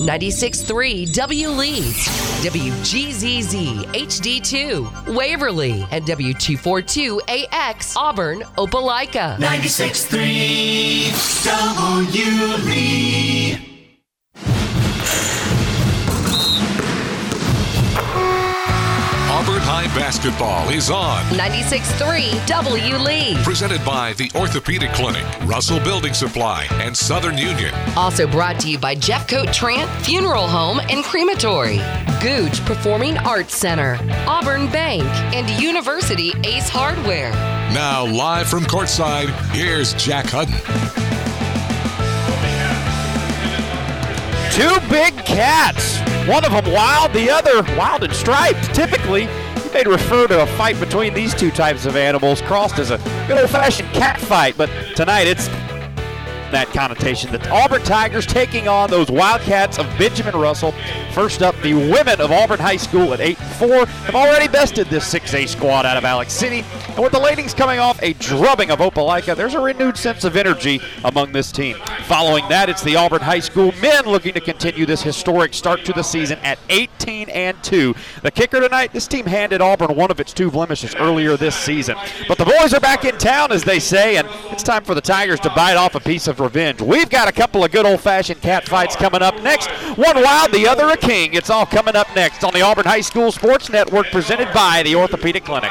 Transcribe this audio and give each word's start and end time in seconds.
96.3 0.00 1.12
W 1.14 1.48
Leeds, 1.50 2.06
WGZZ 2.44 3.84
HD2 3.92 5.14
Waverly, 5.14 5.84
and 5.90 6.04
W242AX 6.06 7.96
Auburn 7.96 8.42
Opelika. 8.56 9.36
96.3 9.38 11.44
W 11.44 12.56
Lee. 12.68 13.29
Basketball 19.94 20.68
is 20.70 20.90
on. 20.90 21.24
96.3 21.34 22.46
W 22.46 22.96
Lee. 22.96 23.36
Presented 23.42 23.84
by 23.84 24.12
the 24.14 24.30
Orthopedic 24.34 24.92
Clinic, 24.92 25.24
Russell 25.44 25.80
Building 25.80 26.14
Supply, 26.14 26.66
and 26.74 26.96
Southern 26.96 27.36
Union. 27.36 27.74
Also 27.96 28.26
brought 28.26 28.60
to 28.60 28.70
you 28.70 28.78
by 28.78 28.94
Jeffcoat 28.94 29.52
Trant 29.52 29.88
Funeral 30.04 30.46
Home 30.46 30.80
and 30.90 31.02
Crematory, 31.04 31.80
Gooch 32.20 32.64
Performing 32.64 33.18
Arts 33.18 33.56
Center, 33.56 33.98
Auburn 34.26 34.70
Bank, 34.70 35.02
and 35.34 35.50
University 35.60 36.32
Ace 36.44 36.68
Hardware. 36.68 37.32
Now, 37.72 38.06
live 38.06 38.48
from 38.48 38.64
courtside, 38.64 39.28
here's 39.52 39.94
Jack 39.94 40.26
Hudden. 40.28 40.54
Two 44.52 44.88
big 44.88 45.16
cats. 45.24 45.98
One 46.28 46.44
of 46.44 46.52
them 46.52 46.72
wild, 46.72 47.12
the 47.12 47.30
other 47.30 47.62
wild 47.76 48.04
and 48.04 48.12
striped. 48.12 48.74
Typically, 48.74 49.26
they'd 49.72 49.86
refer 49.86 50.26
to 50.26 50.42
a 50.42 50.46
fight 50.46 50.78
between 50.80 51.14
these 51.14 51.34
two 51.34 51.50
types 51.50 51.86
of 51.86 51.96
animals 51.96 52.40
crossed 52.42 52.78
as 52.78 52.90
a 52.90 52.98
good 53.28 53.38
old 53.38 53.50
fashioned 53.50 53.88
cat 53.92 54.20
fight, 54.20 54.56
but 54.56 54.68
tonight 54.96 55.26
it's 55.26 55.48
that 56.50 56.68
connotation. 56.68 57.30
The 57.30 57.48
Auburn 57.50 57.82
Tigers 57.82 58.26
taking 58.26 58.68
on 58.68 58.90
those 58.90 59.10
Wildcats 59.10 59.78
of 59.78 59.86
Benjamin 59.98 60.36
Russell. 60.36 60.74
First 61.12 61.42
up, 61.42 61.54
the 61.62 61.74
women 61.74 62.20
of 62.20 62.32
Auburn 62.32 62.58
High 62.58 62.76
School 62.76 63.14
at 63.14 63.20
8 63.20 63.40
and 63.40 63.52
4 63.54 63.86
have 63.86 64.14
already 64.14 64.48
bested 64.48 64.88
this 64.88 65.12
6A 65.12 65.48
squad 65.48 65.86
out 65.86 65.96
of 65.96 66.04
Alex 66.04 66.32
City. 66.32 66.64
And 66.90 67.04
with 67.04 67.12
the 67.12 67.20
ladies 67.20 67.54
coming 67.54 67.78
off 67.78 68.02
a 68.02 68.14
drubbing 68.14 68.72
of 68.72 68.80
Opelika, 68.80 69.36
there's 69.36 69.54
a 69.54 69.60
renewed 69.60 69.96
sense 69.96 70.24
of 70.24 70.36
energy 70.36 70.80
among 71.04 71.30
this 71.30 71.52
team. 71.52 71.76
Following 72.06 72.48
that, 72.48 72.68
it's 72.68 72.82
the 72.82 72.96
Auburn 72.96 73.20
High 73.20 73.38
School 73.38 73.72
men 73.80 74.06
looking 74.06 74.34
to 74.34 74.40
continue 74.40 74.84
this 74.86 75.00
historic 75.00 75.54
start 75.54 75.84
to 75.84 75.92
the 75.92 76.02
season 76.02 76.40
at 76.40 76.58
18 76.68 77.28
and 77.28 77.62
2. 77.62 77.94
The 78.22 78.30
kicker 78.32 78.60
tonight, 78.60 78.92
this 78.92 79.06
team 79.06 79.26
handed 79.26 79.60
Auburn 79.60 79.94
one 79.94 80.10
of 80.10 80.18
its 80.18 80.32
two 80.32 80.50
blemishes 80.50 80.96
earlier 80.96 81.36
this 81.36 81.54
season. 81.54 81.96
But 82.26 82.38
the 82.38 82.44
boys 82.44 82.74
are 82.74 82.80
back 82.80 83.04
in 83.04 83.16
town, 83.18 83.52
as 83.52 83.62
they 83.62 83.78
say, 83.78 84.16
and 84.16 84.26
it's 84.50 84.64
time 84.64 84.82
for 84.82 84.96
the 84.96 85.00
Tigers 85.00 85.38
to 85.40 85.50
bite 85.50 85.76
off 85.76 85.94
a 85.94 86.00
piece 86.00 86.26
of 86.26 86.40
revenge. 86.40 86.82
We've 86.82 87.08
got 87.08 87.28
a 87.28 87.32
couple 87.32 87.62
of 87.62 87.70
good 87.70 87.86
old 87.86 88.00
fashioned 88.00 88.40
cat 88.40 88.68
fights 88.68 88.96
coming 88.96 89.22
up 89.22 89.40
next. 89.42 89.70
One 89.96 90.20
wild, 90.20 90.50
the 90.50 90.66
other 90.66 90.88
a 90.88 90.96
king. 90.96 91.34
It's 91.34 91.50
all 91.50 91.66
coming 91.66 91.94
up 91.94 92.08
next 92.16 92.42
on 92.42 92.52
the 92.52 92.62
Auburn 92.62 92.86
High 92.86 93.02
School 93.02 93.30
Sports 93.30 93.70
Network 93.70 94.08
presented 94.08 94.52
by 94.52 94.82
the 94.82 94.96
Orthopedic 94.96 95.44
Clinic. 95.44 95.70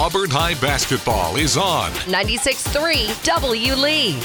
Auburn 0.00 0.30
High 0.30 0.54
basketball 0.54 1.36
is 1.36 1.58
on. 1.58 1.90
96.3 2.08 3.22
W 3.22 3.74
Lee. 3.74 4.18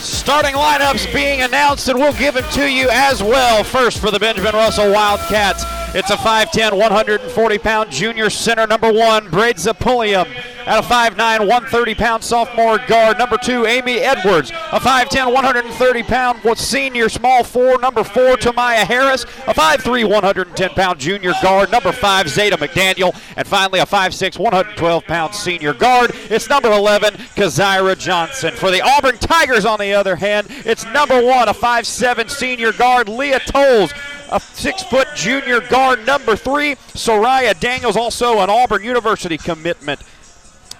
Starting 0.00 0.56
lineups 0.56 1.14
being 1.14 1.42
announced, 1.42 1.86
and 1.88 1.96
we'll 1.96 2.12
give 2.14 2.34
them 2.34 2.42
to 2.54 2.68
you 2.68 2.88
as 2.90 3.22
well. 3.22 3.62
First 3.62 4.00
for 4.00 4.10
the 4.10 4.18
Benjamin 4.18 4.52
Russell 4.52 4.90
Wildcats, 4.90 5.62
it's 5.96 6.10
a 6.10 6.16
5'10, 6.16 6.78
140 6.78 7.58
pound 7.58 7.90
junior 7.90 8.28
center, 8.28 8.66
number 8.66 8.92
one, 8.92 9.30
Braid 9.30 9.56
Pulliam. 9.56 10.28
At 10.66 10.80
a 10.80 10.86
5'9, 10.86 11.16
130 11.16 11.94
pound 11.94 12.22
sophomore 12.22 12.78
guard, 12.86 13.18
number 13.18 13.38
two, 13.38 13.64
Amy 13.64 14.00
Edwards. 14.00 14.50
A 14.50 14.80
5'10, 14.80 15.32
130 15.32 16.02
pound 16.02 16.58
senior 16.58 17.08
small 17.08 17.44
four, 17.44 17.78
number 17.78 18.04
four, 18.04 18.36
Tamaya 18.36 18.84
Harris. 18.84 19.22
A 19.46 19.54
5'3, 19.54 20.10
110 20.10 20.70
pound 20.70 20.98
junior 20.98 21.32
guard, 21.40 21.70
number 21.70 21.92
five, 21.92 22.28
Zeta 22.28 22.58
McDaniel. 22.58 23.18
And 23.36 23.46
finally, 23.46 23.78
a 23.78 23.86
5'6, 23.86 24.38
112 24.38 25.04
pound 25.04 25.34
senior 25.34 25.72
guard. 25.72 26.10
It's 26.28 26.50
number 26.50 26.72
11, 26.72 27.14
Kazira 27.14 27.96
Johnson. 27.96 28.52
For 28.52 28.70
the 28.70 28.82
Auburn 28.82 29.16
Tigers, 29.16 29.64
on 29.64 29.78
the 29.78 29.94
other 29.94 30.16
hand, 30.16 30.48
it's 30.50 30.84
number 30.86 31.24
one, 31.24 31.48
a 31.48 31.54
5'7 31.54 32.28
senior 32.28 32.72
guard, 32.72 33.08
Leah 33.08 33.40
Tolles 33.40 33.94
a 34.30 34.40
six 34.40 34.82
foot 34.82 35.08
junior 35.14 35.60
guard, 35.60 36.04
number 36.06 36.36
three. 36.36 36.74
Soraya 36.94 37.58
Daniels, 37.58 37.96
also 37.96 38.40
an 38.40 38.50
Auburn 38.50 38.82
University 38.82 39.38
commitment. 39.38 40.00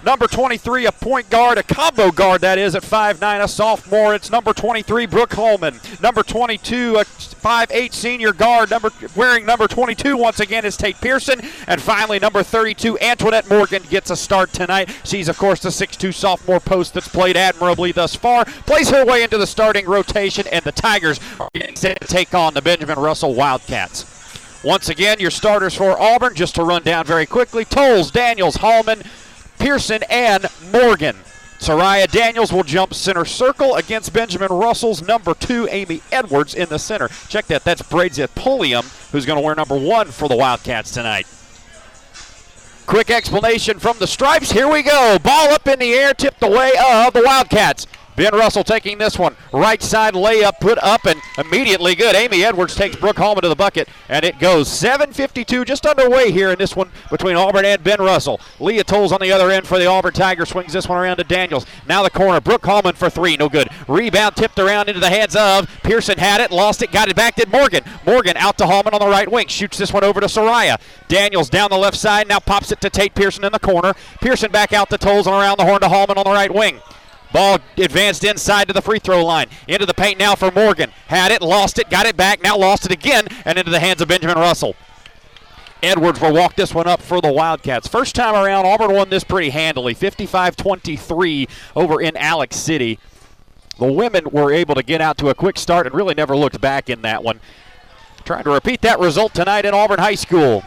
Number 0.05 0.27
23, 0.27 0.85
a 0.85 0.91
point 0.91 1.29
guard, 1.29 1.57
a 1.57 1.63
combo 1.63 2.11
guard 2.11 2.41
that 2.41 2.57
is 2.57 2.75
at 2.75 2.83
5'9, 2.83 3.43
a 3.43 3.47
sophomore. 3.47 4.13
It's 4.13 4.29
number 4.29 4.53
23, 4.53 5.07
Brooke 5.07 5.33
Holman. 5.33 5.79
Number 6.01 6.21
22, 6.21 6.97
a 6.97 7.03
5'8 7.03 7.93
senior 7.93 8.31
guard, 8.31 8.69
number 8.69 8.91
wearing 9.15 9.45
number 9.45 9.67
22 9.67 10.15
once 10.15 10.39
again 10.39 10.65
is 10.65 10.77
Tate 10.77 11.01
Pearson. 11.01 11.41
And 11.65 11.81
finally, 11.81 12.19
number 12.19 12.43
32, 12.43 12.99
Antoinette 12.99 13.49
Morgan 13.49 13.81
gets 13.89 14.11
a 14.11 14.15
start 14.15 14.53
tonight. 14.53 14.89
She's, 15.03 15.27
of 15.27 15.37
course, 15.37 15.61
the 15.61 15.69
6'2 15.69 16.13
sophomore 16.13 16.59
post 16.59 16.93
that's 16.93 17.07
played 17.07 17.35
admirably 17.35 17.91
thus 17.91 18.15
far. 18.15 18.45
Plays 18.45 18.89
her 18.91 19.03
way 19.03 19.23
into 19.23 19.37
the 19.37 19.47
starting 19.47 19.87
rotation, 19.87 20.45
and 20.51 20.63
the 20.63 20.71
Tigers 20.71 21.19
are 21.39 21.49
set 21.73 21.99
to 22.01 22.07
take 22.07 22.35
on 22.35 22.53
the 22.53 22.61
Benjamin 22.61 22.99
Russell 22.99 23.33
Wildcats. 23.33 24.13
Once 24.63 24.89
again, 24.89 25.19
your 25.19 25.31
starters 25.31 25.75
for 25.75 25.99
Auburn, 25.99 26.35
just 26.35 26.55
to 26.55 26.63
run 26.63 26.83
down 26.83 27.05
very 27.05 27.25
quickly 27.25 27.63
Tolles, 27.63 28.11
Daniels, 28.11 28.57
Hallman, 28.57 29.03
Pearson, 29.57 30.03
and 30.09 30.45
Morgan. 30.71 31.17
Soraya 31.59 32.09
Daniels 32.09 32.53
will 32.53 32.63
jump 32.63 32.93
center 32.93 33.25
circle 33.25 33.75
against 33.75 34.13
Benjamin 34.13 34.49
Russell's 34.49 35.01
number 35.01 35.33
two, 35.33 35.67
Amy 35.71 36.01
Edwards, 36.11 36.53
in 36.53 36.69
the 36.69 36.77
center. 36.77 37.09
Check 37.29 37.47
that. 37.47 37.63
That's 37.63 37.81
Braidseth 37.81 38.35
Pulliam, 38.35 38.85
who's 39.11 39.25
going 39.25 39.37
to 39.37 39.45
wear 39.45 39.55
number 39.55 39.77
one 39.77 40.07
for 40.07 40.29
the 40.29 40.35
Wildcats 40.35 40.91
tonight. 40.91 41.25
Quick 42.85 43.09
explanation 43.09 43.79
from 43.79 43.97
the 43.97 44.07
stripes. 44.07 44.51
Here 44.51 44.71
we 44.71 44.83
go. 44.83 45.17
Ball 45.21 45.49
up 45.49 45.67
in 45.67 45.79
the 45.79 45.93
air, 45.93 46.13
tipped 46.13 46.41
away 46.43 46.71
of 46.79 47.13
the 47.13 47.23
Wildcats. 47.25 47.87
Ben 48.17 48.33
Russell 48.33 48.63
taking 48.63 48.97
this 48.97 49.19
one. 49.19 49.35
Right 49.53 49.81
side 49.81 50.15
layup 50.15 50.59
put 50.59 50.79
up 50.79 51.05
and 51.05 51.21
immediately 51.37 51.93
good. 51.93 52.15
Amy 52.15 52.43
Edwards 52.43 52.73
takes 52.73 52.95
Brooke 52.95 53.17
Holman 53.17 53.43
to 53.43 53.47
the 53.47 53.55
bucket, 53.55 53.87
and 54.09 54.25
it 54.25 54.39
goes 54.39 54.67
7.52 54.67 55.63
just 55.65 55.85
underway 55.85 56.31
here 56.31 56.49
in 56.49 56.57
this 56.57 56.75
one 56.75 56.89
between 57.11 57.35
Auburn 57.35 57.63
and 57.63 57.83
Ben 57.83 57.99
Russell. 57.99 58.41
Leah 58.59 58.83
Tolles 58.83 59.11
on 59.11 59.21
the 59.21 59.31
other 59.31 59.51
end 59.51 59.67
for 59.67 59.77
the 59.77 59.85
Auburn 59.85 60.13
Tiger 60.13 60.47
swings 60.47 60.73
this 60.73 60.89
one 60.89 60.97
around 60.97 61.17
to 61.17 61.23
Daniels. 61.23 61.67
Now 61.87 62.01
the 62.01 62.09
corner. 62.09 62.41
Brooke 62.41 62.65
Holman 62.65 62.95
for 62.95 63.11
three. 63.11 63.37
No 63.37 63.49
good. 63.49 63.69
Rebound 63.87 64.35
tipped 64.35 64.57
around 64.57 64.89
into 64.89 64.99
the 64.99 65.11
hands 65.11 65.35
of 65.35 65.69
Pearson. 65.83 66.17
Had 66.17 66.41
it, 66.41 66.49
lost 66.49 66.81
it, 66.81 66.91
got 66.91 67.09
it 67.09 67.15
back. 67.15 67.35
Did 67.35 67.51
Morgan. 67.51 67.83
Morgan 68.03 68.35
out 68.35 68.57
to 68.57 68.65
Holman 68.65 68.95
on 68.95 68.99
the 68.99 69.07
right 69.07 69.31
wing. 69.31 69.47
Shoots 69.47 69.77
this 69.77 69.93
one 69.93 70.03
over 70.03 70.21
to 70.21 70.27
Soraya. 70.27 70.81
Daniels 71.07 71.51
down 71.51 71.69
the 71.69 71.77
left 71.77 71.97
side. 71.97 72.27
Now 72.27 72.39
pops 72.39 72.71
it 72.71 72.81
to 72.81 72.89
Tate 72.89 73.13
Pearson 73.13 73.43
in 73.43 73.51
the 73.51 73.59
corner. 73.59 73.93
Pearson 74.21 74.51
back 74.51 74.73
out 74.73 74.89
to 74.89 74.97
Tolles 74.97 75.27
and 75.27 75.35
around 75.35 75.59
the 75.59 75.65
horn 75.65 75.81
to 75.81 75.89
Holman 75.89 76.17
on 76.17 76.23
the 76.23 76.31
right 76.31 76.51
wing. 76.51 76.81
Ball 77.33 77.59
advanced 77.77 78.23
inside 78.23 78.67
to 78.67 78.73
the 78.73 78.81
free 78.81 78.99
throw 78.99 79.25
line. 79.25 79.47
Into 79.67 79.85
the 79.85 79.93
paint 79.93 80.19
now 80.19 80.35
for 80.35 80.51
Morgan. 80.51 80.91
Had 81.07 81.31
it, 81.31 81.41
lost 81.41 81.77
it, 81.77 81.89
got 81.89 82.05
it 82.05 82.15
back, 82.15 82.41
now 82.41 82.57
lost 82.57 82.85
it 82.85 82.91
again, 82.91 83.27
and 83.45 83.57
into 83.57 83.71
the 83.71 83.79
hands 83.79 84.01
of 84.01 84.07
Benjamin 84.07 84.37
Russell. 84.37 84.75
Edwards 85.83 86.19
will 86.19 86.33
walk 86.33 86.55
this 86.55 86.73
one 86.73 86.87
up 86.87 87.01
for 87.01 87.21
the 87.21 87.31
Wildcats. 87.31 87.87
First 87.87 88.15
time 88.15 88.33
around, 88.33 88.65
Auburn 88.65 88.93
won 88.93 89.09
this 89.09 89.23
pretty 89.23 89.49
handily 89.49 89.93
55 89.93 90.55
23 90.55 91.47
over 91.75 92.01
in 92.01 92.17
Alex 92.17 92.55
City. 92.55 92.97
The 93.77 93.91
women 93.91 94.31
were 94.31 94.51
able 94.51 94.73
to 94.73 94.81
get 94.81 95.01
out 95.01 95.19
to 95.19 95.29
a 95.29 95.35
quick 95.35 95.59
start 95.59 95.85
and 95.85 95.93
really 95.93 96.15
never 96.15 96.35
looked 96.35 96.59
back 96.59 96.89
in 96.89 97.03
that 97.03 97.23
one. 97.23 97.39
Trying 98.25 98.45
to 98.45 98.51
repeat 98.51 98.81
that 98.81 98.99
result 98.99 99.35
tonight 99.35 99.65
in 99.65 99.75
Auburn 99.75 99.99
High 99.99 100.15
School. 100.15 100.63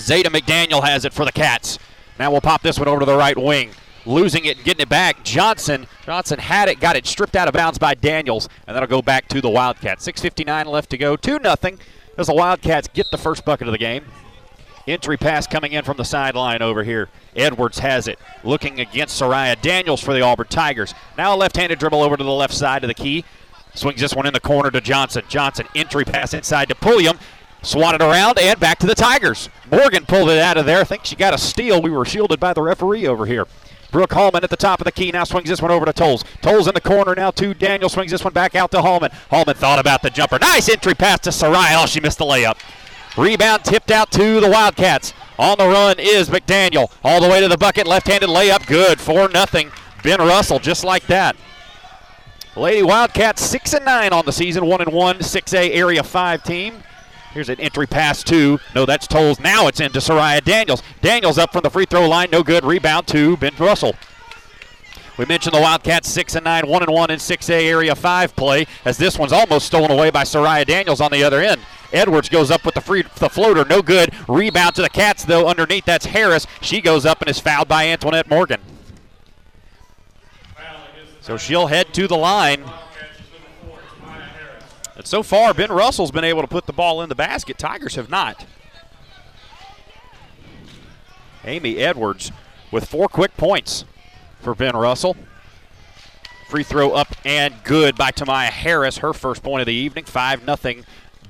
Zeta 0.00 0.30
McDaniel 0.30 0.82
has 0.82 1.04
it 1.04 1.12
for 1.12 1.24
the 1.24 1.32
Cats. 1.32 1.78
Now 2.18 2.32
we'll 2.32 2.40
pop 2.40 2.62
this 2.62 2.78
one 2.78 2.88
over 2.88 3.00
to 3.00 3.06
the 3.06 3.16
right 3.16 3.38
wing 3.38 3.70
losing 4.06 4.44
it 4.44 4.56
and 4.56 4.64
getting 4.64 4.82
it 4.82 4.88
back. 4.88 5.24
Johnson 5.24 5.86
Johnson 6.04 6.38
had 6.38 6.68
it, 6.68 6.80
got 6.80 6.96
it 6.96 7.06
stripped 7.06 7.36
out 7.36 7.48
of 7.48 7.54
bounds 7.54 7.78
by 7.78 7.94
Daniels, 7.94 8.48
and 8.66 8.74
that'll 8.74 8.88
go 8.88 9.02
back 9.02 9.28
to 9.28 9.40
the 9.40 9.50
Wildcats. 9.50 10.06
6:59 10.06 10.66
left 10.66 10.90
to 10.90 10.98
go, 10.98 11.16
two 11.16 11.38
nothing. 11.38 11.78
As 12.18 12.28
the 12.28 12.34
Wildcats 12.34 12.88
get 12.88 13.10
the 13.10 13.18
first 13.18 13.44
bucket 13.44 13.68
of 13.68 13.72
the 13.72 13.78
game. 13.78 14.06
Entry 14.88 15.16
pass 15.16 15.46
coming 15.46 15.72
in 15.72 15.84
from 15.84 15.96
the 15.96 16.04
sideline 16.04 16.62
over 16.62 16.84
here. 16.84 17.08
Edwards 17.34 17.80
has 17.80 18.06
it, 18.06 18.18
looking 18.44 18.80
against 18.80 19.20
Soraya 19.20 19.60
Daniels 19.60 20.00
for 20.00 20.14
the 20.14 20.22
Auburn 20.22 20.46
Tigers. 20.46 20.94
Now 21.18 21.34
a 21.34 21.36
left-handed 21.36 21.78
dribble 21.78 22.02
over 22.02 22.16
to 22.16 22.24
the 22.24 22.30
left 22.30 22.54
side 22.54 22.84
of 22.84 22.88
the 22.88 22.94
key. 22.94 23.24
Swings 23.74 24.00
this 24.00 24.14
one 24.14 24.26
in 24.26 24.32
the 24.32 24.40
corner 24.40 24.70
to 24.70 24.80
Johnson. 24.80 25.24
Johnson 25.28 25.66
entry 25.74 26.04
pass 26.04 26.32
inside 26.32 26.68
to 26.68 26.74
Pulliam. 26.74 27.18
Swatted 27.62 28.00
around 28.00 28.38
and 28.38 28.60
back 28.60 28.78
to 28.78 28.86
the 28.86 28.94
Tigers. 28.94 29.50
Morgan 29.70 30.06
pulled 30.06 30.30
it 30.30 30.38
out 30.38 30.56
of 30.56 30.66
there. 30.66 30.80
I 30.80 30.84
think 30.84 31.04
she 31.04 31.16
got 31.16 31.34
a 31.34 31.38
steal. 31.38 31.82
We 31.82 31.90
were 31.90 32.04
shielded 32.04 32.38
by 32.38 32.54
the 32.54 32.62
referee 32.62 33.06
over 33.08 33.26
here. 33.26 33.46
Brooke 33.90 34.12
Hallman 34.12 34.44
at 34.44 34.50
the 34.50 34.56
top 34.56 34.80
of 34.80 34.84
the 34.84 34.92
key 34.92 35.10
now 35.10 35.24
swings 35.24 35.48
this 35.48 35.62
one 35.62 35.70
over 35.70 35.86
to 35.86 35.92
Tolles. 35.92 36.24
Tolles 36.42 36.68
in 36.68 36.74
the 36.74 36.80
corner 36.80 37.14
now 37.14 37.30
to 37.32 37.54
Daniel 37.54 37.88
swings 37.88 38.10
this 38.10 38.24
one 38.24 38.32
back 38.32 38.54
out 38.54 38.70
to 38.72 38.82
Hallman. 38.82 39.10
Hallman 39.30 39.56
thought 39.56 39.78
about 39.78 40.02
the 40.02 40.10
jumper. 40.10 40.38
Nice 40.38 40.68
entry 40.68 40.94
pass 40.94 41.20
to 41.20 41.30
Soraya. 41.30 41.82
Oh, 41.82 41.86
she 41.86 42.00
missed 42.00 42.18
the 42.18 42.24
layup. 42.24 42.58
Rebound 43.16 43.64
tipped 43.64 43.90
out 43.90 44.10
to 44.12 44.40
the 44.40 44.48
Wildcats. 44.50 45.14
On 45.38 45.56
the 45.56 45.66
run 45.66 45.96
is 45.98 46.28
McDaniel. 46.28 46.90
All 47.02 47.20
the 47.20 47.28
way 47.28 47.40
to 47.40 47.48
the 47.48 47.56
bucket. 47.56 47.86
Left-handed 47.86 48.28
layup. 48.28 48.66
Good. 48.66 49.00
4 49.00 49.28
nothing. 49.30 49.70
Ben 50.02 50.18
Russell 50.18 50.58
just 50.58 50.84
like 50.84 51.06
that. 51.06 51.36
Lady 52.56 52.82
Wildcats 52.82 53.42
6 53.42 53.74
and 53.74 53.84
9 53.84 54.12
on 54.12 54.24
the 54.26 54.32
season. 54.32 54.66
1 54.66 54.80
and 54.82 54.92
1 54.92 55.18
6A 55.18 55.74
Area 55.74 56.02
5 56.02 56.42
team. 56.42 56.82
Here's 57.36 57.50
an 57.50 57.60
entry 57.60 57.86
pass 57.86 58.22
to, 58.24 58.58
no, 58.74 58.86
that's 58.86 59.06
Tolles. 59.06 59.38
Now 59.38 59.66
it's 59.66 59.78
into 59.78 59.98
Soraya 59.98 60.42
Daniels. 60.42 60.82
Daniels 61.02 61.36
up 61.36 61.52
from 61.52 61.64
the 61.64 61.68
free 61.68 61.84
throw 61.84 62.08
line, 62.08 62.30
no 62.30 62.42
good. 62.42 62.64
Rebound 62.64 63.06
to 63.08 63.36
Ben 63.36 63.52
Russell. 63.58 63.94
We 65.18 65.26
mentioned 65.26 65.54
the 65.54 65.60
Wildcats 65.60 66.08
6 66.08 66.36
and 66.36 66.44
9, 66.44 66.66
1 66.66 66.82
and 66.84 66.90
1 66.90 67.10
in 67.10 67.18
6A 67.18 67.64
Area 67.64 67.94
5 67.94 68.36
play, 68.36 68.66
as 68.86 68.96
this 68.96 69.18
one's 69.18 69.34
almost 69.34 69.66
stolen 69.66 69.90
away 69.90 70.08
by 70.08 70.22
Soraya 70.22 70.64
Daniels 70.64 71.02
on 71.02 71.10
the 71.10 71.22
other 71.22 71.42
end. 71.42 71.60
Edwards 71.92 72.30
goes 72.30 72.50
up 72.50 72.64
with 72.64 72.74
the 72.74 72.80
free 72.80 73.02
the 73.02 73.28
floater, 73.28 73.66
no 73.66 73.82
good. 73.82 74.14
Rebound 74.26 74.74
to 74.76 74.80
the 74.80 74.88
Cats 74.88 75.22
though. 75.22 75.46
Underneath 75.46 75.84
that's 75.84 76.06
Harris. 76.06 76.46
She 76.62 76.80
goes 76.80 77.04
up 77.04 77.20
and 77.20 77.28
is 77.28 77.38
fouled 77.38 77.68
by 77.68 77.86
Antoinette 77.88 78.30
Morgan. 78.30 78.62
So 81.20 81.36
she'll 81.36 81.66
head 81.66 81.92
to 81.92 82.08
the 82.08 82.16
line. 82.16 82.64
And 84.96 85.06
so 85.06 85.22
far, 85.22 85.52
Ben 85.52 85.70
Russell's 85.70 86.10
been 86.10 86.24
able 86.24 86.40
to 86.40 86.48
put 86.48 86.66
the 86.66 86.72
ball 86.72 87.02
in 87.02 87.08
the 87.08 87.14
basket. 87.14 87.58
Tigers 87.58 87.96
have 87.96 88.10
not. 88.10 88.46
Amy 91.44 91.76
Edwards 91.76 92.32
with 92.72 92.86
four 92.86 93.06
quick 93.06 93.36
points 93.36 93.84
for 94.40 94.54
Ben 94.54 94.74
Russell. 94.74 95.16
Free 96.48 96.62
throw 96.62 96.92
up 96.92 97.08
and 97.24 97.54
good 97.64 97.96
by 97.96 98.10
Tamaya 98.10 98.48
Harris, 98.48 98.98
her 98.98 99.12
first 99.12 99.42
point 99.42 99.60
of 99.60 99.66
the 99.66 99.74
evening. 99.74 100.04
5 100.04 100.44
0. 100.44 100.82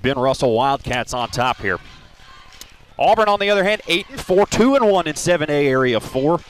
Ben 0.03 0.19
Russell 0.19 0.55
Wildcats 0.55 1.13
on 1.13 1.29
top 1.31 1.59
here. 1.59 1.79
Auburn, 2.99 3.29
on 3.29 3.41
the 3.41 3.51
other 3.51 3.65
hand, 3.65 3.83
8 3.89 4.07
and 4.11 4.21
4, 4.21 4.47
2 4.47 4.77
and 4.77 4.91
1 4.91 5.07
in 5.07 5.15
7A 5.15 5.49
Area 5.49 6.01
4. 6.01 6.35
Of 6.35 6.45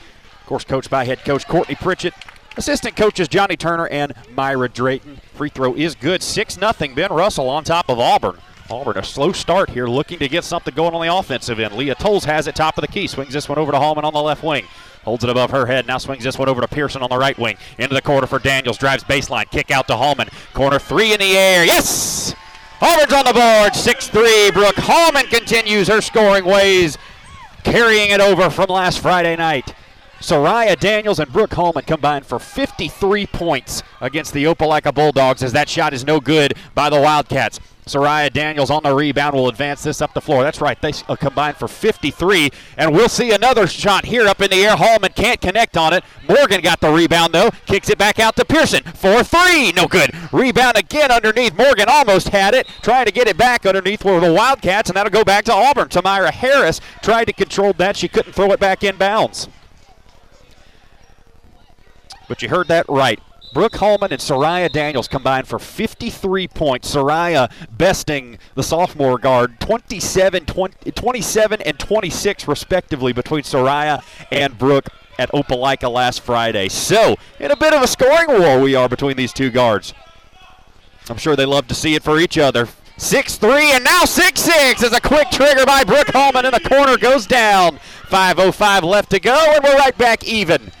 course, 0.45 0.63
coached 0.63 0.89
by 0.89 1.03
head 1.05 1.25
coach 1.25 1.47
Courtney 1.47 1.75
Pritchett. 1.75 2.13
Assistant 2.57 2.95
coaches 2.95 3.27
Johnny 3.27 3.55
Turner 3.55 3.87
and 3.87 4.13
Myra 4.33 4.67
Drayton. 4.67 5.21
Free 5.35 5.49
throw 5.49 5.75
is 5.75 5.93
good. 5.93 6.23
6 6.23 6.55
0. 6.55 6.73
Ben 6.95 7.11
Russell 7.11 7.49
on 7.49 7.63
top 7.63 7.87
of 7.87 7.99
Auburn. 7.99 8.37
Auburn, 8.69 8.97
a 8.97 9.03
slow 9.03 9.31
start 9.31 9.69
here, 9.69 9.87
looking 9.87 10.19
to 10.19 10.27
get 10.27 10.43
something 10.43 10.73
going 10.73 10.93
on 10.93 11.05
the 11.05 11.15
offensive 11.15 11.59
end. 11.59 11.75
Leah 11.75 11.95
Tolles 11.95 12.25
has 12.25 12.47
it 12.47 12.55
top 12.55 12.77
of 12.77 12.81
the 12.81 12.87
key. 12.87 13.07
Swings 13.07 13.31
this 13.31 13.47
one 13.47 13.59
over 13.59 13.71
to 13.71 13.77
Hallman 13.77 14.03
on 14.03 14.13
the 14.13 14.21
left 14.21 14.43
wing. 14.43 14.65
Holds 15.05 15.23
it 15.23 15.29
above 15.29 15.51
her 15.51 15.67
head. 15.67 15.87
Now 15.87 15.99
swings 15.99 16.23
this 16.23 16.37
one 16.37 16.49
over 16.49 16.59
to 16.59 16.67
Pearson 16.67 17.01
on 17.01 17.09
the 17.09 17.17
right 17.17 17.37
wing. 17.37 17.57
Into 17.77 17.93
the 17.93 18.01
corner 18.01 18.27
for 18.27 18.39
Daniels. 18.39 18.77
Drives 18.77 19.03
baseline. 19.03 19.49
Kick 19.51 19.69
out 19.69 19.87
to 19.87 19.95
Hallman. 19.95 20.27
Corner 20.53 20.79
three 20.79 21.13
in 21.13 21.19
the 21.19 21.37
air. 21.37 21.63
Yes! 21.63 22.33
Auburn's 22.81 23.13
on 23.13 23.25
the 23.25 23.33
board. 23.33 23.75
6 23.75 24.07
3. 24.09 24.51
Brooke 24.51 24.75
Hallman 24.75 25.27
continues 25.27 25.87
her 25.87 26.01
scoring 26.01 26.43
ways, 26.43 26.97
carrying 27.63 28.09
it 28.09 28.19
over 28.19 28.49
from 28.49 28.69
last 28.69 28.99
Friday 28.99 29.35
night. 29.35 29.73
Soraya 30.19 30.77
Daniels 30.79 31.19
and 31.19 31.31
Brooke 31.31 31.53
Hallman 31.53 31.83
combined 31.83 32.25
for 32.25 32.39
53 32.39 33.27
points 33.27 33.83
against 34.01 34.33
the 34.33 34.45
Opelika 34.45 34.93
Bulldogs 34.93 35.43
as 35.43 35.53
that 35.53 35.69
shot 35.69 35.93
is 35.93 36.03
no 36.05 36.19
good 36.19 36.55
by 36.73 36.89
the 36.89 36.99
Wildcats. 36.99 37.59
Soraya 37.87 38.31
Daniels 38.31 38.69
on 38.69 38.83
the 38.83 38.93
rebound 38.93 39.35
will 39.35 39.47
advance 39.47 39.83
this 39.83 40.01
up 40.01 40.13
the 40.13 40.21
floor. 40.21 40.43
That's 40.43 40.59
right. 40.59 40.79
They 40.81 40.91
uh, 41.07 41.15
combined 41.15 41.57
for 41.57 41.67
53. 41.67 42.49
And 42.77 42.93
we'll 42.93 43.09
see 43.09 43.31
another 43.31 43.65
shot 43.65 44.05
here 44.05 44.27
up 44.27 44.41
in 44.41 44.49
the 44.49 44.57
air. 44.57 44.75
Hallman 44.75 45.13
can't 45.13 45.39
connect 45.39 45.77
on 45.77 45.93
it. 45.93 46.03
Morgan 46.27 46.61
got 46.61 46.81
the 46.81 46.91
rebound, 46.91 47.33
though. 47.33 47.49
Kicks 47.65 47.89
it 47.89 47.97
back 47.97 48.19
out 48.19 48.35
to 48.35 48.45
Pearson. 48.45 48.83
4 48.83 49.23
3. 49.23 49.71
No 49.71 49.87
good. 49.87 50.11
Rebound 50.33 50.75
again 50.75 51.11
underneath. 51.11 51.57
Morgan 51.57 51.87
almost 51.87 52.29
had 52.29 52.53
it. 52.53 52.67
Trying 52.81 53.05
to 53.05 53.11
get 53.11 53.27
it 53.27 53.37
back 53.37 53.65
underneath 53.65 54.03
were 54.03 54.19
the 54.19 54.33
Wildcats, 54.33 54.89
and 54.89 54.97
that'll 54.97 55.11
go 55.11 55.23
back 55.23 55.45
to 55.45 55.53
Auburn. 55.53 55.87
Tamira 55.87 56.31
Harris 56.31 56.81
tried 57.01 57.25
to 57.25 57.33
control 57.33 57.71
that. 57.73 57.95
She 57.95 58.07
couldn't 58.07 58.33
throw 58.33 58.51
it 58.51 58.59
back 58.59 58.83
in 58.83 58.97
bounds. 58.97 59.47
But 62.27 62.41
you 62.41 62.49
heard 62.49 62.67
that 62.67 62.87
right. 62.89 63.19
Brooke 63.53 63.77
Holman 63.77 64.11
and 64.11 64.21
Soraya 64.21 64.71
Daniels 64.71 65.07
combined 65.07 65.47
for 65.47 65.57
53 65.57 66.47
points. 66.49 66.93
Soraya 66.93 67.49
besting 67.71 68.37
the 68.55 68.63
sophomore 68.63 69.17
guard 69.17 69.59
27, 69.59 70.45
20, 70.45 70.91
27 70.91 71.61
and 71.61 71.79
26 71.79 72.47
respectively 72.47 73.13
between 73.13 73.43
Soraya 73.43 74.03
and 74.31 74.57
Brooke 74.57 74.89
at 75.17 75.31
Opelika 75.31 75.91
last 75.91 76.21
Friday. 76.21 76.67
So, 76.67 77.15
in 77.39 77.51
a 77.51 77.55
bit 77.55 77.73
of 77.73 77.81
a 77.81 77.87
scoring 77.87 78.27
war 78.27 78.59
we 78.59 78.75
are 78.75 78.89
between 78.89 79.17
these 79.17 79.33
two 79.33 79.49
guards. 79.49 79.93
I'm 81.09 81.17
sure 81.17 81.35
they 81.35 81.45
love 81.45 81.67
to 81.69 81.75
see 81.75 81.95
it 81.95 82.03
for 82.03 82.19
each 82.19 82.37
other. 82.37 82.67
6 82.97 83.37
3 83.37 83.71
and 83.73 83.83
now 83.83 84.03
6 84.03 84.41
6 84.41 84.83
as 84.83 84.91
a 84.91 84.99
quick 84.99 85.29
trigger 85.31 85.65
by 85.65 85.83
Brooke 85.83 86.09
Holman 86.09 86.45
in 86.45 86.51
the 86.51 86.59
corner 86.59 86.97
goes 86.97 87.25
down. 87.25 87.79
5.05 88.09 88.83
left 88.83 89.11
to 89.11 89.19
go, 89.19 89.53
and 89.55 89.63
we're 89.63 89.77
right 89.77 89.97
back 89.97 90.23
even. 90.23 90.71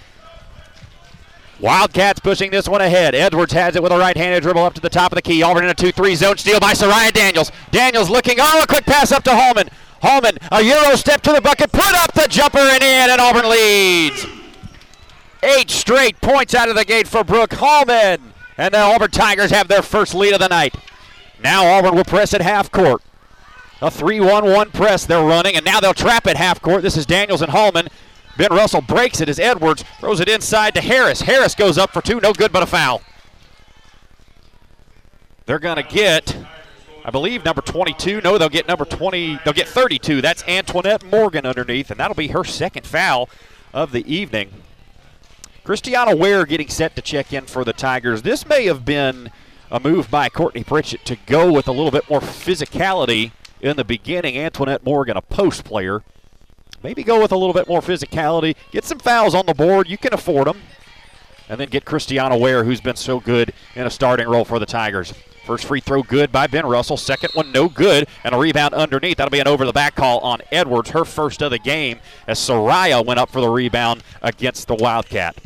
Wildcats 1.59 2.19
pushing 2.19 2.51
this 2.51 2.69
one 2.69 2.81
ahead. 2.81 3.15
Edwards 3.15 3.53
has 3.53 3.75
it 3.75 3.81
with 3.81 3.91
a 3.91 3.97
right-handed 3.97 4.43
dribble 4.43 4.63
up 4.63 4.75
to 4.75 4.81
the 4.81 4.89
top 4.89 5.11
of 5.11 5.15
the 5.15 5.21
key. 5.21 5.41
Auburn 5.41 5.63
in 5.63 5.69
a 5.71 5.75
2-3 5.75 6.15
zone 6.15 6.37
steal 6.37 6.59
by 6.59 6.73
Soraya 6.73 7.11
Daniels. 7.11 7.51
Daniels 7.71 8.09
looking. 8.09 8.37
Oh, 8.39 8.61
a 8.61 8.67
quick 8.67 8.85
pass 8.85 9.11
up 9.11 9.23
to 9.23 9.31
Hallman. 9.31 9.69
Hallman, 10.01 10.37
a 10.51 10.61
Euro 10.61 10.95
step 10.95 11.21
to 11.21 11.33
the 11.33 11.41
bucket, 11.41 11.71
put 11.71 11.95
up 11.95 12.13
the 12.13 12.27
jumper 12.29 12.59
and 12.59 12.83
in, 12.83 13.09
and 13.09 13.19
Auburn 13.19 13.49
leads. 13.49 14.27
Eight 15.41 15.71
straight 15.71 16.21
points 16.21 16.53
out 16.53 16.69
of 16.69 16.75
the 16.75 16.85
gate 16.85 17.07
for 17.07 17.23
Brooke 17.23 17.53
Hallman. 17.53 18.33
And 18.57 18.73
the 18.73 18.79
Auburn 18.79 19.11
Tigers 19.11 19.51
have 19.51 19.67
their 19.67 19.81
first 19.81 20.13
lead 20.13 20.33
of 20.33 20.39
the 20.39 20.47
night. 20.47 20.75
Now 21.43 21.65
Auburn 21.65 21.95
will 21.95 22.03
press 22.03 22.33
at 22.33 22.41
half 22.41 22.71
court. 22.71 23.01
A 23.81 23.91
3 23.91 24.19
1 24.19 24.45
1 24.45 24.71
press 24.71 25.05
they're 25.05 25.23
running, 25.23 25.55
and 25.55 25.63
now 25.65 25.79
they'll 25.79 25.93
trap 25.93 26.25
at 26.25 26.37
half 26.37 26.61
court. 26.61 26.81
This 26.81 26.97
is 26.97 27.05
Daniels 27.05 27.41
and 27.41 27.51
Hallman. 27.51 27.87
Ben 28.37 28.51
Russell 28.51 28.81
breaks 28.81 29.19
it 29.19 29.29
as 29.29 29.39
Edwards 29.39 29.83
throws 29.99 30.19
it 30.19 30.29
inside 30.29 30.75
to 30.75 30.81
Harris. 30.81 31.21
Harris 31.21 31.55
goes 31.55 31.77
up 31.77 31.91
for 31.91 32.01
two, 32.01 32.19
no 32.19 32.33
good 32.33 32.51
but 32.51 32.63
a 32.63 32.67
foul. 32.67 33.01
They're 35.47 35.59
going 35.59 35.77
to 35.77 35.83
get, 35.83 36.37
I 37.05 37.09
believe, 37.09 37.43
number 37.45 37.61
22. 37.61 38.21
No, 38.21 38.37
they'll 38.37 38.49
get 38.49 38.67
number 38.67 38.85
20. 38.85 39.39
They'll 39.43 39.53
get 39.53 39.67
32. 39.67 40.21
That's 40.21 40.43
Antoinette 40.47 41.03
Morgan 41.05 41.45
underneath, 41.45 41.89
and 41.89 41.99
that'll 41.99 42.15
be 42.15 42.27
her 42.27 42.43
second 42.43 42.85
foul 42.85 43.29
of 43.73 43.91
the 43.91 44.05
evening. 44.13 44.51
Christiana 45.63 46.15
Ware 46.15 46.45
getting 46.45 46.69
set 46.69 46.95
to 46.95 47.01
check 47.01 47.33
in 47.33 47.45
for 47.45 47.63
the 47.63 47.73
Tigers. 47.73 48.21
This 48.21 48.47
may 48.47 48.65
have 48.65 48.85
been 48.85 49.31
a 49.71 49.79
move 49.79 50.11
by 50.11 50.29
Courtney 50.29 50.63
Pritchett 50.63 51.05
to 51.05 51.17
go 51.25 51.51
with 51.51 51.67
a 51.67 51.71
little 51.71 51.91
bit 51.91 52.09
more 52.09 52.21
physicality 52.21 53.31
in 53.61 53.77
the 53.77 53.83
beginning. 53.83 54.37
Antoinette 54.37 54.85
Morgan, 54.85 55.17
a 55.17 55.21
post 55.21 55.63
player. 55.63 56.03
Maybe 56.83 57.03
go 57.03 57.21
with 57.21 57.31
a 57.31 57.37
little 57.37 57.53
bit 57.53 57.67
more 57.67 57.81
physicality. 57.81 58.55
Get 58.71 58.85
some 58.85 58.99
fouls 58.99 59.33
on 59.33 59.45
the 59.45 59.53
board. 59.53 59.89
You 59.89 59.97
can 59.97 60.13
afford 60.13 60.47
them. 60.47 60.61
And 61.49 61.59
then 61.59 61.69
get 61.69 61.85
Christiana 61.85 62.37
Ware, 62.37 62.63
who's 62.63 62.81
been 62.81 62.95
so 62.95 63.19
good 63.19 63.53
in 63.75 63.87
a 63.87 63.89
starting 63.89 64.27
role 64.27 64.45
for 64.45 64.59
the 64.59 64.65
Tigers. 64.65 65.13
First 65.45 65.65
free 65.65 65.79
throw 65.79 66.03
good 66.03 66.29
by 66.29 66.45
Ben 66.47 66.65
Russell. 66.65 66.97
Second 66.97 67.31
one 67.33 67.53
no 67.53 67.69
good. 67.69 68.07
And 68.25 68.35
a 68.35 68.37
rebound 68.37 68.73
underneath. 68.73 69.17
That'll 69.17 69.31
be 69.31 69.39
an 69.39 69.47
over 69.47 69.65
the 69.65 69.71
back 69.71 69.95
call 69.95 70.19
on 70.19 70.41
Edwards, 70.51 70.89
her 70.89 71.05
first 71.05 71.41
of 71.41 71.51
the 71.51 71.59
game, 71.59 71.99
as 72.27 72.37
Soraya 72.37 73.03
went 73.05 73.19
up 73.19 73.29
for 73.29 73.39
the 73.39 73.49
rebound 73.49 74.03
against 74.21 74.67
the 74.67 74.75
Wildcat. 74.75 75.37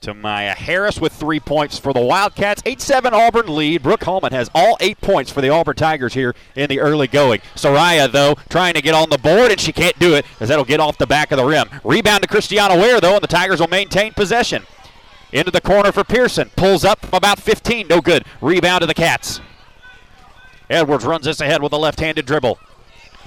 To 0.00 0.14
Maya 0.14 0.54
Harris 0.54 0.98
with 0.98 1.12
three 1.12 1.40
points 1.40 1.78
for 1.78 1.92
the 1.92 2.00
Wildcats. 2.00 2.62
8 2.64 2.80
7 2.80 3.12
Auburn 3.12 3.54
lead. 3.54 3.82
Brooke 3.82 4.04
Hallman 4.04 4.32
has 4.32 4.50
all 4.54 4.76
eight 4.80 5.00
points 5.00 5.30
for 5.30 5.40
the 5.40 5.50
Auburn 5.50 5.76
Tigers 5.76 6.14
here 6.14 6.34
in 6.56 6.68
the 6.68 6.80
early 6.80 7.06
going. 7.06 7.40
Soraya, 7.54 8.10
though, 8.10 8.34
trying 8.48 8.74
to 8.74 8.82
get 8.82 8.94
on 8.94 9.10
the 9.10 9.18
board, 9.18 9.50
and 9.50 9.60
she 9.60 9.72
can't 9.72 9.98
do 9.98 10.14
it 10.14 10.24
as 10.40 10.48
that'll 10.48 10.64
get 10.64 10.80
off 10.80 10.96
the 10.96 11.06
back 11.06 11.32
of 11.32 11.36
the 11.36 11.44
rim. 11.44 11.68
Rebound 11.84 12.22
to 12.22 12.28
Christiana 12.28 12.76
Ware, 12.76 13.00
though, 13.00 13.14
and 13.14 13.22
the 13.22 13.28
Tigers 13.28 13.60
will 13.60 13.68
maintain 13.68 14.12
possession. 14.12 14.64
Into 15.32 15.50
the 15.50 15.60
corner 15.60 15.92
for 15.92 16.02
Pearson. 16.02 16.50
Pulls 16.56 16.84
up 16.84 17.00
from 17.00 17.16
about 17.16 17.38
15. 17.38 17.86
No 17.88 18.00
good. 18.00 18.24
Rebound 18.40 18.80
to 18.80 18.86
the 18.86 18.94
Cats. 18.94 19.40
Edwards 20.68 21.04
runs 21.04 21.26
this 21.26 21.40
ahead 21.40 21.62
with 21.62 21.72
a 21.72 21.76
left 21.76 22.00
handed 22.00 22.26
dribble. 22.26 22.58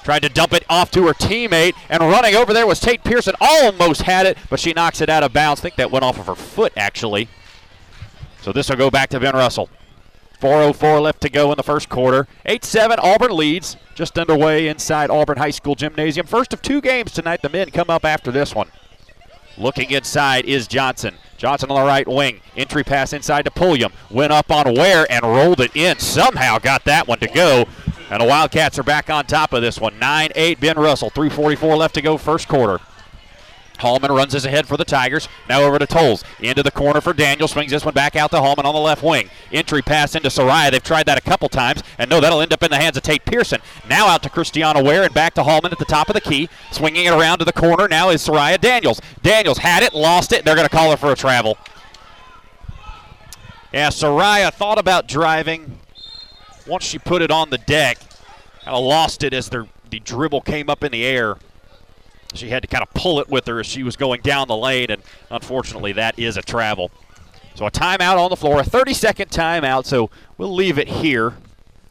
Tried 0.03 0.21
to 0.23 0.29
dump 0.29 0.53
it 0.53 0.65
off 0.69 0.91
to 0.91 1.07
her 1.07 1.13
teammate, 1.13 1.75
and 1.89 2.01
running 2.01 2.35
over 2.35 2.53
there 2.53 2.67
was 2.67 2.79
Tate 2.79 3.03
Pearson. 3.03 3.35
Almost 3.39 4.01
had 4.03 4.25
it, 4.25 4.37
but 4.49 4.59
she 4.59 4.73
knocks 4.73 5.01
it 5.01 5.09
out 5.09 5.23
of 5.23 5.33
bounds. 5.33 5.61
I 5.61 5.63
think 5.63 5.75
that 5.75 5.91
went 5.91 6.03
off 6.03 6.19
of 6.19 6.27
her 6.27 6.35
foot, 6.35 6.73
actually. 6.75 7.29
So 8.41 8.51
this 8.51 8.69
will 8.69 8.75
go 8.75 8.91
back 8.91 9.09
to 9.09 9.19
Ben 9.19 9.33
Russell. 9.33 9.69
4.04 10.41 11.01
left 11.01 11.21
to 11.21 11.29
go 11.29 11.51
in 11.53 11.57
the 11.57 11.63
first 11.63 11.87
quarter. 11.87 12.27
8 12.45 12.65
7, 12.65 12.99
Auburn 12.99 13.31
leads. 13.31 13.77
Just 13.95 14.19
underway 14.19 14.67
inside 14.67 15.09
Auburn 15.09 15.37
High 15.37 15.51
School 15.51 15.75
Gymnasium. 15.75 16.27
First 16.27 16.51
of 16.51 16.61
two 16.61 16.81
games 16.81 17.13
tonight. 17.13 17.41
The 17.41 17.49
men 17.49 17.71
come 17.71 17.89
up 17.89 18.03
after 18.03 18.29
this 18.29 18.53
one. 18.53 18.67
Looking 19.57 19.91
inside 19.91 20.43
is 20.45 20.67
Johnson. 20.67 21.15
Johnson 21.37 21.71
on 21.71 21.79
the 21.79 21.87
right 21.87 22.07
wing. 22.07 22.41
Entry 22.57 22.83
pass 22.83 23.13
inside 23.13 23.45
to 23.45 23.51
Pulliam. 23.51 23.93
Went 24.09 24.33
up 24.33 24.51
on 24.51 24.73
Ware 24.73 25.05
and 25.09 25.23
rolled 25.23 25.61
it 25.61 25.75
in. 25.75 25.99
Somehow 25.99 26.57
got 26.57 26.83
that 26.85 27.07
one 27.07 27.19
to 27.19 27.27
go. 27.27 27.65
And 28.13 28.21
the 28.21 28.27
Wildcats 28.27 28.77
are 28.77 28.83
back 28.83 29.09
on 29.09 29.25
top 29.25 29.53
of 29.53 29.63
this 29.63 29.79
one. 29.79 29.97
9 29.97 30.29
8, 30.35 30.59
Ben 30.59 30.77
Russell. 30.77 31.09
3.44 31.09 31.75
left 31.75 31.95
to 31.95 32.01
go, 32.01 32.15
first 32.15 32.47
quarter. 32.47 32.79
Hallman 33.79 34.11
runs 34.11 34.33
his 34.33 34.45
ahead 34.45 34.67
for 34.67 34.77
the 34.77 34.85
Tigers. 34.85 35.27
Now 35.49 35.63
over 35.63 35.79
to 35.79 35.87
Tolles. 35.87 36.23
Into 36.39 36.61
the 36.61 36.69
corner 36.69 37.01
for 37.01 37.13
Daniel. 37.13 37.47
Swings 37.47 37.71
this 37.71 37.83
one 37.83 37.95
back 37.95 38.15
out 38.15 38.29
to 38.29 38.37
Hallman 38.37 38.67
on 38.67 38.75
the 38.75 38.79
left 38.79 39.01
wing. 39.01 39.31
Entry 39.51 39.81
pass 39.81 40.13
into 40.13 40.29
Soraya. 40.29 40.69
They've 40.69 40.83
tried 40.83 41.07
that 41.07 41.17
a 41.17 41.21
couple 41.21 41.49
times. 41.49 41.81
And 41.97 42.07
no, 42.07 42.21
that'll 42.21 42.39
end 42.39 42.53
up 42.53 42.61
in 42.61 42.69
the 42.69 42.77
hands 42.77 42.97
of 42.97 43.01
Tate 43.01 43.25
Pearson. 43.25 43.61
Now 43.89 44.05
out 44.05 44.21
to 44.23 44.29
Christiana 44.29 44.83
Ware 44.83 45.05
and 45.05 45.13
back 45.15 45.33
to 45.33 45.43
Hallman 45.43 45.71
at 45.71 45.79
the 45.79 45.85
top 45.85 46.07
of 46.07 46.13
the 46.13 46.21
key. 46.21 46.49
Swinging 46.71 47.05
it 47.05 47.13
around 47.13 47.39
to 47.39 47.45
the 47.45 47.51
corner 47.51 47.87
now 47.87 48.09
is 48.09 48.23
Soraya 48.23 48.61
Daniels. 48.61 49.01
Daniels 49.23 49.57
had 49.57 49.81
it, 49.81 49.95
lost 49.95 50.33
it. 50.33 50.45
They're 50.45 50.55
going 50.55 50.69
to 50.69 50.73
call 50.73 50.91
her 50.91 50.97
for 50.97 51.11
a 51.11 51.15
travel. 51.15 51.57
Yeah, 53.73 53.89
Soraya 53.89 54.53
thought 54.53 54.77
about 54.77 55.07
driving. 55.07 55.79
Once 56.67 56.83
she 56.85 56.97
put 56.97 57.21
it 57.21 57.31
on 57.31 57.49
the 57.49 57.57
deck, 57.57 57.99
kind 58.63 58.75
of 58.75 58.83
lost 58.83 59.23
it 59.23 59.33
as 59.33 59.49
the, 59.49 59.67
the 59.89 59.99
dribble 59.99 60.41
came 60.41 60.69
up 60.69 60.83
in 60.83 60.91
the 60.91 61.03
air 61.03 61.37
she 62.33 62.49
had 62.49 62.61
to 62.63 62.67
kind 62.67 62.81
of 62.81 62.93
pull 62.93 63.19
it 63.19 63.29
with 63.29 63.45
her 63.47 63.59
as 63.59 63.67
she 63.67 63.83
was 63.83 63.95
going 63.95 64.21
down 64.21 64.47
the 64.47 64.57
lane, 64.57 64.89
and 64.89 65.01
unfortunately, 65.29 65.93
that 65.93 66.17
is 66.17 66.37
a 66.37 66.41
travel. 66.41 66.91
So 67.55 67.65
a 67.67 67.71
timeout 67.71 68.17
on 68.17 68.29
the 68.29 68.35
floor, 68.35 68.59
a 68.59 68.63
30 68.63 68.93
second 68.93 69.29
timeout, 69.29 69.85
so 69.85 70.09
we'll 70.37 70.53
leave 70.53 70.79
it 70.79 70.87
here 70.87 71.35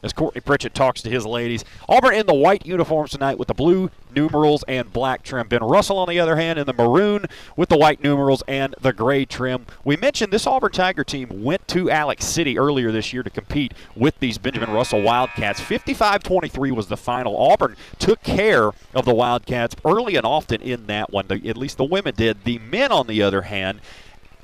as 0.03 0.13
Courtney 0.13 0.41
Pritchett 0.41 0.73
talks 0.73 1.01
to 1.01 1.09
his 1.09 1.25
ladies. 1.25 1.63
Auburn 1.89 2.13
in 2.13 2.27
the 2.27 2.33
white 2.33 2.65
uniforms 2.65 3.11
tonight 3.11 3.39
with 3.39 3.47
the 3.47 3.53
blue 3.53 3.89
numerals 4.13 4.63
and 4.67 4.91
black 4.93 5.23
trim. 5.23 5.47
Ben 5.47 5.63
Russell, 5.63 5.97
on 5.97 6.09
the 6.09 6.19
other 6.19 6.35
hand, 6.35 6.59
in 6.59 6.65
the 6.65 6.73
maroon 6.73 7.25
with 7.55 7.69
the 7.69 7.77
white 7.77 8.03
numerals 8.03 8.43
and 8.47 8.75
the 8.79 8.93
gray 8.93 9.25
trim. 9.25 9.65
We 9.83 9.97
mentioned 9.97 10.31
this 10.31 10.45
Auburn 10.45 10.71
Tiger 10.71 11.03
team 11.03 11.43
went 11.43 11.67
to 11.69 11.89
Alex 11.89 12.25
City 12.25 12.59
earlier 12.59 12.91
this 12.91 13.13
year 13.13 13.23
to 13.23 13.29
compete 13.29 13.73
with 13.95 14.19
these 14.19 14.37
Benjamin 14.37 14.71
Russell 14.71 15.01
Wildcats. 15.01 15.59
55 15.59 16.21
23 16.21 16.71
was 16.71 16.87
the 16.87 16.97
final. 16.97 17.35
Auburn 17.37 17.75
took 17.97 18.21
care 18.23 18.71
of 18.93 19.05
the 19.05 19.13
Wildcats 19.13 19.75
early 19.85 20.15
and 20.15 20.25
often 20.25 20.61
in 20.61 20.87
that 20.87 21.11
one. 21.11 21.25
At 21.31 21.57
least 21.57 21.77
the 21.77 21.83
women 21.83 22.13
did. 22.15 22.43
The 22.43 22.59
men, 22.59 22.91
on 22.91 23.07
the 23.07 23.21
other 23.21 23.43
hand, 23.43 23.79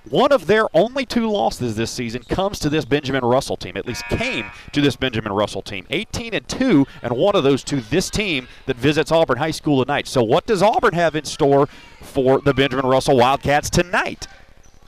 one 0.09 0.31
of 0.31 0.47
their 0.47 0.65
only 0.75 1.05
two 1.05 1.29
losses 1.29 1.75
this 1.75 1.91
season 1.91 2.23
comes 2.23 2.59
to 2.59 2.69
this 2.69 2.85
Benjamin 2.85 3.23
Russell 3.23 3.57
team. 3.57 3.77
At 3.77 3.85
least 3.85 4.03
came 4.05 4.49
to 4.71 4.81
this 4.81 4.95
Benjamin 4.95 5.31
Russell 5.31 5.61
team. 5.61 5.85
18 5.89 6.33
and 6.33 6.47
2, 6.47 6.87
and 7.01 7.13
one 7.13 7.35
of 7.35 7.43
those 7.43 7.63
two, 7.63 7.81
this 7.81 8.09
team 8.09 8.47
that 8.65 8.77
visits 8.77 9.11
Auburn 9.11 9.37
High 9.37 9.51
School 9.51 9.83
tonight. 9.83 10.07
So, 10.07 10.23
what 10.23 10.45
does 10.45 10.61
Auburn 10.61 10.93
have 10.93 11.15
in 11.15 11.25
store 11.25 11.67
for 12.01 12.41
the 12.41 12.53
Benjamin 12.53 12.85
Russell 12.85 13.17
Wildcats 13.17 13.69
tonight? 13.69 14.27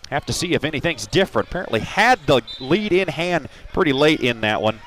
Have 0.10 0.26
to 0.26 0.34
see 0.34 0.54
if 0.54 0.64
anything's 0.64 1.08
different. 1.08 1.48
Apparently, 1.50 1.80
had 1.80 2.20
the 2.26 2.42
lead 2.60 2.92
in 2.92 3.08
hand 3.08 3.48
pretty 3.74 3.94
late 3.94 4.20
in 4.20 4.42
that 4.42 4.62
one. 4.62 4.80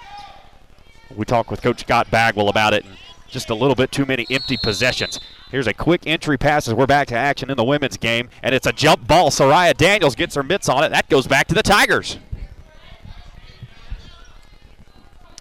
We 1.14 1.24
talked 1.24 1.50
with 1.50 1.62
Coach 1.62 1.80
Scott 1.80 2.10
Bagwell 2.10 2.48
about 2.48 2.74
it, 2.74 2.84
and 2.84 2.96
just 3.34 3.50
a 3.50 3.54
little 3.54 3.74
bit 3.74 3.92
too 3.92 4.06
many 4.06 4.26
empty 4.30 4.56
possessions. 4.56 5.20
Here's 5.50 5.66
a 5.66 5.74
quick 5.74 6.06
entry 6.06 6.38
pass 6.38 6.68
as 6.68 6.72
we're 6.72 6.86
back 6.86 7.08
to 7.08 7.16
action 7.16 7.50
in 7.50 7.56
the 7.56 7.64
women's 7.64 7.98
game, 7.98 8.30
and 8.42 8.54
it's 8.54 8.66
a 8.66 8.72
jump 8.72 9.06
ball. 9.06 9.30
Soraya 9.30 9.76
Daniels 9.76 10.14
gets 10.14 10.36
her 10.36 10.42
mitts 10.42 10.68
on 10.68 10.84
it. 10.84 10.90
That 10.90 11.10
goes 11.10 11.26
back 11.26 11.48
to 11.48 11.54
the 11.54 11.62
Tigers. 11.62 12.16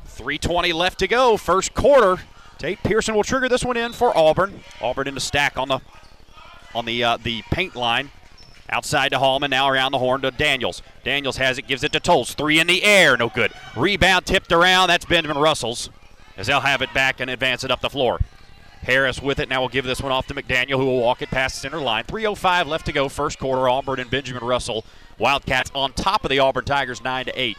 3:20 0.08 0.74
left 0.74 1.00
to 1.00 1.08
go, 1.08 1.38
first 1.38 1.74
quarter. 1.74 2.22
Tate 2.58 2.82
Pearson 2.84 3.14
will 3.14 3.24
trigger 3.24 3.48
this 3.48 3.64
one 3.64 3.78
in 3.78 3.94
for 3.94 4.16
Auburn. 4.18 4.62
Auburn 4.82 5.08
in 5.08 5.14
the 5.14 5.22
stack 5.22 5.58
on 5.58 5.68
the 5.68 5.80
on 6.74 6.86
the 6.86 7.04
uh, 7.04 7.18
the 7.18 7.44
paint 7.52 7.76
line. 7.76 8.10
Outside 8.70 9.10
to 9.10 9.20
Hallman, 9.20 9.52
now 9.52 9.70
around 9.70 9.92
the 9.92 10.00
horn 10.00 10.22
to 10.22 10.32
Daniels. 10.32 10.82
Daniels 11.04 11.38
has 11.38 11.60
it, 11.60 11.68
gives 11.68 11.84
it 11.84 11.92
to 11.92 12.00
Tolles. 12.00 12.34
Three 12.34 12.60
in 12.60 12.66
the 12.66 12.84
air, 12.84 13.16
no 13.18 13.30
good. 13.30 13.52
Rebound 13.76 14.26
tipped 14.26 14.52
around. 14.52 14.88
That's 14.88 15.06
Benjamin 15.06 15.38
Russell's 15.38 15.90
as 16.38 16.48
they'll 16.48 16.62
have 16.62 16.82
it 16.82 16.94
back 16.94 17.20
and 17.20 17.30
advance 17.30 17.64
it 17.64 17.72
up 17.72 17.82
the 17.82 17.90
floor. 17.90 18.20
Harris 18.84 19.22
with 19.22 19.40
it. 19.40 19.50
Now 19.50 19.62
we'll 19.62 19.70
give 19.70 19.86
this 19.86 20.02
one 20.02 20.12
off 20.12 20.28
to 20.28 20.34
McDaniel, 20.34 20.78
who 20.78 20.86
will 20.86 21.00
walk 21.00 21.22
it 21.22 21.30
past 21.30 21.62
center 21.62 21.80
line. 21.80 22.04
3.05 22.04 22.68
left 22.68 22.86
to 22.88 22.92
go, 22.92 23.08
first 23.08 23.40
quarter. 23.40 23.70
Auburn 23.70 24.00
and 24.00 24.10
Benjamin 24.10 24.44
Russell. 24.44 24.86
Wildcats 25.18 25.72
on 25.74 25.94
top 25.94 26.24
of 26.26 26.30
the 26.30 26.40
Auburn 26.40 26.66
Tigers, 26.66 27.02
9 27.02 27.26
to 27.26 27.40
8. 27.40 27.58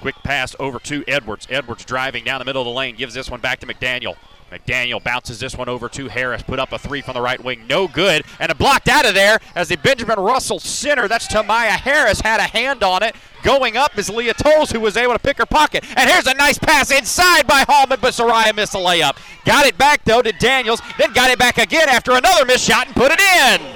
Quick 0.00 0.14
pass 0.22 0.54
over 0.58 0.78
to 0.80 1.04
Edwards. 1.06 1.46
Edwards 1.50 1.84
driving 1.84 2.24
down 2.24 2.38
the 2.38 2.44
middle 2.44 2.62
of 2.62 2.66
the 2.66 2.72
lane, 2.72 2.94
gives 2.96 3.14
this 3.14 3.30
one 3.30 3.40
back 3.40 3.60
to 3.60 3.66
McDaniel. 3.66 4.16
McDaniel 4.50 5.02
bounces 5.02 5.40
this 5.40 5.56
one 5.56 5.68
over 5.68 5.88
to 5.88 6.08
Harris. 6.08 6.42
Put 6.42 6.58
up 6.58 6.72
a 6.72 6.78
three 6.78 7.02
from 7.02 7.14
the 7.14 7.20
right 7.20 7.42
wing. 7.42 7.66
No 7.68 7.88
good. 7.88 8.24
And 8.38 8.50
it 8.50 8.58
blocked 8.58 8.88
out 8.88 9.06
of 9.06 9.14
there 9.14 9.40
as 9.54 9.68
the 9.68 9.76
Benjamin 9.76 10.18
Russell 10.18 10.60
center. 10.60 11.08
That's 11.08 11.26
Tamaya 11.26 11.70
Harris 11.70 12.20
had 12.20 12.40
a 12.40 12.44
hand 12.44 12.82
on 12.82 13.02
it. 13.02 13.16
Going 13.42 13.76
up 13.76 13.98
is 13.98 14.08
Leah 14.08 14.34
Tolles, 14.34 14.70
who 14.70 14.80
was 14.80 14.96
able 14.96 15.12
to 15.12 15.18
pick 15.18 15.38
her 15.38 15.46
pocket. 15.46 15.84
And 15.96 16.08
here's 16.08 16.26
a 16.26 16.34
nice 16.34 16.58
pass 16.58 16.90
inside 16.90 17.46
by 17.46 17.64
Hallman, 17.68 17.98
but 18.00 18.14
Soraya 18.14 18.54
missed 18.54 18.72
the 18.72 18.78
layup. 18.78 19.16
Got 19.44 19.66
it 19.66 19.76
back, 19.76 20.04
though, 20.04 20.22
to 20.22 20.32
Daniels. 20.32 20.80
Then 20.98 21.12
got 21.12 21.30
it 21.30 21.38
back 21.38 21.58
again 21.58 21.88
after 21.88 22.12
another 22.12 22.46
missed 22.46 22.64
shot 22.64 22.86
and 22.86 22.96
put 22.96 23.12
it 23.12 23.20
in. 23.20 23.73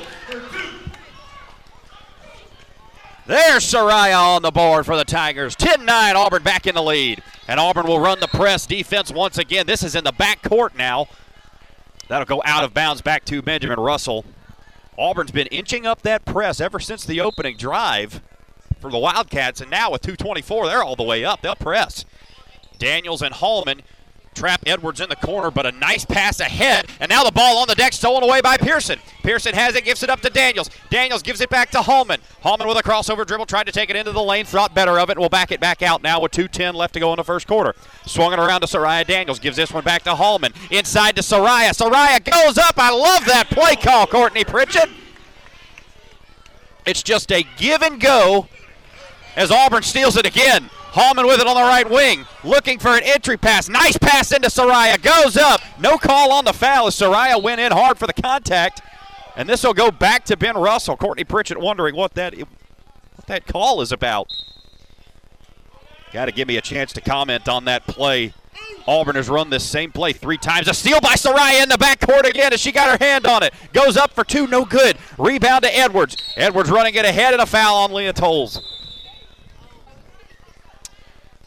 There's 3.28 3.62
Soraya 3.62 4.36
on 4.36 4.40
the 4.40 4.50
board 4.50 4.86
for 4.86 4.96
the 4.96 5.04
Tigers. 5.04 5.54
10 5.54 5.84
9, 5.84 6.16
Auburn 6.16 6.42
back 6.42 6.66
in 6.66 6.74
the 6.74 6.82
lead. 6.82 7.22
And 7.46 7.60
Auburn 7.60 7.86
will 7.86 8.00
run 8.00 8.20
the 8.20 8.26
press 8.26 8.64
defense 8.64 9.12
once 9.12 9.36
again. 9.36 9.66
This 9.66 9.82
is 9.82 9.94
in 9.94 10.02
the 10.02 10.12
back 10.12 10.42
court 10.42 10.74
now. 10.74 11.08
That'll 12.08 12.24
go 12.24 12.40
out 12.46 12.64
of 12.64 12.72
bounds 12.72 13.02
back 13.02 13.26
to 13.26 13.42
Benjamin 13.42 13.78
Russell. 13.78 14.24
Auburn's 14.96 15.30
been 15.30 15.46
inching 15.48 15.84
up 15.84 16.00
that 16.02 16.24
press 16.24 16.58
ever 16.58 16.80
since 16.80 17.04
the 17.04 17.20
opening 17.20 17.58
drive 17.58 18.22
for 18.80 18.90
the 18.90 18.96
Wildcats, 18.96 19.60
and 19.60 19.70
now 19.70 19.90
with 19.90 20.00
224, 20.00 20.66
they're 20.66 20.82
all 20.82 20.96
the 20.96 21.02
way 21.02 21.22
up. 21.22 21.42
They'll 21.42 21.54
press. 21.54 22.06
Daniels 22.78 23.20
and 23.20 23.34
Hallman 23.34 23.82
trap 24.38 24.62
Edwards 24.66 25.00
in 25.00 25.08
the 25.08 25.16
corner, 25.16 25.50
but 25.50 25.66
a 25.66 25.72
nice 25.72 26.04
pass 26.04 26.38
ahead. 26.38 26.86
And 27.00 27.10
now 27.10 27.24
the 27.24 27.32
ball 27.32 27.58
on 27.58 27.66
the 27.66 27.74
deck, 27.74 27.92
stolen 27.92 28.22
away 28.22 28.40
by 28.40 28.56
Pearson. 28.56 29.00
Pearson 29.22 29.52
has 29.54 29.74
it, 29.74 29.84
gives 29.84 30.02
it 30.02 30.08
up 30.08 30.20
to 30.20 30.30
Daniels. 30.30 30.70
Daniels 30.90 31.22
gives 31.22 31.40
it 31.40 31.50
back 31.50 31.70
to 31.70 31.82
Hallman. 31.82 32.20
Hallman 32.42 32.68
with 32.68 32.78
a 32.78 32.82
crossover 32.82 33.26
dribble, 33.26 33.46
tried 33.46 33.66
to 33.66 33.72
take 33.72 33.90
it 33.90 33.96
into 33.96 34.12
the 34.12 34.22
lane, 34.22 34.44
thought 34.44 34.74
better 34.74 34.98
of 34.98 35.10
it, 35.10 35.12
and 35.12 35.20
will 35.20 35.28
back 35.28 35.50
it 35.50 35.60
back 35.60 35.82
out 35.82 36.02
now 36.02 36.20
with 36.20 36.32
2.10 36.32 36.74
left 36.74 36.94
to 36.94 37.00
go 37.00 37.12
in 37.12 37.16
the 37.16 37.24
first 37.24 37.48
quarter. 37.48 37.74
Swung 38.06 38.32
it 38.32 38.38
around 38.38 38.60
to 38.60 38.66
Soraya 38.68 39.04
Daniels, 39.04 39.40
gives 39.40 39.56
this 39.56 39.72
one 39.72 39.84
back 39.84 40.04
to 40.04 40.14
Hallman. 40.14 40.52
Inside 40.70 41.16
to 41.16 41.22
Soraya. 41.22 41.70
Soraya 41.70 42.24
goes 42.24 42.58
up. 42.58 42.74
I 42.78 42.90
love 42.90 43.24
that 43.26 43.50
play 43.50 43.74
call, 43.74 44.06
Courtney 44.06 44.44
Pritchett. 44.44 44.88
It's 46.86 47.02
just 47.02 47.30
a 47.32 47.44
give 47.56 47.82
and 47.82 48.00
go 48.00 48.48
as 49.36 49.50
Auburn 49.50 49.82
steals 49.82 50.16
it 50.16 50.26
again. 50.26 50.70
Hallman 50.98 51.28
with 51.28 51.40
it 51.40 51.46
on 51.46 51.54
the 51.54 51.62
right 51.62 51.88
wing, 51.88 52.26
looking 52.42 52.80
for 52.80 52.88
an 52.88 53.04
entry 53.04 53.36
pass. 53.36 53.68
Nice 53.68 53.96
pass 53.96 54.32
into 54.32 54.48
Soraya. 54.48 55.00
Goes 55.00 55.36
up. 55.36 55.60
No 55.78 55.96
call 55.96 56.32
on 56.32 56.44
the 56.44 56.52
foul 56.52 56.88
as 56.88 56.96
Soraya 56.96 57.40
went 57.40 57.60
in 57.60 57.70
hard 57.70 57.98
for 57.98 58.08
the 58.08 58.12
contact. 58.12 58.82
And 59.36 59.48
this 59.48 59.62
will 59.62 59.74
go 59.74 59.92
back 59.92 60.24
to 60.24 60.36
Ben 60.36 60.56
Russell. 60.56 60.96
Courtney 60.96 61.22
Pritchett 61.22 61.60
wondering 61.60 61.94
what 61.94 62.14
that 62.14 62.36
what 62.36 63.26
that 63.26 63.46
call 63.46 63.80
is 63.80 63.92
about. 63.92 64.32
Got 66.12 66.24
to 66.24 66.32
give 66.32 66.48
me 66.48 66.56
a 66.56 66.60
chance 66.60 66.92
to 66.94 67.00
comment 67.00 67.48
on 67.48 67.66
that 67.66 67.86
play. 67.86 68.32
Auburn 68.88 69.14
has 69.14 69.28
run 69.28 69.50
this 69.50 69.62
same 69.62 69.92
play 69.92 70.12
three 70.12 70.38
times. 70.38 70.66
A 70.66 70.74
steal 70.74 71.00
by 71.00 71.12
Soraya 71.12 71.62
in 71.62 71.68
the 71.68 71.76
backcourt 71.76 72.28
again 72.28 72.52
as 72.52 72.60
she 72.60 72.72
got 72.72 72.98
her 72.98 73.04
hand 73.04 73.24
on 73.24 73.44
it. 73.44 73.54
Goes 73.72 73.96
up 73.96 74.14
for 74.14 74.24
two, 74.24 74.48
no 74.48 74.64
good. 74.64 74.96
Rebound 75.16 75.62
to 75.62 75.76
Edwards. 75.76 76.16
Edwards 76.36 76.70
running 76.70 76.96
it 76.96 77.04
ahead 77.04 77.34
and 77.34 77.42
a 77.42 77.46
foul 77.46 77.76
on 77.76 77.92
Leah 77.92 78.14
Tolles. 78.14 78.77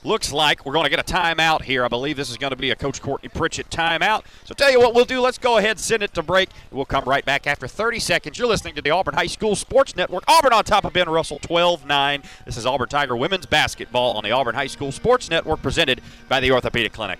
Looks 0.03 0.31
like 0.31 0.65
we're 0.65 0.73
going 0.73 0.85
to 0.85 0.89
get 0.89 0.99
a 0.99 1.13
timeout 1.13 1.61
here. 1.61 1.85
I 1.85 1.87
believe 1.87 2.17
this 2.17 2.31
is 2.31 2.37
going 2.37 2.49
to 2.49 2.57
be 2.57 2.71
a 2.71 2.75
Coach 2.75 3.03
Courtney 3.03 3.29
Pritchett 3.29 3.69
timeout. 3.69 4.23
So 4.45 4.55
tell 4.55 4.71
you 4.71 4.79
what 4.79 4.95
we'll 4.95 5.05
do. 5.05 5.21
Let's 5.21 5.37
go 5.37 5.59
ahead 5.59 5.71
and 5.71 5.79
send 5.79 6.01
it 6.01 6.11
to 6.15 6.23
break. 6.23 6.49
We'll 6.71 6.85
come 6.85 7.03
right 7.05 7.23
back 7.23 7.45
after 7.45 7.67
30 7.67 7.99
seconds. 7.99 8.39
You're 8.39 8.47
listening 8.47 8.73
to 8.75 8.81
the 8.81 8.89
Auburn 8.89 9.13
High 9.13 9.27
School 9.27 9.55
Sports 9.55 9.95
Network. 9.95 10.23
Auburn 10.27 10.53
on 10.53 10.63
top 10.63 10.85
of 10.85 10.93
Ben 10.93 11.07
Russell, 11.07 11.37
12-9. 11.39 12.25
This 12.45 12.57
is 12.57 12.65
Auburn 12.65 12.89
Tiger 12.89 13.15
women's 13.15 13.45
basketball 13.45 14.17
on 14.17 14.23
the 14.23 14.31
Auburn 14.31 14.55
High 14.55 14.67
School 14.67 14.91
Sports 14.91 15.29
Network, 15.29 15.61
presented 15.61 16.01
by 16.27 16.39
the 16.39 16.51
Orthopedic 16.51 16.93
Clinic. 16.93 17.19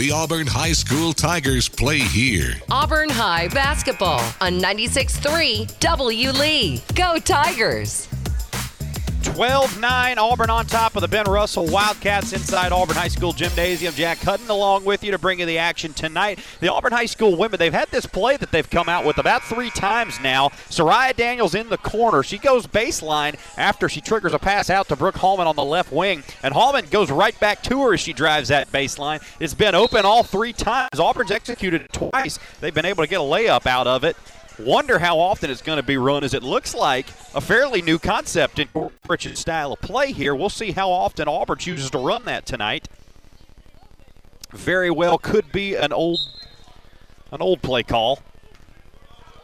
The 0.00 0.12
Auburn 0.12 0.46
High 0.46 0.72
School 0.72 1.12
Tigers 1.12 1.68
play 1.68 1.98
here. 1.98 2.54
Auburn 2.70 3.10
High 3.10 3.48
basketball 3.48 4.22
on 4.40 4.58
96.3 4.58 5.78
W 5.78 6.30
Lee. 6.30 6.82
Go 6.94 7.18
Tigers! 7.18 8.09
12 9.22 9.80
9, 9.80 10.18
Auburn 10.18 10.50
on 10.50 10.66
top 10.66 10.96
of 10.96 11.02
the 11.02 11.08
Ben 11.08 11.24
Russell 11.26 11.66
Wildcats 11.66 12.32
inside 12.32 12.72
Auburn 12.72 12.96
High 12.96 13.08
School 13.08 13.32
Gymnasium. 13.32 13.94
Jack 13.94 14.18
Hutton 14.18 14.48
along 14.48 14.84
with 14.84 15.04
you 15.04 15.10
to 15.10 15.18
bring 15.18 15.40
you 15.40 15.46
the 15.46 15.58
action 15.58 15.92
tonight. 15.92 16.38
The 16.60 16.72
Auburn 16.72 16.92
High 16.92 17.06
School 17.06 17.36
women, 17.36 17.58
they've 17.58 17.72
had 17.72 17.90
this 17.90 18.06
play 18.06 18.36
that 18.38 18.50
they've 18.50 18.68
come 18.68 18.88
out 18.88 19.04
with 19.04 19.18
about 19.18 19.42
three 19.42 19.70
times 19.70 20.18
now. 20.20 20.48
Soraya 20.70 21.14
Daniels 21.14 21.54
in 21.54 21.68
the 21.68 21.78
corner. 21.78 22.22
She 22.22 22.38
goes 22.38 22.66
baseline 22.66 23.38
after 23.58 23.88
she 23.88 24.00
triggers 24.00 24.32
a 24.32 24.38
pass 24.38 24.70
out 24.70 24.88
to 24.88 24.96
Brooke 24.96 25.16
Hallman 25.16 25.46
on 25.46 25.56
the 25.56 25.64
left 25.64 25.92
wing. 25.92 26.22
And 26.42 26.54
Hallman 26.54 26.86
goes 26.90 27.10
right 27.10 27.38
back 27.40 27.62
to 27.64 27.82
her 27.82 27.94
as 27.94 28.00
she 28.00 28.12
drives 28.12 28.48
that 28.48 28.72
baseline. 28.72 29.22
It's 29.38 29.54
been 29.54 29.74
open 29.74 30.04
all 30.04 30.22
three 30.22 30.52
times. 30.52 30.98
Auburn's 30.98 31.30
executed 31.30 31.86
twice. 31.92 32.38
They've 32.60 32.74
been 32.74 32.86
able 32.86 33.04
to 33.04 33.10
get 33.10 33.20
a 33.20 33.24
layup 33.24 33.66
out 33.66 33.86
of 33.86 34.04
it. 34.04 34.16
Wonder 34.64 34.98
how 34.98 35.18
often 35.18 35.50
it's 35.50 35.62
going 35.62 35.78
to 35.78 35.82
be 35.82 35.96
run, 35.96 36.22
as 36.22 36.34
it 36.34 36.42
looks 36.42 36.74
like 36.74 37.08
a 37.34 37.40
fairly 37.40 37.80
new 37.80 37.98
concept 37.98 38.58
in 38.58 38.68
Pritchett's 39.06 39.40
style 39.40 39.72
of 39.72 39.80
play 39.80 40.12
here. 40.12 40.34
We'll 40.34 40.50
see 40.50 40.72
how 40.72 40.90
often 40.90 41.28
Auburn 41.28 41.58
chooses 41.58 41.90
to 41.90 41.98
run 41.98 42.26
that 42.26 42.44
tonight. 42.44 42.88
Very 44.52 44.90
well 44.90 45.16
could 45.16 45.50
be 45.50 45.74
an 45.76 45.92
old, 45.92 46.20
an 47.32 47.40
old 47.40 47.62
play 47.62 47.82
call. 47.82 48.20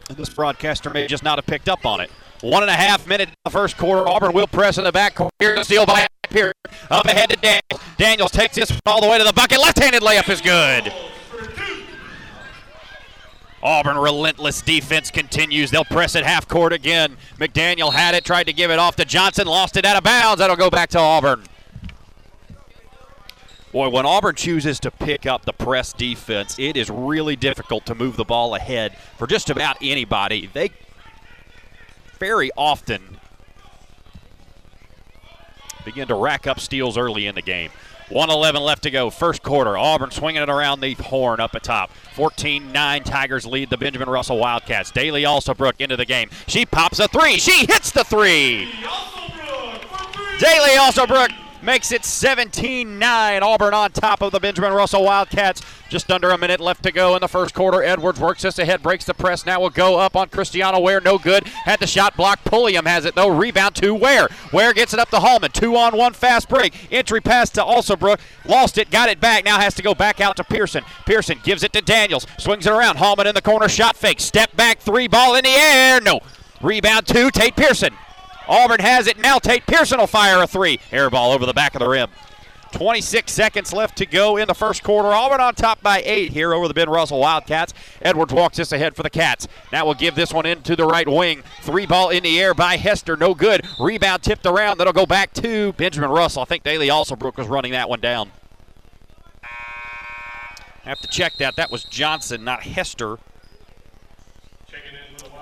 And 0.09 0.17
this 0.17 0.29
broadcaster 0.29 0.89
may 0.91 1.07
just 1.07 1.23
not 1.23 1.37
have 1.37 1.47
picked 1.47 1.67
up 1.67 1.85
on 1.85 1.99
it. 1.99 2.11
One 2.41 2.61
and 2.61 2.69
a 2.69 2.75
half 2.75 3.07
minute 3.07 3.29
in 3.29 3.35
the 3.43 3.49
first 3.49 3.77
quarter. 3.77 4.07
Auburn 4.07 4.33
will 4.33 4.47
press 4.47 4.77
in 4.77 4.83
the 4.83 4.91
back 4.91 5.15
court. 5.15 5.31
Here 5.39 5.55
to 5.55 5.65
steal 5.65 5.85
by 5.85 6.05
Pierce. 6.29 6.53
Up 6.91 7.05
ahead 7.05 7.31
to 7.31 7.35
Daniels. 7.37 7.81
Daniels 7.97 8.31
takes 8.31 8.55
this 8.55 8.71
all 8.85 9.01
the 9.01 9.07
way 9.07 9.17
to 9.17 9.23
the 9.23 9.33
bucket. 9.33 9.59
Left-handed 9.59 10.03
layup 10.03 10.29
is 10.29 10.41
good. 10.41 10.93
Auburn 13.63 13.97
relentless 13.97 14.61
defense 14.61 15.09
continues. 15.09 15.71
They'll 15.71 15.83
press 15.83 16.15
it 16.15 16.23
half 16.23 16.47
court 16.47 16.73
again. 16.73 17.17
McDaniel 17.39 17.91
had 17.91 18.13
it, 18.13 18.23
tried 18.23 18.45
to 18.45 18.53
give 18.53 18.69
it 18.69 18.79
off 18.79 18.95
to 18.97 19.05
Johnson, 19.05 19.47
lost 19.47 19.77
it 19.77 19.85
out 19.85 19.97
of 19.97 20.03
bounds. 20.03 20.39
That'll 20.39 20.55
go 20.55 20.69
back 20.69 20.89
to 20.89 20.99
Auburn. 20.99 21.43
Boy, 23.71 23.89
when 23.89 24.05
Auburn 24.05 24.35
chooses 24.35 24.79
to 24.81 24.91
pick 24.91 25.25
up 25.25 25.45
the 25.45 25.53
press 25.53 25.91
defense, 25.91 26.57
it 26.57 26.77
is 26.77 26.89
really 26.89 27.35
difficult 27.35 27.85
to 27.87 27.95
move 27.95 28.15
the 28.15 28.23
ball 28.23 28.55
ahead 28.55 28.95
for 29.17 29.27
just 29.27 29.49
about 29.49 29.77
anybody. 29.81 30.49
They 30.51 30.71
very 32.17 32.49
often 32.55 33.19
begin 35.83 36.07
to 36.07 36.15
rack 36.15 36.47
up 36.47 36.59
steals 36.59 36.97
early 36.97 37.27
in 37.27 37.35
the 37.35 37.41
game. 37.41 37.71
111 38.09 38.61
left 38.61 38.83
to 38.83 38.91
go, 38.91 39.09
first 39.09 39.43
quarter. 39.43 39.77
Auburn 39.77 40.11
swinging 40.11 40.41
it 40.41 40.49
around 40.49 40.79
the 40.79 40.93
horn 40.93 41.39
up 41.39 41.55
atop. 41.55 41.91
14 42.13 42.71
9 42.71 43.03
Tigers 43.03 43.45
lead 43.45 43.69
the 43.69 43.77
Benjamin 43.77 44.09
Russell 44.09 44.37
Wildcats. 44.37 44.91
Daly 44.91 45.23
Alsobrook 45.23 45.79
into 45.79 45.97
the 45.97 46.05
game. 46.05 46.29
She 46.47 46.65
pops 46.65 46.99
a 46.99 47.07
three. 47.07 47.37
She 47.37 47.65
hits 47.65 47.91
the 47.91 48.03
three. 48.03 48.71
Daly 50.39 50.69
Alsobrook 50.77 51.33
makes 51.67 51.91
it 51.91 52.05
17 52.05 52.97
9. 52.97 53.43
Auburn 53.43 53.73
on 53.73 53.91
top 53.91 54.21
of 54.21 54.31
the 54.31 54.39
Benjamin 54.39 54.71
Russell 54.71 55.03
Wildcats. 55.03 55.61
Just 55.89 56.09
under 56.09 56.29
a 56.29 56.37
minute 56.37 56.61
left 56.61 56.81
to 56.83 56.93
go 56.93 57.13
in 57.15 57.19
the 57.19 57.27
first 57.27 57.53
quarter. 57.53 57.83
Edwards 57.83 58.19
works 58.21 58.41
this 58.41 58.57
ahead, 58.57 58.81
breaks 58.81 59.03
the 59.03 59.13
press. 59.13 59.45
Now 59.45 59.59
will 59.59 59.69
go 59.69 59.99
up 59.99 60.15
on 60.15 60.29
Christiana 60.29 60.79
Ware. 60.79 61.01
No 61.01 61.17
good. 61.17 61.45
Had 61.45 61.81
the 61.81 61.87
shot 61.87 62.15
blocked. 62.15 62.45
Pulliam 62.45 62.85
has 62.85 63.03
it 63.03 63.15
though. 63.15 63.27
Rebound 63.27 63.75
to 63.75 63.93
Ware. 63.93 64.29
Ware 64.53 64.73
gets 64.73 64.93
it 64.93 64.99
up 64.99 65.09
to 65.09 65.19
Hallman. 65.19 65.51
Two 65.51 65.75
on 65.75 65.97
one 65.97 66.13
fast 66.13 66.47
break. 66.47 66.73
Entry 66.91 67.19
pass 67.19 67.49
to 67.51 67.61
Alsobrook. 67.61 68.21
Lost 68.45 68.77
it. 68.77 68.89
Got 68.89 69.09
it 69.09 69.19
back. 69.19 69.43
Now 69.43 69.59
has 69.59 69.73
to 69.75 69.83
go 69.83 69.93
back 69.93 70.21
out 70.21 70.37
to 70.37 70.45
Pearson. 70.45 70.85
Pearson 71.05 71.39
gives 71.43 71.63
it 71.63 71.73
to 71.73 71.81
Daniels. 71.81 72.25
Swings 72.37 72.65
it 72.65 72.71
around. 72.71 72.95
Hallman 72.95 73.27
in 73.27 73.35
the 73.35 73.41
corner. 73.41 73.67
Shot 73.67 73.97
fake. 73.97 74.21
Step 74.21 74.55
back. 74.55 74.79
Three 74.79 75.09
ball 75.09 75.35
in 75.35 75.43
the 75.43 75.49
air. 75.49 75.99
No. 75.99 76.21
Rebound 76.61 77.07
to 77.07 77.29
Tate 77.29 77.57
Pearson. 77.57 77.93
Auburn 78.47 78.79
has 78.79 79.07
it 79.07 79.17
now. 79.19 79.39
Tate 79.39 79.65
Pearson 79.65 79.99
will 79.99 80.07
fire 80.07 80.41
a 80.41 80.47
three. 80.47 80.79
Air 80.91 81.09
ball 81.09 81.31
over 81.31 81.45
the 81.45 81.53
back 81.53 81.75
of 81.75 81.79
the 81.79 81.87
rim. 81.87 82.09
26 82.71 83.31
seconds 83.31 83.73
left 83.73 83.97
to 83.97 84.05
go 84.05 84.37
in 84.37 84.47
the 84.47 84.53
first 84.53 84.83
quarter. 84.83 85.09
Auburn 85.09 85.39
on 85.39 85.55
top 85.55 85.81
by 85.81 86.01
eight 86.05 86.31
here 86.31 86.53
over 86.53 86.67
the 86.67 86.73
Ben 86.73 86.89
Russell 86.89 87.19
Wildcats. 87.19 87.73
Edwards 88.01 88.33
walks 88.33 88.57
this 88.57 88.71
ahead 88.71 88.95
for 88.95 89.03
the 89.03 89.09
Cats. 89.09 89.47
Now 89.71 89.85
we'll 89.85 89.95
give 89.95 90.15
this 90.15 90.33
one 90.33 90.45
into 90.45 90.75
the 90.75 90.85
right 90.85 91.07
wing. 91.07 91.43
Three 91.61 91.85
ball 91.85 92.09
in 92.09 92.23
the 92.23 92.39
air 92.39 92.53
by 92.53 92.77
Hester. 92.77 93.15
No 93.15 93.33
good. 93.33 93.65
Rebound 93.79 94.21
tipped 94.21 94.45
around. 94.45 94.77
That'll 94.77 94.93
go 94.93 95.05
back 95.05 95.33
to 95.35 95.73
Benjamin 95.73 96.09
Russell. 96.09 96.41
I 96.41 96.45
think 96.45 96.63
Daly 96.63 96.89
also 96.89 97.15
Alsobrook 97.15 97.37
was 97.37 97.47
running 97.47 97.71
that 97.71 97.89
one 97.89 97.99
down. 98.01 98.31
Have 100.83 100.99
to 100.99 101.07
check 101.07 101.33
that. 101.39 101.55
That 101.55 101.71
was 101.71 101.83
Johnson, 101.83 102.43
not 102.43 102.63
Hester. 102.63 103.17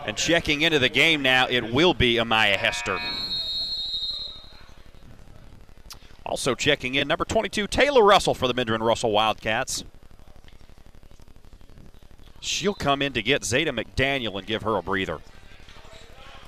And 0.05 0.15
checking 0.15 0.61
into 0.61 0.79
the 0.79 0.89
game 0.89 1.21
now, 1.21 1.47
it 1.47 1.73
will 1.73 1.93
be 1.93 2.15
Amaya 2.15 2.55
Hester. 2.55 2.99
Also 6.25 6.55
checking 6.55 6.95
in, 6.95 7.07
number 7.07 7.25
22, 7.25 7.67
Taylor 7.67 8.03
Russell 8.03 8.33
for 8.33 8.47
the 8.47 8.53
Benjamin 8.53 8.83
Russell 8.83 9.11
Wildcats. 9.11 9.83
She'll 12.39 12.73
come 12.73 13.01
in 13.01 13.13
to 13.13 13.23
get 13.23 13.43
Zeta 13.43 13.73
McDaniel 13.73 14.37
and 14.37 14.45
give 14.45 14.61
her 14.63 14.75
a 14.77 14.81
breather. 14.81 15.19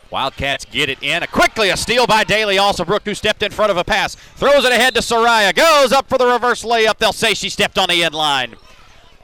Wildcats 0.10 0.66
get 0.66 0.90
it 0.90 1.02
in. 1.02 1.24
A 1.24 1.28
quickly 1.28 1.70
a 1.70 1.78
steal 1.78 2.08
by 2.08 2.24
Daly 2.24 2.56
Alsobrook, 2.58 3.04
who 3.04 3.14
stepped 3.14 3.44
in 3.44 3.52
front 3.52 3.72
of 3.72 3.78
a 3.78 3.84
pass. 3.84 4.16
Throws 4.16 4.64
it 4.64 4.72
ahead 4.72 4.94
to 4.96 5.02
Soraya. 5.02 5.54
Goes 5.54 5.92
up 5.92 6.08
for 6.08 6.18
the 6.18 6.26
reverse 6.26 6.64
layup. 6.64 6.98
They'll 6.98 7.12
say 7.12 7.34
she 7.34 7.50
stepped 7.50 7.78
on 7.78 7.90
the 7.90 8.04
end 8.04 8.16
line. 8.16 8.56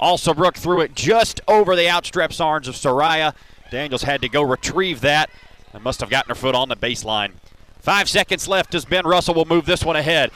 Alsobrook 0.01 0.55
threw 0.55 0.81
it 0.81 0.93
just 0.95 1.39
over 1.47 1.75
the 1.75 1.89
outstretched 1.89 2.41
arms 2.41 2.67
of 2.67 2.75
Soraya. 2.75 3.33
Daniels 3.73 4.03
had 4.03 4.21
to 4.21 4.29
go 4.29 4.43
retrieve 4.43 5.01
that 5.01 5.31
and 5.73 5.83
must 5.83 5.99
have 5.99 6.09
gotten 6.11 6.29
her 6.29 6.35
foot 6.35 6.53
on 6.53 6.69
the 6.69 6.75
baseline. 6.75 7.31
Five 7.79 8.07
seconds 8.07 8.47
left 8.47 8.75
as 8.75 8.85
Ben 8.85 9.03
Russell 9.03 9.33
will 9.33 9.45
move 9.45 9.65
this 9.65 9.83
one 9.83 9.95
ahead. 9.95 10.29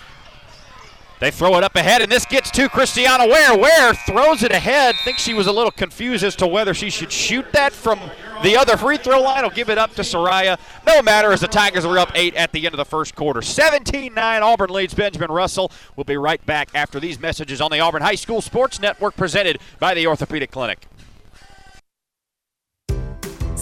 They 1.19 1.29
throw 1.29 1.55
it 1.55 1.63
up 1.63 1.75
ahead, 1.75 2.01
and 2.01 2.11
this 2.11 2.25
gets 2.25 2.49
to 2.51 2.67
Christiana 2.67 3.27
Ware. 3.27 3.55
Ware 3.55 3.93
throws 3.93 4.41
it 4.41 4.51
ahead. 4.51 4.95
Think 5.03 5.19
she 5.19 5.35
was 5.35 5.45
a 5.45 5.51
little 5.51 5.69
confused 5.69 6.23
as 6.23 6.35
to 6.37 6.47
whether 6.47 6.73
she 6.73 6.89
should 6.89 7.11
shoot 7.11 7.45
that 7.51 7.73
from 7.73 7.99
the 8.41 8.57
other 8.57 8.75
free 8.75 8.97
throw 8.97 9.21
line 9.21 9.45
or 9.45 9.51
give 9.51 9.69
it 9.69 9.77
up 9.77 9.93
to 9.95 10.01
Soraya. 10.01 10.57
No 10.87 11.03
matter 11.03 11.31
as 11.31 11.41
the 11.41 11.47
Tigers 11.47 11.85
were 11.85 11.99
up 11.99 12.11
eight 12.15 12.33
at 12.33 12.51
the 12.51 12.65
end 12.65 12.73
of 12.73 12.77
the 12.77 12.85
first 12.85 13.15
quarter. 13.15 13.43
17 13.43 14.15
9, 14.15 14.43
Auburn 14.43 14.71
leads 14.71 14.95
Benjamin 14.95 15.31
Russell. 15.31 15.71
We'll 15.95 16.05
be 16.05 16.17
right 16.17 16.43
back 16.47 16.69
after 16.73 16.99
these 16.99 17.19
messages 17.19 17.61
on 17.61 17.69
the 17.69 17.79
Auburn 17.81 18.01
High 18.01 18.15
School 18.15 18.41
Sports 18.41 18.79
Network 18.79 19.15
presented 19.15 19.59
by 19.79 19.93
the 19.93 20.07
Orthopedic 20.07 20.49
Clinic. 20.49 20.87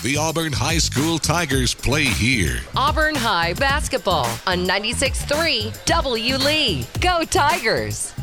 The 0.00 0.16
Auburn 0.16 0.52
High 0.52 0.78
School 0.78 1.18
Tigers 1.18 1.74
play 1.74 2.04
here. 2.04 2.60
Auburn 2.76 3.16
High 3.16 3.54
basketball 3.54 4.26
on 4.46 4.58
96.3 4.64 5.84
W 5.86 6.36
Lee. 6.36 6.86
Go 7.00 7.24
Tigers! 7.24 8.14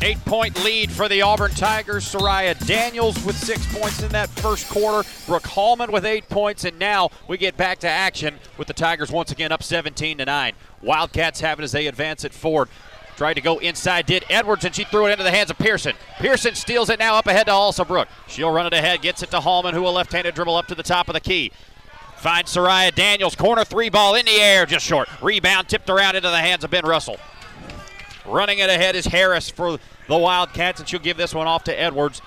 Eight 0.00 0.24
point 0.24 0.62
lead 0.62 0.92
for 0.92 1.08
the 1.08 1.22
Auburn 1.22 1.50
Tigers. 1.50 2.04
Soraya 2.04 2.54
Daniels 2.68 3.20
with 3.24 3.36
six 3.36 3.66
points 3.74 4.00
in 4.04 4.12
that 4.12 4.28
first 4.28 4.68
quarter. 4.68 5.08
Brooke 5.26 5.46
Hallman 5.48 5.90
with 5.90 6.06
eight 6.06 6.28
points. 6.28 6.64
And 6.64 6.78
now 6.78 7.10
we 7.26 7.36
get 7.36 7.56
back 7.56 7.80
to 7.80 7.88
action 7.88 8.38
with 8.56 8.68
the 8.68 8.74
Tigers 8.74 9.10
once 9.10 9.32
again 9.32 9.50
up 9.50 9.64
17 9.64 10.18
to 10.18 10.24
9. 10.24 10.52
Wildcats 10.82 11.40
have 11.40 11.58
it 11.58 11.64
as 11.64 11.72
they 11.72 11.88
advance 11.88 12.24
it 12.24 12.32
forward. 12.32 12.68
Tried 13.16 13.34
to 13.34 13.40
go 13.40 13.58
inside, 13.58 14.04
did 14.04 14.24
Edwards, 14.28 14.64
and 14.66 14.74
she 14.74 14.84
threw 14.84 15.06
it 15.06 15.12
into 15.12 15.24
the 15.24 15.30
hands 15.30 15.50
of 15.50 15.56
Pearson. 15.56 15.94
Pearson 16.18 16.54
steals 16.54 16.90
it 16.90 16.98
now 16.98 17.14
up 17.14 17.26
ahead 17.26 17.46
to 17.46 17.52
Alsobrook. 17.52 18.08
She'll 18.28 18.52
run 18.52 18.66
it 18.66 18.74
ahead, 18.74 19.00
gets 19.00 19.22
it 19.22 19.30
to 19.30 19.40
Hallman, 19.40 19.72
who 19.72 19.82
will 19.82 19.94
left 19.94 20.12
handed 20.12 20.34
dribble 20.34 20.54
up 20.54 20.66
to 20.66 20.74
the 20.74 20.82
top 20.82 21.08
of 21.08 21.14
the 21.14 21.20
key. 21.20 21.50
Finds 22.18 22.54
Soraya 22.54 22.94
Daniels, 22.94 23.34
corner 23.34 23.64
three 23.64 23.88
ball 23.88 24.14
in 24.14 24.26
the 24.26 24.40
air, 24.40 24.66
just 24.66 24.84
short. 24.84 25.08
Rebound 25.22 25.66
tipped 25.68 25.88
around 25.88 26.16
into 26.16 26.28
the 26.28 26.40
hands 26.40 26.62
of 26.62 26.70
Ben 26.70 26.84
Russell. 26.84 27.16
Running 28.26 28.58
it 28.58 28.68
ahead 28.68 28.96
is 28.96 29.06
Harris 29.06 29.48
for 29.48 29.78
the 30.08 30.16
Wildcats, 30.16 30.80
and 30.80 30.88
she'll 30.88 31.00
give 31.00 31.16
this 31.16 31.34
one 31.34 31.46
off 31.46 31.64
to 31.64 31.80
Edwards. 31.80 32.20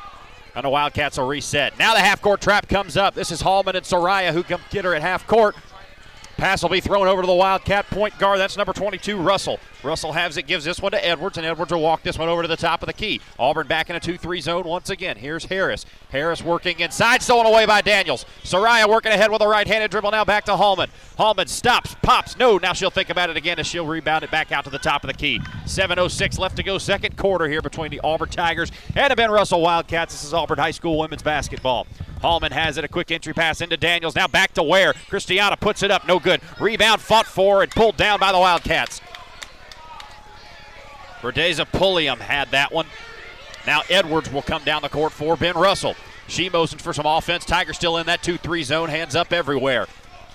And 0.55 0.65
the 0.65 0.69
Wildcats 0.69 1.17
will 1.17 1.27
reset. 1.27 1.77
Now 1.77 1.93
the 1.93 1.99
half 1.99 2.21
court 2.21 2.41
trap 2.41 2.67
comes 2.67 2.97
up. 2.97 3.13
This 3.13 3.31
is 3.31 3.41
Hallman 3.41 3.75
and 3.75 3.85
Soraya 3.85 4.33
who 4.33 4.41
come 4.41 4.61
get 4.71 4.85
her 4.85 4.95
at 4.95 5.01
half 5.01 5.27
court. 5.27 5.55
Pass 6.39 6.63
will 6.63 6.69
be 6.69 6.79
thrown 6.79 7.05
over 7.09 7.21
to 7.21 7.27
the 7.27 7.33
Wildcat 7.33 7.89
point 7.89 8.17
guard. 8.17 8.39
That's 8.39 8.55
number 8.55 8.71
22, 8.71 9.17
Russell. 9.17 9.59
Russell 9.83 10.13
has 10.13 10.37
it, 10.37 10.47
gives 10.47 10.63
this 10.63 10.81
one 10.81 10.93
to 10.93 11.05
Edwards, 11.05 11.37
and 11.37 11.45
Edwards 11.45 11.73
will 11.73 11.81
walk 11.81 12.01
this 12.01 12.17
one 12.17 12.29
over 12.29 12.43
to 12.43 12.47
the 12.47 12.55
top 12.55 12.81
of 12.81 12.87
the 12.87 12.93
key. 12.93 13.19
Auburn 13.37 13.67
back 13.67 13.89
in 13.89 13.97
a 13.97 13.99
2 13.99 14.17
3 14.17 14.39
zone 14.39 14.63
once 14.63 14.89
again. 14.89 15.17
Here's 15.17 15.43
Harris. 15.43 15.85
Harris 16.11 16.41
working 16.41 16.79
inside, 16.79 17.21
stolen 17.21 17.45
away 17.45 17.65
by 17.65 17.81
Daniels. 17.81 18.25
Soraya 18.43 18.87
working 18.87 19.11
ahead 19.11 19.29
with 19.29 19.41
a 19.41 19.47
right 19.49 19.67
handed 19.67 19.91
dribble 19.91 20.11
now 20.11 20.23
back 20.23 20.45
to 20.45 20.55
Hallman. 20.55 20.89
Hallman 21.17 21.47
stops, 21.47 21.97
pops. 22.01 22.37
No, 22.37 22.57
now 22.57 22.71
she'll 22.71 22.89
think 22.89 23.09
about 23.09 23.29
it 23.29 23.35
again 23.35 23.59
as 23.59 23.67
she'll 23.67 23.85
rebound 23.85 24.23
it 24.23 24.31
back 24.31 24.53
out 24.53 24.63
to 24.63 24.69
the 24.69 24.79
top 24.79 25.03
of 25.03 25.09
the 25.09 25.17
key. 25.17 25.39
7.06 25.65 26.39
left 26.39 26.55
to 26.55 26.63
go, 26.63 26.77
second 26.77 27.17
quarter 27.17 27.49
here 27.49 27.61
between 27.61 27.91
the 27.91 27.99
Auburn 27.99 28.29
Tigers 28.29 28.71
and 28.95 29.11
the 29.11 29.15
Ben 29.17 29.29
Russell 29.29 29.59
Wildcats. 29.59 30.13
This 30.13 30.23
is 30.23 30.33
Auburn 30.33 30.57
High 30.57 30.71
School 30.71 30.97
women's 30.97 31.21
basketball. 31.21 31.85
Hallman 32.21 32.51
has 32.51 32.77
it, 32.77 32.83
a 32.83 32.87
quick 32.87 33.11
entry 33.11 33.33
pass 33.33 33.61
into 33.61 33.77
Daniels. 33.77 34.15
Now 34.15 34.27
back 34.27 34.53
to 34.53 34.63
Ware. 34.63 34.93
Christiana 35.09 35.57
puts 35.57 35.83
it 35.83 35.91
up, 35.91 36.07
no 36.07 36.19
good. 36.19 36.41
Rebound 36.59 37.01
fought 37.01 37.25
for 37.25 37.63
and 37.63 37.71
pulled 37.71 37.97
down 37.97 38.19
by 38.19 38.31
the 38.31 38.39
Wildcats. 38.39 39.01
Verdeza 41.21 41.69
Pulliam 41.69 42.19
had 42.19 42.51
that 42.51 42.71
one. 42.71 42.87
Now 43.65 43.81
Edwards 43.89 44.31
will 44.31 44.41
come 44.41 44.63
down 44.63 44.81
the 44.81 44.89
court 44.89 45.11
for 45.11 45.35
Ben 45.35 45.55
Russell. 45.55 45.95
She 46.27 46.49
motions 46.49 46.81
for 46.81 46.93
some 46.93 47.05
offense. 47.05 47.45
Tiger 47.45 47.73
still 47.73 47.97
in 47.97 48.05
that 48.05 48.21
2 48.23 48.37
3 48.37 48.63
zone, 48.63 48.89
hands 48.89 49.15
up 49.15 49.33
everywhere. 49.33 49.87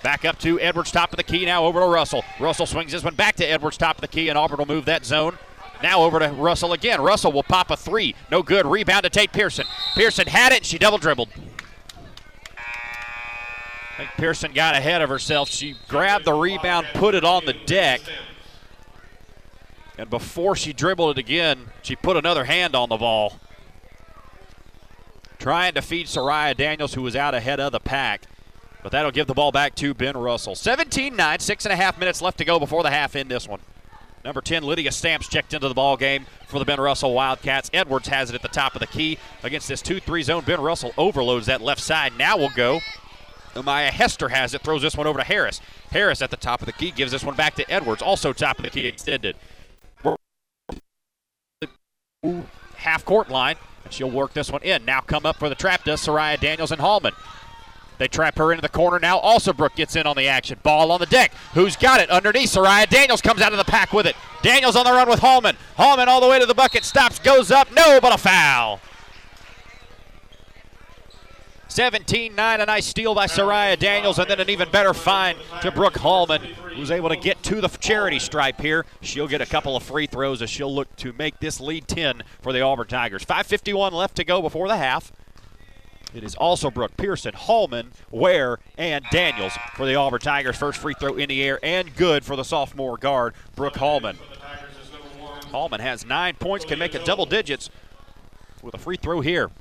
Back 0.03 0.25
up 0.25 0.37
to 0.39 0.59
Edwards, 0.59 0.91
top 0.91 1.11
of 1.11 1.17
the 1.17 1.23
key. 1.23 1.45
Now 1.45 1.65
over 1.65 1.79
to 1.79 1.87
Russell. 1.87 2.23
Russell 2.39 2.65
swings 2.65 2.91
this 2.91 3.03
one 3.03 3.15
back 3.15 3.35
to 3.37 3.45
Edwards, 3.45 3.77
top 3.77 3.97
of 3.97 4.01
the 4.01 4.07
key, 4.07 4.29
and 4.29 4.37
Auburn 4.37 4.57
will 4.57 4.67
move 4.67 4.85
that 4.85 5.05
zone. 5.05 5.37
Now 5.81 6.03
over 6.03 6.19
to 6.19 6.29
Russell 6.29 6.73
again. 6.73 7.01
Russell 7.01 7.31
will 7.31 7.43
pop 7.43 7.71
a 7.71 7.77
three. 7.77 8.15
No 8.29 8.43
good. 8.43 8.65
Rebound 8.65 9.03
to 9.03 9.09
Tate 9.09 9.31
Pearson. 9.31 9.65
Pearson 9.95 10.27
had 10.27 10.51
it. 10.51 10.65
She 10.65 10.77
double 10.77 10.97
dribbled. 10.97 11.29
I 13.95 13.99
think 13.99 14.09
Pearson 14.17 14.51
got 14.51 14.75
ahead 14.75 15.01
of 15.01 15.07
herself. 15.07 15.49
She 15.49 15.75
grabbed 15.87 16.25
the 16.25 16.33
rebound, 16.33 16.87
put 16.93 17.15
it 17.15 17.23
on 17.23 17.45
the 17.45 17.53
deck. 17.53 18.01
And 19.97 20.09
before 20.09 20.57
she 20.57 20.73
dribbled 20.73 21.17
it 21.17 21.19
again, 21.19 21.67
she 21.81 21.95
put 21.95 22.17
another 22.17 22.43
hand 22.43 22.75
on 22.75 22.89
the 22.89 22.97
ball. 22.97 23.39
Trying 25.39 25.75
to 25.75 25.81
feed 25.81 26.07
Soraya 26.07 26.57
Daniels, 26.57 26.95
who 26.95 27.03
was 27.03 27.15
out 27.15 27.33
ahead 27.33 27.61
of 27.61 27.71
the 27.71 27.79
pack. 27.79 28.23
But 28.83 28.91
that'll 28.91 29.11
give 29.11 29.27
the 29.27 29.33
ball 29.33 29.53
back 29.53 29.75
to 29.75 29.93
Ben 29.93 30.17
Russell. 30.17 30.55
17 30.55 31.15
9, 31.15 31.39
six 31.39 31.65
and 31.65 31.71
a 31.71 31.77
half 31.77 31.97
minutes 31.97 32.21
left 32.21 32.37
to 32.39 32.45
go 32.45 32.59
before 32.59 32.83
the 32.83 32.91
half 32.91 33.15
in 33.15 33.29
this 33.29 33.47
one. 33.47 33.61
Number 34.25 34.41
10, 34.41 34.63
Lydia 34.63 34.91
Stamps 34.91 35.29
checked 35.29 35.53
into 35.53 35.69
the 35.69 35.73
ball 35.73 35.95
game 35.95 36.25
for 36.47 36.59
the 36.59 36.65
Ben 36.65 36.81
Russell 36.81 37.13
Wildcats. 37.13 37.69
Edwards 37.73 38.09
has 38.09 38.29
it 38.29 38.35
at 38.35 38.41
the 38.41 38.47
top 38.49 38.73
of 38.73 38.81
the 38.81 38.87
key 38.87 39.17
against 39.43 39.69
this 39.69 39.81
2 39.81 40.01
3 40.01 40.23
zone. 40.23 40.43
Ben 40.43 40.59
Russell 40.59 40.91
overloads 40.97 41.45
that 41.45 41.61
left 41.61 41.79
side. 41.79 42.13
Now 42.17 42.35
we'll 42.35 42.49
go. 42.49 42.81
Umaya 43.55 43.89
Hester 43.89 44.29
has 44.29 44.53
it, 44.53 44.61
throws 44.61 44.81
this 44.81 44.95
one 44.95 45.07
over 45.07 45.19
to 45.19 45.25
Harris. 45.25 45.61
Harris 45.91 46.21
at 46.21 46.29
the 46.29 46.37
top 46.37 46.61
of 46.61 46.65
the 46.65 46.73
key 46.73 46.91
gives 46.91 47.11
this 47.11 47.23
one 47.23 47.35
back 47.35 47.55
to 47.55 47.69
Edwards, 47.71 48.01
also 48.01 48.33
top 48.33 48.59
of 48.59 48.65
the 48.65 48.69
key 48.69 48.85
extended. 48.85 49.35
Half 52.77 53.05
court 53.05 53.29
line, 53.29 53.55
and 53.83 53.93
she'll 53.93 54.11
work 54.11 54.33
this 54.33 54.51
one 54.51 54.61
in. 54.63 54.83
Now 54.85 54.99
come 54.99 55.25
up 55.25 55.37
for 55.37 55.49
the 55.49 55.55
trap 55.55 55.83
does 55.83 56.05
Soraya 56.05 56.39
Daniels 56.39 56.71
and 56.71 56.81
Hallman. 56.81 57.13
They 57.97 58.07
trap 58.07 58.37
her 58.37 58.51
into 58.51 58.61
the 58.61 58.69
corner 58.69 58.99
now. 58.99 59.19
Also, 59.19 59.53
Brooke 59.53 59.75
gets 59.75 59.95
in 59.95 60.05
on 60.05 60.17
the 60.17 60.27
action. 60.27 60.59
Ball 60.63 60.91
on 60.91 60.99
the 60.99 61.05
deck. 61.05 61.33
Who's 61.53 61.77
got 61.77 62.01
it? 62.01 62.09
Underneath. 62.09 62.51
Soraya 62.51 62.89
Daniels 62.89 63.21
comes 63.21 63.41
out 63.41 63.53
of 63.53 63.57
the 63.57 63.63
pack 63.63 63.93
with 63.93 64.05
it. 64.05 64.17
Daniels 64.41 64.75
on 64.75 64.83
the 64.83 64.91
run 64.91 65.07
with 65.07 65.19
Hallman. 65.19 65.55
Hallman 65.77 66.09
all 66.09 66.19
the 66.19 66.27
way 66.27 66.39
to 66.39 66.45
the 66.45 66.53
bucket. 66.53 66.83
Stops, 66.83 67.19
goes 67.19 67.51
up. 67.51 67.71
No, 67.71 67.99
but 68.01 68.13
a 68.13 68.17
foul. 68.17 68.81
17 71.75 72.33
9. 72.33 72.61
A 72.61 72.65
nice 72.65 72.85
steal 72.85 73.13
by 73.13 73.27
Soraya 73.27 73.77
Daniels, 73.77 74.17
and 74.17 74.29
then 74.29 74.39
an 74.39 74.49
even 74.49 74.69
better 74.69 74.93
find 74.93 75.37
to 75.61 75.71
Brooke 75.71 75.97
Hallman, 75.97 76.41
who's 76.73 76.89
able 76.89 77.09
to 77.09 77.17
get 77.17 77.43
to 77.43 77.59
the 77.59 77.67
charity 77.67 78.17
stripe 78.17 78.61
here. 78.61 78.85
She'll 79.01 79.27
get 79.27 79.41
a 79.41 79.45
couple 79.45 79.75
of 79.75 79.83
free 79.83 80.07
throws 80.07 80.41
as 80.41 80.49
she'll 80.49 80.73
look 80.73 80.95
to 80.95 81.11
make 81.11 81.41
this 81.41 81.59
lead 81.59 81.89
10 81.89 82.23
for 82.41 82.53
the 82.53 82.61
Auburn 82.61 82.87
Tigers. 82.87 83.25
5.51 83.25 83.91
left 83.91 84.15
to 84.15 84.23
go 84.23 84.41
before 84.41 84.69
the 84.69 84.77
half. 84.77 85.11
It 86.13 86.23
is 86.23 86.33
also 86.35 86.71
Brooke 86.71 86.95
Pearson, 86.95 87.33
Hallman, 87.33 87.91
Ware, 88.09 88.59
and 88.77 89.03
Daniels 89.11 89.51
for 89.75 89.85
the 89.85 89.95
Auburn 89.95 90.21
Tigers. 90.21 90.55
First 90.55 90.79
free 90.79 90.93
throw 90.97 91.15
in 91.15 91.27
the 91.27 91.43
air 91.43 91.59
and 91.61 91.93
good 91.97 92.23
for 92.23 92.37
the 92.37 92.45
sophomore 92.45 92.95
guard, 92.95 93.33
Brooke 93.53 93.75
Hallman. 93.75 94.17
Hallman 95.51 95.81
has 95.81 96.05
nine 96.05 96.35
points, 96.35 96.63
can 96.63 96.79
make 96.79 96.95
it 96.95 97.03
double 97.03 97.25
digits 97.25 97.69
with 98.63 98.73
a 98.73 98.77
free 98.77 98.95
throw 98.95 99.19
here. 99.19 99.51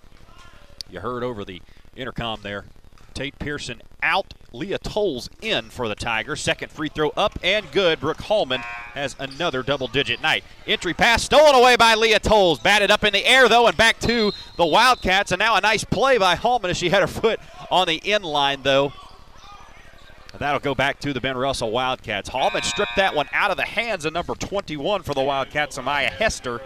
You 0.88 1.00
heard 1.00 1.24
over 1.24 1.44
the 1.44 1.60
intercom 1.96 2.40
there. 2.42 2.64
Tate 3.14 3.38
Pearson 3.38 3.80
out. 4.02 4.34
Leah 4.52 4.78
Tolles 4.78 5.28
in 5.40 5.70
for 5.70 5.88
the 5.88 5.94
Tigers. 5.94 6.40
Second 6.40 6.70
free 6.70 6.88
throw 6.88 7.10
up 7.10 7.38
and 7.42 7.70
good. 7.72 8.00
Brooke 8.00 8.20
Hallman 8.22 8.60
has 8.94 9.16
another 9.18 9.62
double 9.62 9.88
digit 9.88 10.20
night. 10.20 10.44
Entry 10.66 10.94
pass 10.94 11.24
stolen 11.24 11.54
away 11.54 11.76
by 11.76 11.94
Leah 11.94 12.20
Tolles. 12.20 12.60
Batted 12.60 12.90
up 12.90 13.02
in 13.02 13.12
the 13.12 13.24
air 13.24 13.48
though 13.48 13.66
and 13.66 13.76
back 13.76 13.98
to 14.00 14.32
the 14.56 14.66
Wildcats. 14.66 15.32
And 15.32 15.38
now 15.38 15.56
a 15.56 15.60
nice 15.60 15.84
play 15.84 16.18
by 16.18 16.36
Hallman 16.36 16.70
as 16.70 16.76
she 16.76 16.90
had 16.90 17.00
her 17.00 17.08
foot 17.08 17.40
on 17.70 17.86
the 17.88 17.96
in 17.96 18.22
line 18.22 18.62
though. 18.62 18.92
That'll 20.38 20.60
go 20.60 20.74
back 20.74 20.98
to 21.00 21.12
the 21.12 21.20
Ben 21.20 21.36
Russell 21.36 21.70
Wildcats. 21.70 22.28
Hallman 22.28 22.62
stripped 22.62 22.96
that 22.96 23.14
one 23.14 23.28
out 23.32 23.50
of 23.50 23.56
the 23.56 23.64
hands 23.64 24.04
of 24.04 24.12
number 24.12 24.34
21 24.34 25.02
for 25.02 25.14
the 25.14 25.22
Wildcats, 25.22 25.78
Amaya 25.78 26.10
Hester. 26.10 26.60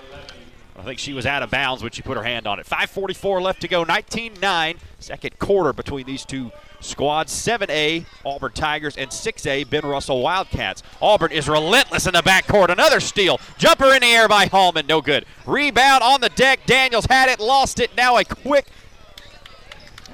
I 0.78 0.84
think 0.84 0.98
she 1.00 1.12
was 1.12 1.26
out 1.26 1.42
of 1.42 1.50
bounds 1.50 1.82
when 1.82 1.90
she 1.90 2.02
put 2.02 2.16
her 2.16 2.22
hand 2.22 2.46
on 2.46 2.60
it. 2.60 2.66
5.44 2.66 3.42
left 3.42 3.60
to 3.62 3.68
go, 3.68 3.82
19 3.82 4.34
9, 4.40 4.76
second 5.00 5.38
quarter 5.38 5.72
between 5.72 6.06
these 6.06 6.24
two 6.24 6.52
squads 6.80 7.32
7A, 7.32 8.06
Auburn 8.24 8.52
Tigers, 8.52 8.96
and 8.96 9.10
6A, 9.10 9.68
Ben 9.68 9.84
Russell 9.84 10.22
Wildcats. 10.22 10.84
Auburn 11.02 11.32
is 11.32 11.48
relentless 11.48 12.06
in 12.06 12.12
the 12.12 12.22
backcourt. 12.22 12.68
Another 12.68 13.00
steal. 13.00 13.40
Jumper 13.58 13.92
in 13.92 14.00
the 14.00 14.06
air 14.06 14.28
by 14.28 14.46
Hallman, 14.46 14.86
no 14.86 15.00
good. 15.00 15.26
Rebound 15.46 16.02
on 16.02 16.20
the 16.20 16.28
deck. 16.30 16.60
Daniels 16.66 17.06
had 17.06 17.28
it, 17.28 17.40
lost 17.40 17.80
it. 17.80 17.96
Now 17.96 18.16
a 18.16 18.24
quick 18.24 18.66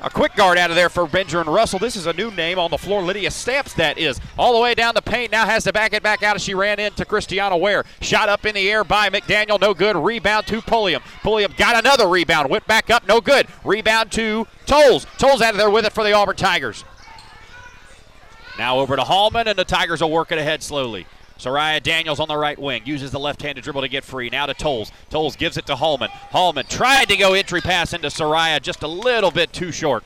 a 0.05 0.11
quick 0.11 0.37
guard 0.37 0.59
out 0.59 0.69
of 0.69 0.77
there 0.77 0.91
for 0.91 1.07
Benjamin 1.07 1.51
Russell. 1.53 1.79
This 1.79 1.97
is 1.97 2.07
a 2.07 2.13
new 2.13 2.31
name 2.31 2.59
on 2.59 2.71
the 2.71 2.77
floor. 2.77 3.03
Lydia 3.03 3.31
Stamps, 3.31 3.73
that 3.75 3.97
is. 3.97 4.21
All 4.39 4.53
the 4.53 4.61
way 4.61 4.75
down 4.75 4.95
the 4.95 5.01
paint. 5.01 5.33
Now 5.33 5.47
has 5.47 5.65
to 5.65 5.73
back 5.73 5.95
it 5.95 6.03
back 6.03 6.23
out 6.23 6.37
as 6.37 6.43
she 6.43 6.53
ran 6.53 6.79
into 6.79 7.07
Christiana 7.07 7.57
Ware. 7.57 7.85
Shot 8.03 8.29
up 8.29 8.45
in 8.45 8.55
the 8.55 8.71
air 8.71 8.85
by 8.85 9.09
McDaniel. 9.09 9.59
No 9.59 9.73
good. 9.73 9.97
Rebound 9.97 10.47
to 10.49 10.61
Pulliam. 10.61 11.03
Pulliam 11.23 11.55
got 11.57 11.83
another 11.83 12.07
rebound. 12.07 12.51
Went 12.51 12.67
back 12.67 12.91
up. 12.91 13.09
No 13.09 13.23
good. 13.23 13.47
Rebound 13.65 14.13
to 14.13 14.47
Tolles. 14.67 15.07
Tolles 15.17 15.41
out 15.41 15.53
of 15.53 15.57
there 15.57 15.71
with 15.71 15.87
it 15.87 15.93
for 15.95 16.05
the 16.05 16.13
Auburn 16.13 16.37
Tigers. 16.37 16.85
Now 18.59 18.79
over 18.79 18.97
to 18.97 19.03
Hallman, 19.03 19.49
and 19.49 19.59
the 19.59 19.65
Tigers 19.65 20.03
will 20.03 20.11
work 20.11 20.31
it 20.31 20.39
ahead 20.39 20.63
slowly. 20.63 21.07
Soraya 21.39 21.83
Daniels 21.83 22.21
on 22.21 22.29
the 22.29 22.37
right 22.37 22.59
wing 22.59 22.83
uses 22.85 23.11
the 23.11 23.19
left-handed 23.19 23.65
dribble 23.65 23.83
to 23.83 23.89
get 23.89 24.05
free. 24.05 24.31
Now 24.31 24.47
to 24.47 24.55
Tolles. 24.55 24.93
Tolles 25.11 25.37
gives 25.37 25.57
it 25.57 25.67
to 25.67 25.77
Hallman. 25.77 26.11
Hallman 26.11 26.67
tried 26.67 27.09
to 27.09 27.17
go 27.17 27.35
entry 27.35 27.61
pass 27.61 27.93
into 27.93 28.09
Soraya, 28.09 28.63
just 28.63 28.83
a 28.83 28.89
little 28.89 29.31
bit 29.31 29.53
too 29.53 29.73
short. 29.73 30.05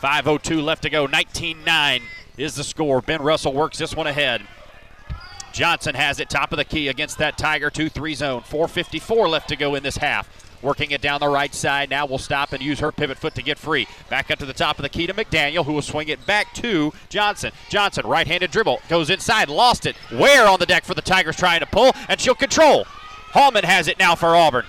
5:02 0.00 0.62
left 0.62 0.82
to 0.82 0.90
go. 0.90 1.06
19-9 1.06 2.02
is 2.36 2.54
the 2.54 2.64
score. 2.64 3.00
Ben 3.00 3.22
Russell 3.22 3.52
works 3.52 3.78
this 3.78 3.94
one 3.94 4.06
ahead. 4.06 4.42
Johnson 5.52 5.94
has 5.94 6.18
it 6.18 6.30
top 6.30 6.50
of 6.52 6.56
the 6.56 6.64
key 6.64 6.88
against 6.88 7.18
that 7.18 7.36
Tiger 7.36 7.70
2-3 7.70 8.14
zone. 8.14 8.42
4:54 8.42 9.28
left 9.28 9.48
to 9.50 9.56
go 9.56 9.74
in 9.74 9.82
this 9.82 9.98
half. 9.98 10.41
Working 10.62 10.92
it 10.92 11.00
down 11.00 11.20
the 11.20 11.28
right 11.28 11.54
side. 11.54 11.90
Now 11.90 12.06
will 12.06 12.18
stop 12.18 12.52
and 12.52 12.62
use 12.62 12.78
her 12.78 12.92
pivot 12.92 13.18
foot 13.18 13.34
to 13.34 13.42
get 13.42 13.58
free. 13.58 13.86
Back 14.08 14.30
up 14.30 14.38
to 14.38 14.46
the 14.46 14.52
top 14.52 14.78
of 14.78 14.82
the 14.82 14.88
key 14.88 15.06
to 15.06 15.14
McDaniel, 15.14 15.64
who 15.64 15.72
will 15.72 15.82
swing 15.82 16.08
it 16.08 16.24
back 16.24 16.54
to 16.54 16.92
Johnson. 17.08 17.52
Johnson, 17.68 18.06
right 18.06 18.26
handed 18.26 18.50
dribble, 18.50 18.80
goes 18.88 19.10
inside, 19.10 19.48
lost 19.48 19.86
it. 19.86 19.96
Ware 20.12 20.46
on 20.46 20.58
the 20.58 20.66
deck 20.66 20.84
for 20.84 20.94
the 20.94 21.02
Tigers 21.02 21.36
trying 21.36 21.60
to 21.60 21.66
pull, 21.66 21.92
and 22.08 22.20
she'll 22.20 22.34
control. 22.34 22.84
Hallman 23.32 23.64
has 23.64 23.88
it 23.88 23.98
now 23.98 24.14
for 24.14 24.36
Auburn. 24.36 24.64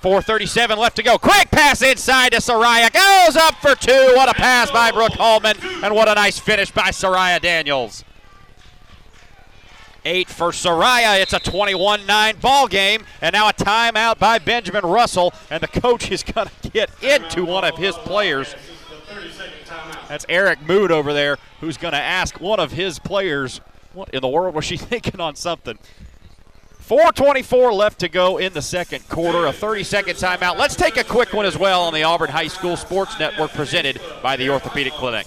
4.37 0.00 0.76
left 0.76 0.96
to 0.96 1.02
go. 1.02 1.16
Quick 1.16 1.50
pass 1.50 1.80
inside 1.80 2.32
to 2.32 2.38
Soraya. 2.38 2.92
Goes 2.92 3.36
up 3.36 3.54
for 3.54 3.74
two. 3.74 4.12
What 4.14 4.28
a 4.28 4.34
pass 4.34 4.70
by 4.70 4.90
Brooke 4.90 5.14
Hallman, 5.14 5.56
And 5.82 5.94
what 5.94 6.08
a 6.08 6.14
nice 6.14 6.38
finish 6.38 6.70
by 6.70 6.90
Soraya 6.90 7.40
Daniels. 7.40 8.04
Eight 10.04 10.28
for 10.28 10.50
Soraya. 10.50 11.20
It's 11.20 11.32
a 11.32 11.38
21 11.38 12.06
9 12.06 12.36
ball 12.36 12.68
game. 12.68 13.04
And 13.20 13.32
now 13.32 13.48
a 13.48 13.52
timeout 13.52 14.18
by 14.18 14.38
Benjamin 14.38 14.84
Russell. 14.84 15.32
And 15.50 15.62
the 15.62 15.68
coach 15.68 16.10
is 16.10 16.22
going 16.22 16.48
to 16.62 16.70
get 16.70 16.90
into 17.02 17.44
one 17.44 17.64
of 17.64 17.76
his 17.76 17.94
players. 17.96 18.54
That's 20.08 20.26
Eric 20.28 20.66
Mood 20.66 20.92
over 20.92 21.12
there 21.12 21.38
who's 21.60 21.76
going 21.76 21.92
to 21.92 22.00
ask 22.00 22.40
one 22.40 22.60
of 22.60 22.72
his 22.72 22.98
players, 22.98 23.60
what 23.92 24.10
in 24.10 24.20
the 24.20 24.28
world 24.28 24.54
was 24.54 24.64
she 24.64 24.76
thinking 24.78 25.20
on 25.20 25.34
something? 25.34 25.78
424 26.78 27.72
left 27.72 28.00
to 28.00 28.10
go 28.10 28.36
in 28.36 28.52
the 28.52 28.60
second 28.60 29.08
quarter, 29.08 29.46
a 29.46 29.52
30-second 29.52 30.16
timeout. 30.16 30.58
Let's 30.58 30.76
take 30.76 30.98
a 30.98 31.04
quick 31.04 31.32
one 31.32 31.46
as 31.46 31.56
well 31.56 31.84
on 31.84 31.94
the 31.94 32.02
Auburn 32.02 32.28
High 32.28 32.48
School 32.48 32.76
Sports 32.76 33.18
Network 33.18 33.52
presented 33.52 33.98
by 34.22 34.36
the 34.36 34.50
Orthopedic 34.50 34.92
Clinic. 34.92 35.26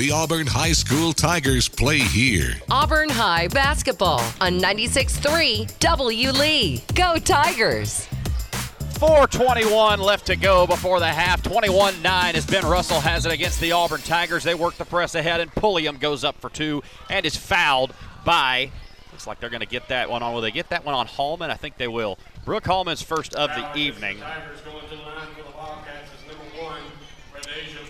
The 0.00 0.12
Auburn 0.12 0.46
High 0.46 0.72
School 0.72 1.12
Tigers 1.12 1.68
play 1.68 1.98
here. 1.98 2.54
Auburn 2.70 3.10
High 3.10 3.48
basketball 3.48 4.20
on 4.40 4.58
96.3 4.58 5.78
W 5.78 6.30
Lee. 6.30 6.82
Go 6.94 7.18
Tigers! 7.18 8.06
421 8.98 10.00
left 10.00 10.24
to 10.28 10.36
go 10.36 10.66
before 10.66 11.00
the 11.00 11.06
half. 11.06 11.42
21 11.42 12.00
9 12.00 12.34
as 12.34 12.46
Ben 12.46 12.64
Russell 12.64 13.00
has 13.00 13.26
it 13.26 13.32
against 13.32 13.60
the 13.60 13.72
Auburn 13.72 14.00
Tigers. 14.00 14.42
They 14.42 14.54
work 14.54 14.78
the 14.78 14.86
press 14.86 15.14
ahead, 15.14 15.38
and 15.38 15.54
Pulliam 15.54 15.98
goes 15.98 16.24
up 16.24 16.40
for 16.40 16.48
two 16.48 16.82
and 17.10 17.26
is 17.26 17.36
fouled 17.36 17.92
by. 18.24 18.70
Looks 19.12 19.26
like 19.26 19.38
they're 19.38 19.50
going 19.50 19.60
to 19.60 19.66
get 19.66 19.88
that 19.88 20.08
one 20.08 20.22
on. 20.22 20.32
Will 20.32 20.40
they 20.40 20.50
get 20.50 20.70
that 20.70 20.86
one 20.86 20.94
on 20.94 21.08
Hallman? 21.08 21.50
I 21.50 21.56
think 21.56 21.76
they 21.76 21.88
will. 21.88 22.18
Brooke 22.46 22.64
Hallman's 22.64 23.02
first 23.02 23.34
of 23.34 23.50
the 23.50 23.76
evening. 23.76 24.16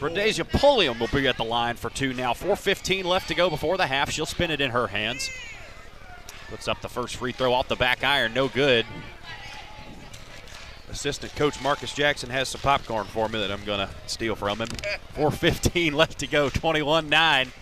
Rhodesia 0.01 0.45
Pulliam 0.45 0.99
will 0.99 1.09
be 1.09 1.29
at 1.29 1.37
the 1.37 1.45
line 1.45 1.77
for 1.77 1.91
two 1.91 2.15
now. 2.15 2.33
4.15 2.33 3.05
left 3.05 3.29
to 3.29 3.35
go 3.35 3.51
before 3.51 3.77
the 3.77 3.87
half. 3.87 4.11
She'll 4.11 4.27
spin 4.27 4.51
it 4.51 4.61
in 4.61 4.71
her 4.71 4.87
hands. 4.87 5.29
Puts 6.49 6.69
up 6.69 6.81
the 6.81 6.89
first 6.89 7.17
free 7.17 7.33
throw 7.33 7.53
off 7.53 7.69
the 7.69 7.77
back 7.77 8.03
iron. 8.03 8.33
No 8.33 8.49
good. 8.49 8.87
Assistant 10.91 11.35
coach 11.37 11.63
Marcus 11.63 11.95
Jackson 11.95 12.31
has 12.31 12.49
some 12.49 12.61
popcorn 12.63 13.07
for 13.07 13.29
me 13.29 13.39
that 13.39 13.53
I'm 13.53 13.65
going 13.65 13.87
to 13.87 13.95
steal 14.07 14.35
from 14.35 14.59
him. 14.59 14.69
4.15 15.15 15.93
left 15.95 16.19
to 16.19 16.27
go. 16.27 16.49
21 16.49 17.09
9 17.09 17.53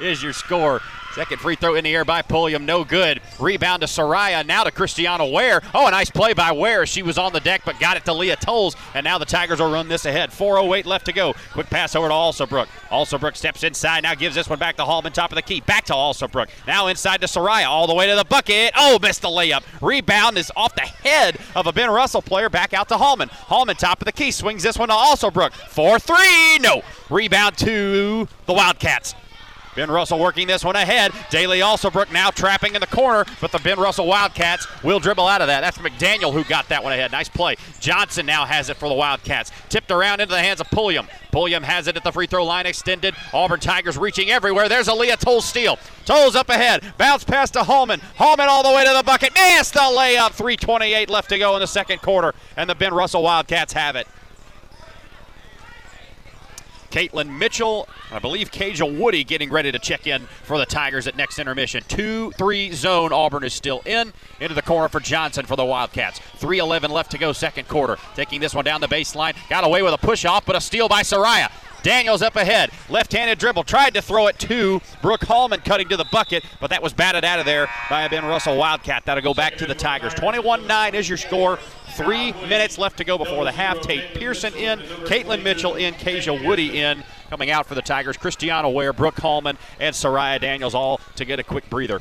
is 0.00 0.22
your 0.22 0.32
score. 0.32 0.80
Second 1.18 1.40
free 1.40 1.56
throw 1.56 1.74
in 1.74 1.82
the 1.82 1.92
air 1.92 2.04
by 2.04 2.22
Pulliam, 2.22 2.64
no 2.64 2.84
good. 2.84 3.20
Rebound 3.40 3.80
to 3.80 3.88
Soraya, 3.88 4.46
now 4.46 4.62
to 4.62 4.70
Christiana 4.70 5.26
Ware. 5.26 5.60
Oh, 5.74 5.88
a 5.88 5.90
nice 5.90 6.10
play 6.10 6.32
by 6.32 6.52
Ware. 6.52 6.86
She 6.86 7.02
was 7.02 7.18
on 7.18 7.32
the 7.32 7.40
deck, 7.40 7.62
but 7.64 7.80
got 7.80 7.96
it 7.96 8.04
to 8.04 8.12
Leah 8.12 8.36
Tolles, 8.36 8.76
and 8.94 9.02
now 9.02 9.18
the 9.18 9.24
Tigers 9.24 9.58
will 9.58 9.72
run 9.72 9.88
this 9.88 10.06
ahead. 10.06 10.30
4.08 10.30 10.86
left 10.86 11.06
to 11.06 11.12
go. 11.12 11.34
Quick 11.52 11.68
pass 11.70 11.96
over 11.96 12.06
to 12.06 12.14
Alsobrook. 12.14 12.68
Alsobrook 12.90 13.34
steps 13.34 13.64
inside, 13.64 14.04
now 14.04 14.14
gives 14.14 14.36
this 14.36 14.48
one 14.48 14.60
back 14.60 14.76
to 14.76 14.84
Hallman, 14.84 15.12
top 15.12 15.32
of 15.32 15.34
the 15.34 15.42
key. 15.42 15.60
Back 15.60 15.86
to 15.86 15.92
Alsobrook. 15.92 16.50
Now 16.68 16.86
inside 16.86 17.20
to 17.22 17.26
Soraya, 17.26 17.66
all 17.66 17.88
the 17.88 17.94
way 17.94 18.06
to 18.06 18.14
the 18.14 18.24
bucket. 18.24 18.72
Oh, 18.76 19.00
missed 19.02 19.22
the 19.22 19.28
layup. 19.28 19.64
Rebound 19.82 20.38
is 20.38 20.52
off 20.54 20.76
the 20.76 20.82
head 20.82 21.36
of 21.56 21.66
a 21.66 21.72
Ben 21.72 21.90
Russell 21.90 22.22
player, 22.22 22.48
back 22.48 22.72
out 22.74 22.88
to 22.90 22.96
Hallman. 22.96 23.28
Hallman, 23.28 23.74
top 23.74 24.00
of 24.00 24.04
the 24.04 24.12
key, 24.12 24.30
swings 24.30 24.62
this 24.62 24.78
one 24.78 24.86
to 24.86 24.94
Alsobrook. 24.94 25.50
4 25.50 25.98
3. 25.98 26.58
No. 26.60 26.82
Rebound 27.10 27.58
to 27.58 28.28
the 28.46 28.52
Wildcats. 28.52 29.16
Ben 29.78 29.92
Russell 29.92 30.18
working 30.18 30.48
this 30.48 30.64
one 30.64 30.74
ahead. 30.74 31.12
Daly 31.30 31.60
Alsobrook 31.60 32.12
now 32.12 32.30
trapping 32.30 32.74
in 32.74 32.80
the 32.80 32.86
corner, 32.88 33.24
but 33.40 33.52
the 33.52 33.60
Ben 33.60 33.78
Russell 33.78 34.08
Wildcats 34.08 34.66
will 34.82 34.98
dribble 34.98 35.28
out 35.28 35.40
of 35.40 35.46
that. 35.46 35.60
That's 35.60 35.78
McDaniel 35.78 36.32
who 36.32 36.42
got 36.42 36.68
that 36.70 36.82
one 36.82 36.92
ahead. 36.92 37.12
Nice 37.12 37.28
play. 37.28 37.54
Johnson 37.78 38.26
now 38.26 38.44
has 38.44 38.70
it 38.70 38.76
for 38.76 38.88
the 38.88 38.94
Wildcats. 38.96 39.52
Tipped 39.68 39.92
around 39.92 40.18
into 40.18 40.34
the 40.34 40.40
hands 40.40 40.60
of 40.60 40.68
Pulliam. 40.70 41.06
Pulliam 41.30 41.62
has 41.62 41.86
it 41.86 41.96
at 41.96 42.02
the 42.02 42.10
free 42.10 42.26
throw 42.26 42.44
line 42.44 42.66
extended. 42.66 43.14
Auburn 43.32 43.60
Tigers 43.60 43.96
reaching 43.96 44.30
everywhere. 44.30 44.68
There's 44.68 44.88
a 44.88 44.94
Leah 44.94 45.16
Tolles 45.16 45.44
steal. 45.44 45.78
Tolles 46.04 46.34
up 46.34 46.48
ahead. 46.48 46.82
Bounce 46.98 47.22
pass 47.22 47.48
to 47.52 47.62
Hallman. 47.62 48.00
Hallman 48.16 48.48
all 48.48 48.64
the 48.64 48.74
way 48.74 48.84
to 48.84 48.92
the 48.92 49.04
bucket. 49.04 49.32
Missed 49.34 49.74
the 49.74 49.80
layup. 49.80 50.36
3.28 50.36 51.08
left 51.08 51.28
to 51.28 51.38
go 51.38 51.54
in 51.54 51.60
the 51.60 51.68
second 51.68 52.02
quarter, 52.02 52.34
and 52.56 52.68
the 52.68 52.74
Ben 52.74 52.92
Russell 52.92 53.22
Wildcats 53.22 53.74
have 53.74 53.94
it. 53.94 54.08
Caitlin 56.90 57.38
Mitchell, 57.38 57.88
I 58.10 58.18
believe 58.18 58.50
Kaja 58.50 58.98
Woody 58.98 59.24
getting 59.24 59.50
ready 59.50 59.70
to 59.70 59.78
check 59.78 60.06
in 60.06 60.22
for 60.42 60.58
the 60.58 60.66
Tigers 60.66 61.06
at 61.06 61.16
next 61.16 61.38
intermission. 61.38 61.82
2 61.88 62.32
3 62.32 62.72
zone. 62.72 63.12
Auburn 63.12 63.44
is 63.44 63.52
still 63.52 63.82
in. 63.84 64.12
Into 64.40 64.54
the 64.54 64.62
corner 64.62 64.88
for 64.88 65.00
Johnson 65.00 65.46
for 65.46 65.56
the 65.56 65.64
Wildcats. 65.64 66.20
3.11 66.38 66.90
left 66.90 67.10
to 67.10 67.18
go, 67.18 67.32
second 67.32 67.68
quarter. 67.68 67.96
Taking 68.14 68.40
this 68.40 68.54
one 68.54 68.64
down 68.64 68.80
the 68.80 68.88
baseline. 68.88 69.36
Got 69.48 69.64
away 69.64 69.82
with 69.82 69.94
a 69.94 69.98
push 69.98 70.24
off, 70.24 70.46
but 70.46 70.56
a 70.56 70.60
steal 70.60 70.88
by 70.88 71.02
Soraya. 71.02 71.50
Daniels 71.82 72.22
up 72.22 72.36
ahead. 72.36 72.70
Left 72.88 73.12
handed 73.12 73.38
dribble. 73.38 73.64
Tried 73.64 73.94
to 73.94 74.02
throw 74.02 74.26
it 74.26 74.38
to 74.40 74.80
Brooke 75.02 75.24
Hallman 75.24 75.60
cutting 75.60 75.88
to 75.88 75.96
the 75.96 76.06
bucket, 76.10 76.44
but 76.60 76.70
that 76.70 76.82
was 76.82 76.92
batted 76.92 77.24
out 77.24 77.38
of 77.38 77.46
there 77.46 77.68
by 77.88 78.02
a 78.02 78.10
Ben 78.10 78.24
Russell 78.24 78.56
Wildcat. 78.56 79.04
That'll 79.04 79.22
go 79.22 79.34
back 79.34 79.56
to 79.56 79.66
the 79.66 79.74
Tigers. 79.74 80.14
21 80.14 80.66
9 80.66 80.94
is 80.94 81.08
your 81.08 81.18
score. 81.18 81.58
Three 81.96 82.32
minutes 82.32 82.78
left 82.78 82.98
to 82.98 83.04
go 83.04 83.18
before 83.18 83.44
the 83.44 83.52
half. 83.52 83.80
Tate 83.80 84.14
Pearson 84.14 84.54
in, 84.54 84.78
Caitlin 84.78 85.42
Mitchell 85.42 85.74
in, 85.74 85.94
Kasia 85.94 86.32
Woody 86.32 86.78
in. 86.78 87.02
Coming 87.30 87.50
out 87.50 87.66
for 87.66 87.74
the 87.74 87.82
Tigers, 87.82 88.16
Christiana 88.16 88.70
Ware, 88.70 88.92
Brooke 88.92 89.18
Hallman, 89.18 89.58
and 89.80 89.94
Soraya 89.94 90.40
Daniels 90.40 90.74
all 90.74 91.00
to 91.16 91.24
get 91.24 91.38
a 91.38 91.42
quick 91.42 91.68
breather. 91.68 92.00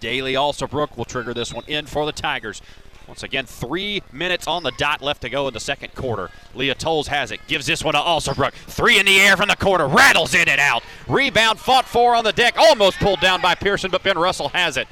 Daly 0.00 0.34
Alsobrook 0.34 0.96
will 0.96 1.04
trigger 1.04 1.34
this 1.34 1.52
one 1.52 1.64
in 1.66 1.86
for 1.86 2.06
the 2.06 2.12
Tigers. 2.12 2.62
Once 3.08 3.22
again, 3.22 3.46
three 3.46 4.02
minutes 4.12 4.46
on 4.46 4.62
the 4.62 4.70
dot 4.72 5.00
left 5.00 5.22
to 5.22 5.30
go 5.30 5.48
in 5.48 5.54
the 5.54 5.60
second 5.60 5.94
quarter. 5.94 6.30
Leah 6.54 6.74
Tolles 6.74 7.08
has 7.08 7.32
it, 7.32 7.40
gives 7.48 7.66
this 7.66 7.82
one 7.82 7.94
to 7.94 8.00
Alsobrook. 8.00 8.52
Three 8.52 9.00
in 9.00 9.06
the 9.06 9.18
air 9.18 9.36
from 9.36 9.48
the 9.48 9.56
corner, 9.56 9.88
rattles 9.88 10.34
in 10.34 10.48
and 10.48 10.60
out. 10.60 10.82
Rebound 11.08 11.58
fought 11.58 11.86
for 11.86 12.14
on 12.14 12.24
the 12.24 12.32
deck, 12.32 12.54
almost 12.58 12.98
pulled 12.98 13.20
down 13.20 13.40
by 13.40 13.54
Pearson, 13.54 13.90
but 13.90 14.02
Ben 14.02 14.18
Russell 14.18 14.50
has 14.50 14.76
it. 14.76 14.86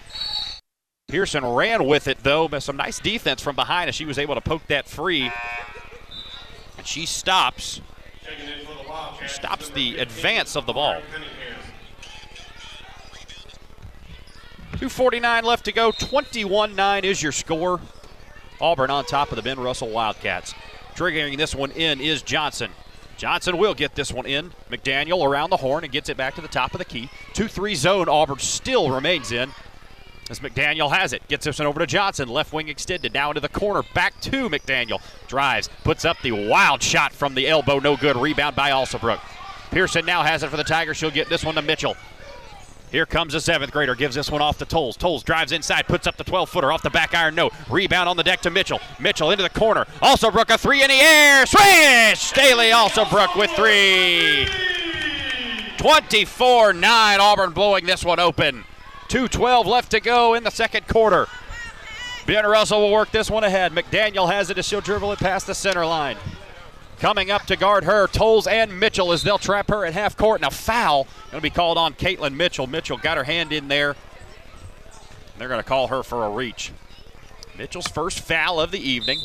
Pearson 1.08 1.44
ran 1.44 1.86
with 1.86 2.08
it, 2.08 2.18
though. 2.22 2.48
But 2.48 2.62
some 2.62 2.76
nice 2.76 2.98
defense 2.98 3.40
from 3.40 3.54
behind 3.54 3.88
as 3.88 3.94
she 3.94 4.04
was 4.04 4.18
able 4.18 4.34
to 4.34 4.40
poke 4.40 4.66
that 4.66 4.88
free. 4.88 5.30
And 6.76 6.86
she 6.86 7.06
stops. 7.06 7.80
She 9.22 9.28
stops 9.28 9.68
the 9.70 9.98
advance 9.98 10.56
of 10.56 10.66
the 10.66 10.72
ball. 10.72 11.00
2.49 14.72 15.42
left 15.44 15.64
to 15.66 15.72
go. 15.72 15.92
21 15.92 16.74
9 16.74 17.04
is 17.04 17.22
your 17.22 17.32
score. 17.32 17.80
Auburn 18.60 18.90
on 18.90 19.04
top 19.04 19.30
of 19.30 19.36
the 19.36 19.42
Ben 19.42 19.58
Russell 19.60 19.88
Wildcats. 19.88 20.54
Triggering 20.94 21.36
this 21.36 21.54
one 21.54 21.70
in 21.72 22.00
is 22.00 22.22
Johnson. 22.22 22.70
Johnson 23.16 23.56
will 23.58 23.74
get 23.74 23.94
this 23.94 24.12
one 24.12 24.26
in. 24.26 24.52
McDaniel 24.70 25.26
around 25.26 25.50
the 25.50 25.56
horn 25.56 25.84
and 25.84 25.92
gets 25.92 26.08
it 26.08 26.16
back 26.16 26.34
to 26.34 26.40
the 26.40 26.48
top 26.48 26.74
of 26.74 26.78
the 26.78 26.84
key. 26.84 27.08
2 27.34 27.48
3 27.48 27.74
zone. 27.74 28.08
Auburn 28.08 28.38
still 28.38 28.90
remains 28.90 29.32
in. 29.32 29.52
As 30.28 30.40
McDaniel 30.40 30.92
has 30.92 31.12
it, 31.12 31.26
gets 31.28 31.44
this 31.44 31.58
one 31.60 31.68
over 31.68 31.78
to 31.78 31.86
Johnson. 31.86 32.28
Left 32.28 32.52
wing 32.52 32.68
extended, 32.68 33.14
now 33.14 33.30
into 33.30 33.40
the 33.40 33.48
corner. 33.48 33.82
Back 33.94 34.20
to 34.22 34.48
McDaniel. 34.48 35.00
Drives, 35.28 35.68
puts 35.84 36.04
up 36.04 36.16
the 36.22 36.32
wild 36.32 36.82
shot 36.82 37.12
from 37.12 37.34
the 37.34 37.46
elbow. 37.46 37.78
No 37.78 37.96
good. 37.96 38.16
Rebound 38.16 38.56
by 38.56 38.70
Alsobrook. 38.70 39.20
Pearson 39.70 40.04
now 40.04 40.22
has 40.22 40.42
it 40.42 40.48
for 40.48 40.56
the 40.56 40.64
Tigers. 40.64 40.96
She'll 40.96 41.10
get 41.10 41.28
this 41.28 41.44
one 41.44 41.54
to 41.54 41.62
Mitchell. 41.62 41.96
Here 42.90 43.06
comes 43.06 43.34
a 43.34 43.40
seventh 43.40 43.72
grader. 43.72 43.94
Gives 43.94 44.14
this 44.14 44.30
one 44.30 44.40
off 44.40 44.58
to 44.58 44.64
Tolles. 44.64 44.96
Tolles 44.96 45.24
drives 45.24 45.52
inside, 45.52 45.86
puts 45.86 46.06
up 46.06 46.16
the 46.16 46.24
12 46.24 46.48
footer 46.48 46.70
off 46.70 46.82
the 46.82 46.90
back 46.90 47.14
iron. 47.14 47.34
No. 47.34 47.50
Rebound 47.68 48.08
on 48.08 48.16
the 48.16 48.22
deck 48.22 48.40
to 48.42 48.50
Mitchell. 48.50 48.80
Mitchell 49.00 49.30
into 49.30 49.42
the 49.42 49.50
corner. 49.50 49.84
Alsobrook 50.00 50.50
a 50.50 50.58
three 50.58 50.82
in 50.82 50.88
the 50.88 50.94
air. 50.94 51.46
Swish! 51.46 52.20
Staley 52.20 52.70
Alsobrook 52.70 53.36
with 53.36 53.50
three. 53.52 54.46
24 55.78 56.72
9. 56.72 57.20
Auburn 57.20 57.52
blowing 57.52 57.86
this 57.86 58.04
one 58.04 58.20
open. 58.20 58.64
2.12 59.08 59.66
left 59.66 59.90
to 59.92 60.00
go 60.00 60.34
in 60.34 60.44
the 60.44 60.50
second 60.50 60.88
quarter. 60.88 61.28
Ben 62.26 62.44
Russell 62.44 62.80
will 62.80 62.92
work 62.92 63.12
this 63.12 63.30
one 63.30 63.44
ahead. 63.44 63.72
McDaniel 63.72 64.30
has 64.30 64.50
it 64.50 64.58
as 64.58 64.66
she'll 64.66 64.80
dribble 64.80 65.12
it 65.12 65.20
past 65.20 65.46
the 65.46 65.54
center 65.54 65.86
line. 65.86 66.16
Coming 66.98 67.30
up 67.30 67.44
to 67.46 67.56
guard 67.56 67.84
her, 67.84 68.06
Tolles 68.06 68.46
and 68.46 68.80
Mitchell 68.80 69.12
as 69.12 69.22
they'll 69.22 69.38
trap 69.38 69.68
her 69.68 69.84
at 69.84 69.92
half 69.92 70.16
court. 70.16 70.40
Now 70.40 70.50
foul 70.50 71.04
going 71.30 71.38
to 71.38 71.40
be 71.42 71.50
called 71.50 71.76
on 71.76 71.92
Caitlin 71.94 72.34
Mitchell. 72.34 72.66
Mitchell 72.66 72.96
got 72.96 73.18
her 73.18 73.24
hand 73.24 73.52
in 73.52 73.68
there 73.68 73.96
They're 75.38 75.48
going 75.48 75.62
to 75.62 75.68
call 75.68 75.88
her 75.88 76.02
for 76.02 76.24
a 76.24 76.30
reach. 76.30 76.72
Mitchell's 77.58 77.88
first 77.88 78.20
foul 78.20 78.60
of 78.60 78.70
the 78.70 78.80
evening. 78.80 79.18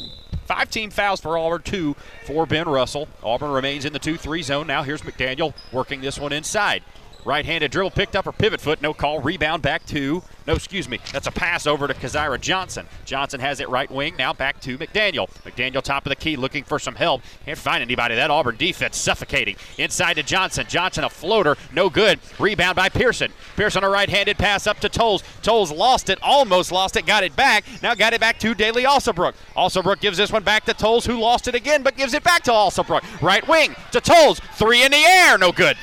Five 0.46 0.70
team 0.70 0.90
fouls 0.90 1.22
for 1.22 1.38
Auburn, 1.38 1.62
two 1.62 1.96
for 2.26 2.46
Ben 2.46 2.68
Russell. 2.68 3.08
Auburn 3.24 3.52
remains 3.52 3.86
in 3.86 3.94
the 3.94 4.00
2 4.00 4.18
3 4.18 4.44
zone. 4.44 4.68
Now 4.68 4.84
here's 4.84 5.02
McDaniel 5.02 5.54
working 5.72 6.02
this 6.02 6.20
one 6.20 6.34
inside. 6.34 6.84
Right 7.24 7.46
handed 7.46 7.70
dribble 7.70 7.92
picked 7.92 8.16
up 8.16 8.26
her 8.26 8.32
pivot 8.32 8.60
foot, 8.60 8.82
no 8.82 8.96
call. 8.96 9.20
Rebound 9.20 9.62
back 9.62 9.86
to, 9.88 10.24
no, 10.48 10.54
excuse 10.54 10.90
me, 10.90 11.00
that's 11.14 11.28
a 11.28 11.32
pass 11.32 11.68
over 11.68 11.88
to 11.88 11.94
Kazira 11.94 12.42
Johnson. 12.42 12.88
Johnson 13.06 13.40
has 13.40 13.60
it 13.60 13.70
right 13.70 13.90
wing, 13.92 14.16
now 14.18 14.34
back 14.34 14.60
to 14.62 14.78
McDaniel. 14.80 15.30
McDaniel 15.44 15.84
top 15.84 16.06
of 16.06 16.10
the 16.10 16.16
key 16.16 16.36
looking 16.36 16.64
for 16.64 16.80
some 16.80 16.96
help. 16.96 17.22
Can't 17.46 17.58
find 17.58 17.84
anybody. 17.84 18.16
That 18.16 18.32
Auburn 18.32 18.56
defense 18.58 18.98
suffocating. 18.98 19.56
Inside 19.78 20.16
to 20.16 20.24
Johnson. 20.24 20.66
Johnson 20.68 21.04
a 21.04 21.10
floater, 21.10 21.58
no 21.72 21.92
good. 21.92 22.20
Rebound 22.40 22.76
by 22.76 22.90
Pearson. 22.90 23.32
Pearson 23.56 23.84
a 23.84 23.90
right 23.90 24.10
handed 24.10 24.40
pass 24.40 24.66
up 24.66 24.80
to 24.80 24.90
Tolles. 24.90 25.24
Tolles 25.44 25.72
lost 25.72 26.10
it, 26.10 26.18
almost 26.24 26.72
lost 26.72 26.96
it, 26.96 27.06
got 27.06 27.24
it 27.24 27.36
back. 27.36 27.66
Now 27.84 27.94
got 27.94 28.14
it 28.14 28.20
back 28.20 28.40
to 28.40 28.56
Daly 28.56 28.84
Alsobrook. 28.84 29.34
Alsobrook 29.56 30.00
gives 30.00 30.18
this 30.18 30.32
one 30.32 30.44
back 30.44 30.66
to 30.66 30.74
Tolles, 30.74 31.06
who 31.06 31.20
lost 31.20 31.48
it 31.48 31.54
again, 31.54 31.84
but 31.84 31.96
gives 31.96 32.16
it 32.16 32.24
back 32.24 32.42
to 32.44 32.52
Alsobrook. 32.52 33.04
Right 33.22 33.48
wing 33.48 33.76
to 33.92 34.02
Tolles. 34.02 34.40
Three 34.56 34.84
in 34.84 34.92
the 34.92 34.98
air, 34.98 35.38
no 35.38 35.52
good. 35.52 35.78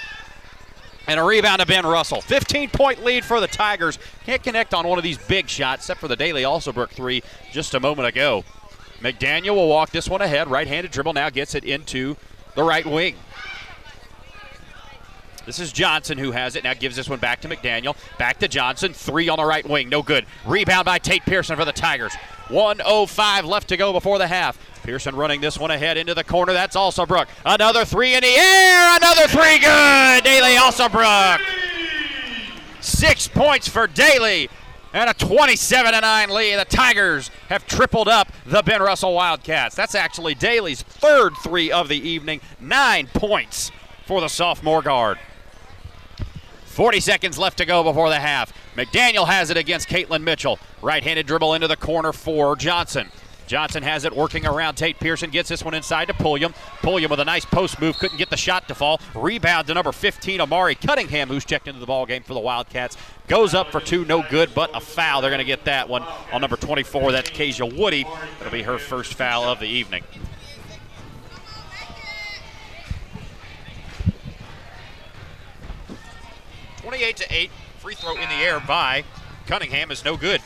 And 1.08 1.18
a 1.18 1.22
rebound 1.22 1.60
to 1.60 1.66
Ben 1.66 1.86
Russell. 1.86 2.20
15 2.20 2.68
point 2.68 3.02
lead 3.02 3.24
for 3.24 3.40
the 3.40 3.46
Tigers. 3.46 3.98
Can't 4.26 4.42
connect 4.42 4.74
on 4.74 4.86
one 4.86 4.98
of 4.98 5.04
these 5.04 5.16
big 5.16 5.48
shots, 5.48 5.80
except 5.82 6.00
for 6.00 6.08
the 6.08 6.16
Daly 6.16 6.44
broke 6.72 6.90
three 6.90 7.22
just 7.50 7.74
a 7.74 7.80
moment 7.80 8.08
ago. 8.08 8.44
McDaniel 9.00 9.54
will 9.54 9.68
walk 9.68 9.90
this 9.90 10.06
one 10.06 10.20
ahead. 10.20 10.48
Right 10.48 10.66
handed 10.66 10.92
dribble 10.92 11.14
now 11.14 11.30
gets 11.30 11.54
it 11.54 11.64
into 11.64 12.16
the 12.54 12.62
right 12.62 12.84
wing. 12.84 13.14
This 15.48 15.60
is 15.60 15.72
Johnson 15.72 16.18
who 16.18 16.32
has 16.32 16.56
it. 16.56 16.64
Now 16.64 16.74
gives 16.74 16.94
this 16.94 17.08
one 17.08 17.20
back 17.20 17.40
to 17.40 17.48
McDaniel. 17.48 17.96
Back 18.18 18.38
to 18.40 18.48
Johnson. 18.48 18.92
Three 18.92 19.30
on 19.30 19.38
the 19.38 19.46
right 19.46 19.66
wing. 19.66 19.88
No 19.88 20.02
good. 20.02 20.26
Rebound 20.44 20.84
by 20.84 20.98
Tate 20.98 21.22
Pearson 21.22 21.56
for 21.56 21.64
the 21.64 21.72
Tigers. 21.72 22.14
105 22.50 23.46
left 23.46 23.68
to 23.68 23.78
go 23.78 23.94
before 23.94 24.18
the 24.18 24.26
half. 24.26 24.58
Pearson 24.82 25.16
running 25.16 25.40
this 25.40 25.58
one 25.58 25.70
ahead 25.70 25.96
into 25.96 26.12
the 26.12 26.22
corner. 26.22 26.52
That's 26.52 26.76
Alsobrook. 26.76 27.28
Another 27.46 27.86
three 27.86 28.14
in 28.14 28.20
the 28.20 28.26
air. 28.26 28.96
Another 28.98 29.26
three 29.26 29.58
good. 29.58 30.22
Daly 30.22 30.54
Alsobrook. 30.56 31.40
Six 32.82 33.26
points 33.26 33.66
for 33.66 33.86
Daly. 33.86 34.50
And 34.92 35.08
a 35.08 35.14
27 35.14 35.92
9 35.98 36.28
lead. 36.28 36.58
The 36.58 36.66
Tigers 36.66 37.30
have 37.48 37.66
tripled 37.66 38.08
up 38.08 38.30
the 38.44 38.62
Ben 38.62 38.82
Russell 38.82 39.14
Wildcats. 39.14 39.74
That's 39.74 39.94
actually 39.94 40.34
Daly's 40.34 40.82
third 40.82 41.38
three 41.42 41.72
of 41.72 41.88
the 41.88 41.96
evening. 41.96 42.42
Nine 42.60 43.06
points 43.06 43.72
for 44.04 44.20
the 44.20 44.28
sophomore 44.28 44.82
guard. 44.82 45.18
40 46.78 47.00
seconds 47.00 47.38
left 47.38 47.58
to 47.58 47.66
go 47.66 47.82
before 47.82 48.08
the 48.08 48.20
half. 48.20 48.52
McDaniel 48.76 49.26
has 49.26 49.50
it 49.50 49.56
against 49.56 49.88
Caitlin 49.88 50.22
Mitchell. 50.22 50.60
Right 50.80 51.02
handed 51.02 51.26
dribble 51.26 51.54
into 51.54 51.66
the 51.66 51.76
corner 51.76 52.12
for 52.12 52.54
Johnson. 52.54 53.10
Johnson 53.48 53.82
has 53.82 54.04
it 54.04 54.14
working 54.14 54.46
around 54.46 54.76
Tate 54.76 55.00
Pearson. 55.00 55.30
Gets 55.30 55.48
this 55.48 55.64
one 55.64 55.74
inside 55.74 56.04
to 56.04 56.14
Pulliam. 56.14 56.54
Pulliam 56.80 57.10
with 57.10 57.18
a 57.18 57.24
nice 57.24 57.44
post 57.44 57.80
move. 57.80 57.98
Couldn't 57.98 58.18
get 58.18 58.30
the 58.30 58.36
shot 58.36 58.68
to 58.68 58.76
fall. 58.76 59.00
Rebound 59.16 59.66
to 59.66 59.74
number 59.74 59.90
15, 59.90 60.40
Amari 60.40 60.76
Cunningham, 60.76 61.26
who's 61.26 61.44
checked 61.44 61.66
into 61.66 61.80
the 61.80 61.86
ball 61.86 62.06
game 62.06 62.22
for 62.22 62.34
the 62.34 62.38
Wildcats. 62.38 62.96
Goes 63.26 63.54
up 63.54 63.72
for 63.72 63.80
two, 63.80 64.04
no 64.04 64.22
good, 64.30 64.54
but 64.54 64.70
a 64.72 64.78
foul. 64.78 65.20
They're 65.20 65.30
going 65.30 65.38
to 65.40 65.44
get 65.44 65.64
that 65.64 65.88
one 65.88 66.04
on 66.32 66.42
number 66.42 66.56
24. 66.56 67.10
That's 67.10 67.30
Kasia 67.30 67.66
Woody. 67.66 68.04
That'll 68.38 68.52
be 68.52 68.62
her 68.62 68.78
first 68.78 69.14
foul 69.14 69.42
of 69.42 69.58
the 69.58 69.66
evening. 69.66 70.04
Twenty-eight 76.88 77.18
to 77.18 77.26
eight. 77.30 77.50
Free 77.80 77.94
throw 77.94 78.14
in 78.14 78.26
the 78.30 78.36
air 78.36 78.60
by 78.60 79.04
Cunningham 79.46 79.90
is 79.90 80.06
no 80.06 80.16
good. 80.16 80.40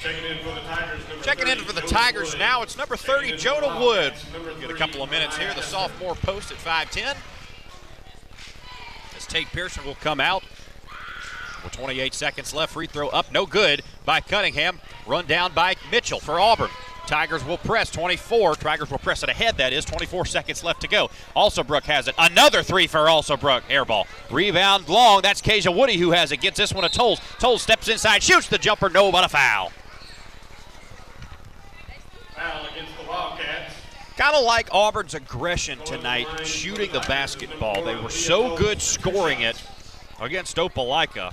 Checking 0.00 0.24
in 0.24 0.38
for 0.38 0.54
the 0.54 0.60
Tigers. 0.60 1.02
Checking 1.24 1.48
in 1.48 1.58
for 1.58 1.72
the 1.72 1.80
Tigers 1.80 2.38
now, 2.38 2.62
it's 2.62 2.78
number 2.78 2.96
30, 2.96 3.36
Jonah 3.38 3.80
Wood. 3.84 4.12
Get 4.60 4.70
a 4.70 4.74
couple 4.74 5.02
of 5.02 5.10
minutes 5.10 5.36
here. 5.36 5.52
The 5.52 5.62
sophomore 5.62 6.14
post 6.14 6.52
at 6.52 6.58
5'10. 6.58 7.16
As 9.16 9.26
Tate 9.26 9.48
Pearson 9.48 9.84
will 9.84 9.96
come 9.96 10.20
out. 10.20 10.44
With 11.64 11.72
28 11.72 12.14
seconds 12.14 12.54
left, 12.54 12.74
free 12.74 12.86
throw 12.86 13.08
up, 13.08 13.32
no 13.32 13.46
good 13.46 13.82
by 14.04 14.20
Cunningham. 14.20 14.78
Run 15.08 15.26
down 15.26 15.54
by 15.54 15.74
Mitchell 15.90 16.20
for 16.20 16.38
Auburn. 16.38 16.70
Tigers 17.08 17.42
will 17.42 17.56
press 17.56 17.88
24. 17.90 18.56
Tigers 18.56 18.90
will 18.90 18.98
press 18.98 19.22
it 19.22 19.30
ahead, 19.30 19.56
that 19.56 19.72
is. 19.72 19.86
24 19.86 20.26
seconds 20.26 20.62
left 20.62 20.82
to 20.82 20.88
go. 20.88 21.08
Alsobrook 21.34 21.84
has 21.84 22.06
it. 22.06 22.14
Another 22.18 22.62
three 22.62 22.86
for 22.86 22.98
Alsobrook. 22.98 23.62
Air 23.70 23.86
ball. 23.86 24.06
Rebound 24.30 24.90
long. 24.90 25.22
That's 25.22 25.40
Kasia 25.40 25.72
Woody 25.72 25.96
who 25.96 26.10
has 26.10 26.32
it. 26.32 26.42
Gets 26.42 26.58
this 26.58 26.74
one 26.74 26.84
to 26.84 26.90
Tolles. 26.90 27.18
Tolles 27.38 27.62
steps 27.62 27.88
inside, 27.88 28.22
shoots 28.22 28.48
the 28.48 28.58
jumper. 28.58 28.90
No, 28.90 29.10
but 29.10 29.24
a 29.24 29.28
foul. 29.30 29.72
Foul 32.36 32.66
against 32.70 32.98
the 32.98 33.08
Wildcats. 33.08 33.74
Kind 34.18 34.36
of 34.36 34.44
like 34.44 34.68
Auburn's 34.70 35.14
aggression 35.14 35.78
tonight, 35.86 36.26
shooting 36.44 36.92
the 36.92 37.00
basketball. 37.00 37.84
They 37.84 37.96
were 37.96 38.10
so 38.10 38.54
good 38.54 38.82
scoring 38.82 39.40
it 39.40 39.62
against 40.20 40.56
Opelika, 40.58 41.32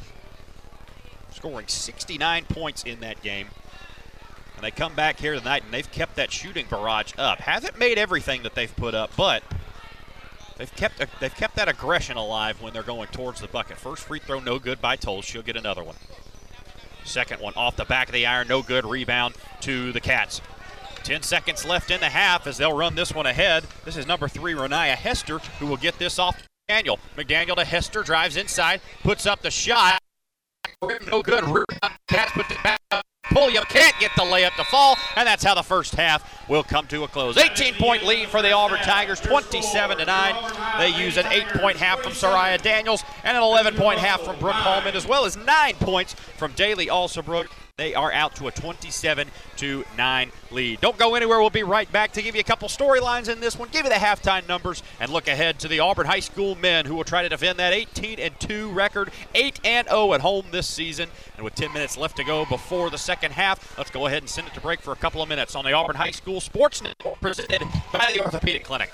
scoring 1.34 1.68
69 1.68 2.46
points 2.46 2.84
in 2.84 3.02
that 3.02 3.22
game. 3.22 3.48
They 4.66 4.72
come 4.72 4.96
back 4.96 5.20
here 5.20 5.36
tonight 5.36 5.64
and 5.64 5.72
they've 5.72 5.92
kept 5.92 6.16
that 6.16 6.32
shooting 6.32 6.66
barrage 6.68 7.14
up. 7.20 7.38
Hasn't 7.38 7.78
made 7.78 8.00
everything 8.00 8.42
that 8.42 8.56
they've 8.56 8.76
put 8.76 8.96
up, 8.96 9.12
but 9.16 9.44
they've 10.58 10.76
kept 10.76 10.98
they've 11.20 11.36
kept 11.36 11.56
that 11.58 11.70
aggression 11.70 12.18
alive 12.18 12.60
when 12.64 12.74
they're 12.74 12.82
going 12.82 13.10
towards 13.10 13.42
the 13.42 13.48
bucket. 13.48 13.78
First 13.78 14.06
free 14.06 14.18
throw, 14.18 14.40
no 14.40 14.58
good 14.58 14.82
by 14.82 14.96
Tolles. 14.96 15.24
She'll 15.24 15.44
get 15.44 15.56
another 15.56 15.84
one. 15.84 15.98
Second 17.04 17.42
one 17.42 17.54
off 17.56 17.76
the 17.76 17.86
back 17.86 18.08
of 18.08 18.14
the 18.16 18.26
iron, 18.26 18.48
no 18.48 18.64
good. 18.64 18.88
Rebound 18.88 19.36
to 19.62 19.92
the 19.92 20.02
Cats. 20.02 20.42
10 21.04 21.22
seconds 21.22 21.64
left 21.64 21.92
in 21.92 22.00
the 22.00 22.10
half 22.10 22.48
as 22.48 22.58
they'll 22.58 22.76
run 22.76 22.96
this 22.96 23.14
one 23.14 23.28
ahead. 23.28 23.66
This 23.84 23.98
is 23.98 24.08
number 24.08 24.28
three, 24.28 24.56
Renaya 24.56 24.96
Hester, 24.96 25.38
who 25.60 25.68
will 25.68 25.78
get 25.78 26.00
this 26.00 26.18
off 26.18 26.42
McDaniel. 26.68 26.98
McDaniel 27.16 27.56
to 27.58 27.66
Hester, 27.66 28.02
drives 28.02 28.36
inside, 28.36 28.82
puts 29.04 29.28
up 29.28 29.44
the 29.44 29.52
shot. 29.52 30.00
No 31.06 31.22
good. 31.22 31.44
Cats 32.08 32.32
put 32.32 32.50
it 32.50 32.64
back 32.64 32.80
up. 32.90 33.06
Pulliam 33.32 33.64
can't 33.66 33.98
get 34.00 34.12
the 34.16 34.24
layup 34.24 34.56
to 34.56 34.64
fall, 34.64 34.98
and 35.16 35.28
that's 35.28 35.44
how 35.44 35.56
the 35.56 35.64
first 35.64 35.96
half 35.96 36.48
will 36.50 36.64
come 36.64 36.88
to 36.88 37.04
a 37.04 37.08
close. 37.08 37.36
18-point 37.36 38.04
lead 38.04 38.30
for 38.30 38.42
the 38.42 38.52
Auburn 38.52 38.80
Tigers, 38.80 39.20
27 39.20 39.98
to 39.98 40.06
9. 40.06 40.54
They 40.78 40.90
use 41.04 41.18
an 41.18 41.26
eight-point 41.28 41.78
half 41.78 42.02
from 42.02 42.12
Soraya 42.14 42.62
Daniels 42.62 43.04
and 43.24 43.36
an 43.36 43.44
11-point 43.44 44.00
half 44.00 44.22
from 44.22 44.38
Brooke 44.40 44.54
Hallman, 44.56 44.96
as 44.96 45.08
well 45.08 45.26
as 45.26 45.36
nine 45.38 45.76
points 45.76 46.14
from 46.38 46.52
Daly 46.54 46.88
Alsobrook. 46.88 47.48
They 47.78 47.94
are 47.94 48.10
out 48.10 48.38
to 48.38 48.48
a 48.48 48.52
27 48.52 49.28
to 49.58 49.84
9 49.98 50.32
lead. 50.52 50.80
Don't 50.80 50.98
go 50.98 51.14
anywhere. 51.16 51.42
We'll 51.42 51.50
be 51.50 51.64
right 51.64 51.92
back 51.92 52.14
to 52.14 52.22
give 52.22 52.34
you 52.34 52.40
a 52.40 52.46
couple 52.46 52.70
storylines 52.70 53.28
in 53.28 53.42
this 53.42 53.60
one, 53.60 53.68
give 53.70 53.84
you 53.84 53.90
the 53.90 53.96
halftime 53.96 54.48
numbers, 54.48 54.82
and 55.02 55.12
look 55.12 55.28
ahead 55.28 55.60
to 55.60 55.68
the 55.68 55.82
Auburn 55.82 56.06
High 56.06 56.22
School 56.22 56.56
men 56.56 56.86
who 56.86 56.96
will 56.96 57.04
try 57.04 57.22
to 57.22 57.28
defend 57.28 57.60
that 57.60 57.74
18 57.74 58.18
and 58.18 58.40
2 58.40 58.72
record, 58.72 59.12
8 59.34 59.60
and 59.66 59.90
0 59.90 60.14
at 60.14 60.22
home 60.22 60.46
this 60.52 60.68
season. 60.68 61.10
And 61.36 61.44
with 61.44 61.56
10 61.56 61.74
minutes 61.74 61.98
left 61.98 62.16
to 62.16 62.24
go 62.24 62.46
before 62.46 62.90
the 62.90 62.98
second 62.98 63.34
half, 63.34 63.78
let's 63.78 63.92
go 63.92 64.06
ahead 64.08 64.24
and 64.24 64.30
send 64.30 64.48
it 64.48 64.54
to 64.54 64.62
break 64.62 64.80
for 64.80 64.94
a 64.94 64.96
couple 64.96 65.22
of 65.22 65.28
minutes 65.28 65.54
on 65.54 65.66
the 65.66 65.74
Auburn 65.74 65.98
High 65.98 66.12
School 66.12 66.40
Sports 66.40 66.82
Network 66.82 67.20
presented 67.20 67.60
by 67.92 68.10
the 68.14 68.24
Orthopedic 68.24 68.64
Clinic. 68.64 68.94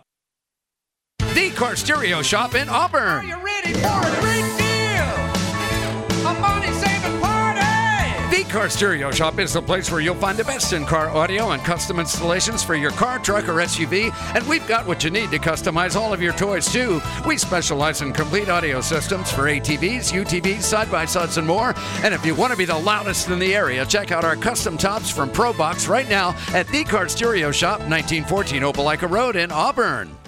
The 1.41 1.49
Car 1.49 1.75
Stereo 1.75 2.21
Shop 2.21 2.53
in 2.53 2.69
Auburn. 2.69 3.01
Are 3.01 3.23
you 3.23 3.35
ready 3.43 3.73
for 3.73 3.87
a 3.87 4.21
great 4.21 4.45
deal? 4.59 6.29
A 6.29 6.37
money 6.39 6.71
saving 6.71 7.19
party! 7.19 8.29
The 8.29 8.43
Car 8.47 8.69
Stereo 8.69 9.09
Shop 9.09 9.39
is 9.39 9.53
the 9.53 9.61
place 9.61 9.89
where 9.89 10.01
you'll 10.01 10.13
find 10.13 10.37
the 10.37 10.43
best 10.43 10.71
in 10.71 10.85
car 10.85 11.09
audio 11.09 11.49
and 11.49 11.63
custom 11.63 11.99
installations 11.99 12.63
for 12.63 12.75
your 12.75 12.91
car, 12.91 13.17
truck, 13.17 13.49
or 13.49 13.53
SUV. 13.53 14.13
And 14.35 14.47
we've 14.47 14.67
got 14.67 14.85
what 14.85 15.03
you 15.03 15.09
need 15.09 15.31
to 15.31 15.39
customize 15.39 15.95
all 15.95 16.13
of 16.13 16.21
your 16.21 16.33
toys, 16.33 16.71
too. 16.71 17.01
We 17.25 17.37
specialize 17.37 18.03
in 18.03 18.13
complete 18.13 18.47
audio 18.47 18.79
systems 18.79 19.31
for 19.31 19.45
ATVs, 19.45 20.13
UTVs, 20.13 20.61
side 20.61 20.91
by 20.91 21.05
sides, 21.05 21.37
and 21.37 21.47
more. 21.47 21.73
And 22.03 22.13
if 22.13 22.23
you 22.23 22.35
want 22.35 22.51
to 22.51 22.57
be 22.57 22.65
the 22.65 22.77
loudest 22.77 23.29
in 23.29 23.39
the 23.39 23.55
area, 23.55 23.83
check 23.87 24.11
out 24.11 24.23
our 24.23 24.35
custom 24.35 24.77
tops 24.77 25.09
from 25.09 25.31
ProBox 25.31 25.89
right 25.89 26.07
now 26.07 26.35
at 26.53 26.67
The 26.67 26.83
Car 26.83 27.09
Stereo 27.09 27.51
Shop, 27.51 27.79
1914 27.79 28.61
Opelika 28.61 29.09
Road 29.09 29.35
in 29.35 29.51
Auburn. 29.51 30.20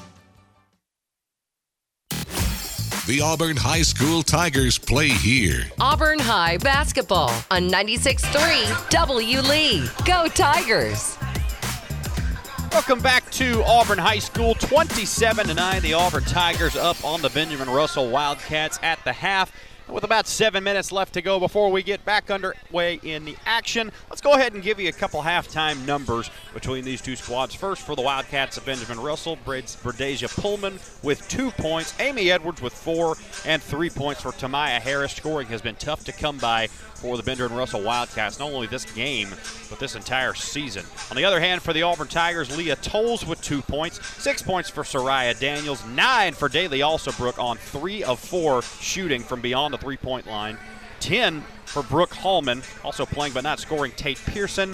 The 3.05 3.19
Auburn 3.19 3.57
High 3.57 3.81
School 3.81 4.23
Tigers 4.23 4.77
play 4.77 5.09
here. 5.09 5.65
Auburn 5.77 6.19
High 6.19 6.55
basketball 6.55 7.31
on 7.51 7.69
96.3 7.69 8.89
W. 8.89 9.41
Lee. 9.41 9.85
Go 10.05 10.29
Tigers! 10.29 11.17
Welcome 12.71 13.01
back 13.01 13.29
to 13.31 13.61
Auburn 13.65 13.97
High 13.97 14.19
School. 14.19 14.55
27 14.55 15.47
to 15.47 15.53
9. 15.53 15.81
The 15.81 15.93
Auburn 15.93 16.23
Tigers 16.23 16.77
up 16.77 17.03
on 17.03 17.21
the 17.21 17.29
Benjamin 17.31 17.69
Russell 17.69 18.09
Wildcats 18.09 18.79
at 18.81 19.03
the 19.03 19.11
half. 19.11 19.51
With 19.89 20.05
about 20.05 20.27
seven 20.27 20.63
minutes 20.63 20.91
left 20.91 21.13
to 21.13 21.21
go 21.21 21.39
before 21.39 21.69
we 21.69 21.83
get 21.83 22.03
back 22.05 22.31
underway 22.31 22.99
in 23.03 23.25
the 23.25 23.35
action, 23.45 23.91
let's 24.09 24.21
go 24.21 24.33
ahead 24.33 24.53
and 24.53 24.63
give 24.63 24.79
you 24.79 24.87
a 24.87 24.93
couple 24.93 25.21
halftime 25.21 25.85
numbers 25.85 26.31
between 26.53 26.85
these 26.85 27.01
two 27.01 27.15
squads. 27.15 27.53
First 27.53 27.81
for 27.81 27.95
the 27.95 28.01
Wildcats 28.01 28.57
Benjamin 28.59 28.99
Russell, 28.99 29.37
Bradesia 29.45 30.33
Pulliam 30.41 30.79
with 31.03 31.27
two 31.27 31.51
points, 31.51 31.93
Amy 31.99 32.31
Edwards 32.31 32.61
with 32.61 32.73
four, 32.73 33.17
and 33.45 33.61
three 33.61 33.89
points 33.89 34.21
for 34.21 34.31
Tamaya 34.31 34.79
Harris. 34.79 35.13
Scoring 35.13 35.47
has 35.47 35.61
been 35.61 35.75
tough 35.75 36.05
to 36.05 36.11
come 36.13 36.37
by 36.37 36.67
for 36.67 37.17
the 37.17 37.23
Benjamin 37.23 37.57
Russell 37.57 37.81
Wildcats, 37.81 38.39
not 38.39 38.51
only 38.53 38.65
this 38.67 38.85
game, 38.93 39.27
but 39.69 39.77
this 39.77 39.95
entire 39.95 40.33
season. 40.33 40.85
On 41.11 41.17
the 41.17 41.25
other 41.25 41.41
hand, 41.41 41.61
for 41.61 41.73
the 41.73 41.83
Auburn 41.83 42.07
Tigers, 42.07 42.55
Leah 42.55 42.77
Tolles 42.77 43.25
with 43.25 43.41
two 43.41 43.61
points, 43.61 43.99
six 44.23 44.41
points 44.41 44.69
for 44.69 44.83
Soraya 44.83 45.37
Daniels, 45.37 45.85
nine 45.87 46.33
for 46.33 46.47
Daly 46.47 46.79
Alsobrook 46.79 47.37
on 47.37 47.57
three 47.57 48.05
of 48.05 48.19
four 48.19 48.61
shooting 48.61 49.21
from 49.21 49.41
beyond 49.41 49.72
the 49.73 49.77
three 49.77 49.97
point 49.97 50.25
line, 50.25 50.57
10 51.01 51.41
for 51.65 51.83
Brooke 51.83 52.13
Hallman, 52.13 52.61
also 52.83 53.05
playing 53.05 53.33
but 53.33 53.43
not 53.43 53.59
scoring 53.59 53.91
Tate 53.91 54.21
Pearson, 54.25 54.73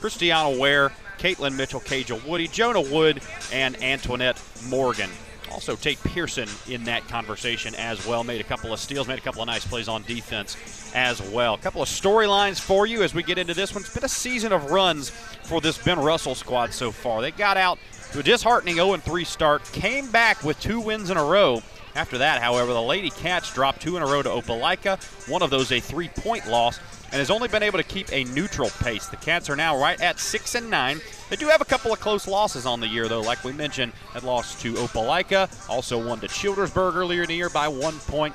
Christiana 0.00 0.58
Ware, 0.58 0.92
Caitlin 1.18 1.56
Mitchell, 1.56 1.80
Caja 1.80 2.20
Woody, 2.26 2.48
Jonah 2.48 2.80
Wood, 2.80 3.20
and 3.52 3.80
Antoinette 3.82 4.40
Morgan. 4.68 5.10
Also, 5.50 5.76
Tate 5.76 6.02
Pearson 6.02 6.48
in 6.66 6.84
that 6.84 7.06
conversation 7.08 7.74
as 7.74 8.06
well. 8.06 8.24
Made 8.24 8.40
a 8.40 8.44
couple 8.44 8.72
of 8.72 8.80
steals, 8.80 9.06
made 9.06 9.18
a 9.18 9.22
couple 9.22 9.42
of 9.42 9.46
nice 9.46 9.66
plays 9.66 9.86
on 9.86 10.02
defense 10.04 10.56
as 10.94 11.20
well. 11.20 11.54
A 11.54 11.58
couple 11.58 11.82
of 11.82 11.88
storylines 11.88 12.58
for 12.58 12.86
you 12.86 13.02
as 13.02 13.14
we 13.14 13.22
get 13.22 13.36
into 13.36 13.52
this 13.52 13.74
one. 13.74 13.82
It's 13.82 13.92
been 13.92 14.04
a 14.04 14.08
season 14.08 14.52
of 14.52 14.70
runs 14.70 15.10
for 15.10 15.60
this 15.60 15.76
Ben 15.76 15.98
Russell 15.98 16.34
squad 16.34 16.72
so 16.72 16.90
far. 16.90 17.20
They 17.20 17.32
got 17.32 17.58
out 17.58 17.78
to 18.12 18.20
a 18.20 18.22
disheartening 18.22 18.76
0 18.76 18.96
3 18.96 19.24
start, 19.24 19.64
came 19.72 20.10
back 20.10 20.42
with 20.42 20.58
two 20.58 20.80
wins 20.80 21.10
in 21.10 21.18
a 21.18 21.24
row. 21.24 21.62
After 21.94 22.18
that, 22.18 22.40
however, 22.40 22.72
the 22.72 22.82
Lady 22.82 23.10
Cats 23.10 23.52
dropped 23.52 23.82
two 23.82 23.96
in 23.96 24.02
a 24.02 24.06
row 24.06 24.22
to 24.22 24.28
Opelika, 24.28 24.98
one 25.28 25.42
of 25.42 25.50
those 25.50 25.70
a 25.72 25.80
three 25.80 26.08
point 26.08 26.48
loss, 26.48 26.80
and 27.12 27.18
has 27.18 27.30
only 27.30 27.48
been 27.48 27.62
able 27.62 27.78
to 27.78 27.84
keep 27.84 28.10
a 28.12 28.24
neutral 28.24 28.70
pace. 28.80 29.06
The 29.06 29.16
Cats 29.16 29.50
are 29.50 29.56
now 29.56 29.78
right 29.78 30.00
at 30.00 30.18
6 30.18 30.54
and 30.54 30.70
9. 30.70 31.00
They 31.28 31.36
do 31.36 31.48
have 31.48 31.60
a 31.60 31.66
couple 31.66 31.92
of 31.92 32.00
close 32.00 32.26
losses 32.26 32.64
on 32.64 32.80
the 32.80 32.88
year, 32.88 33.08
though. 33.08 33.20
Like 33.20 33.44
we 33.44 33.52
mentioned, 33.52 33.92
had 34.14 34.22
lost 34.22 34.60
to 34.62 34.72
Opelika, 34.74 35.50
also 35.68 36.06
won 36.06 36.20
to 36.20 36.28
Childersburg 36.28 36.94
earlier 36.94 37.22
in 37.22 37.28
the 37.28 37.34
year 37.34 37.50
by 37.50 37.68
one 37.68 37.98
point 37.98 38.34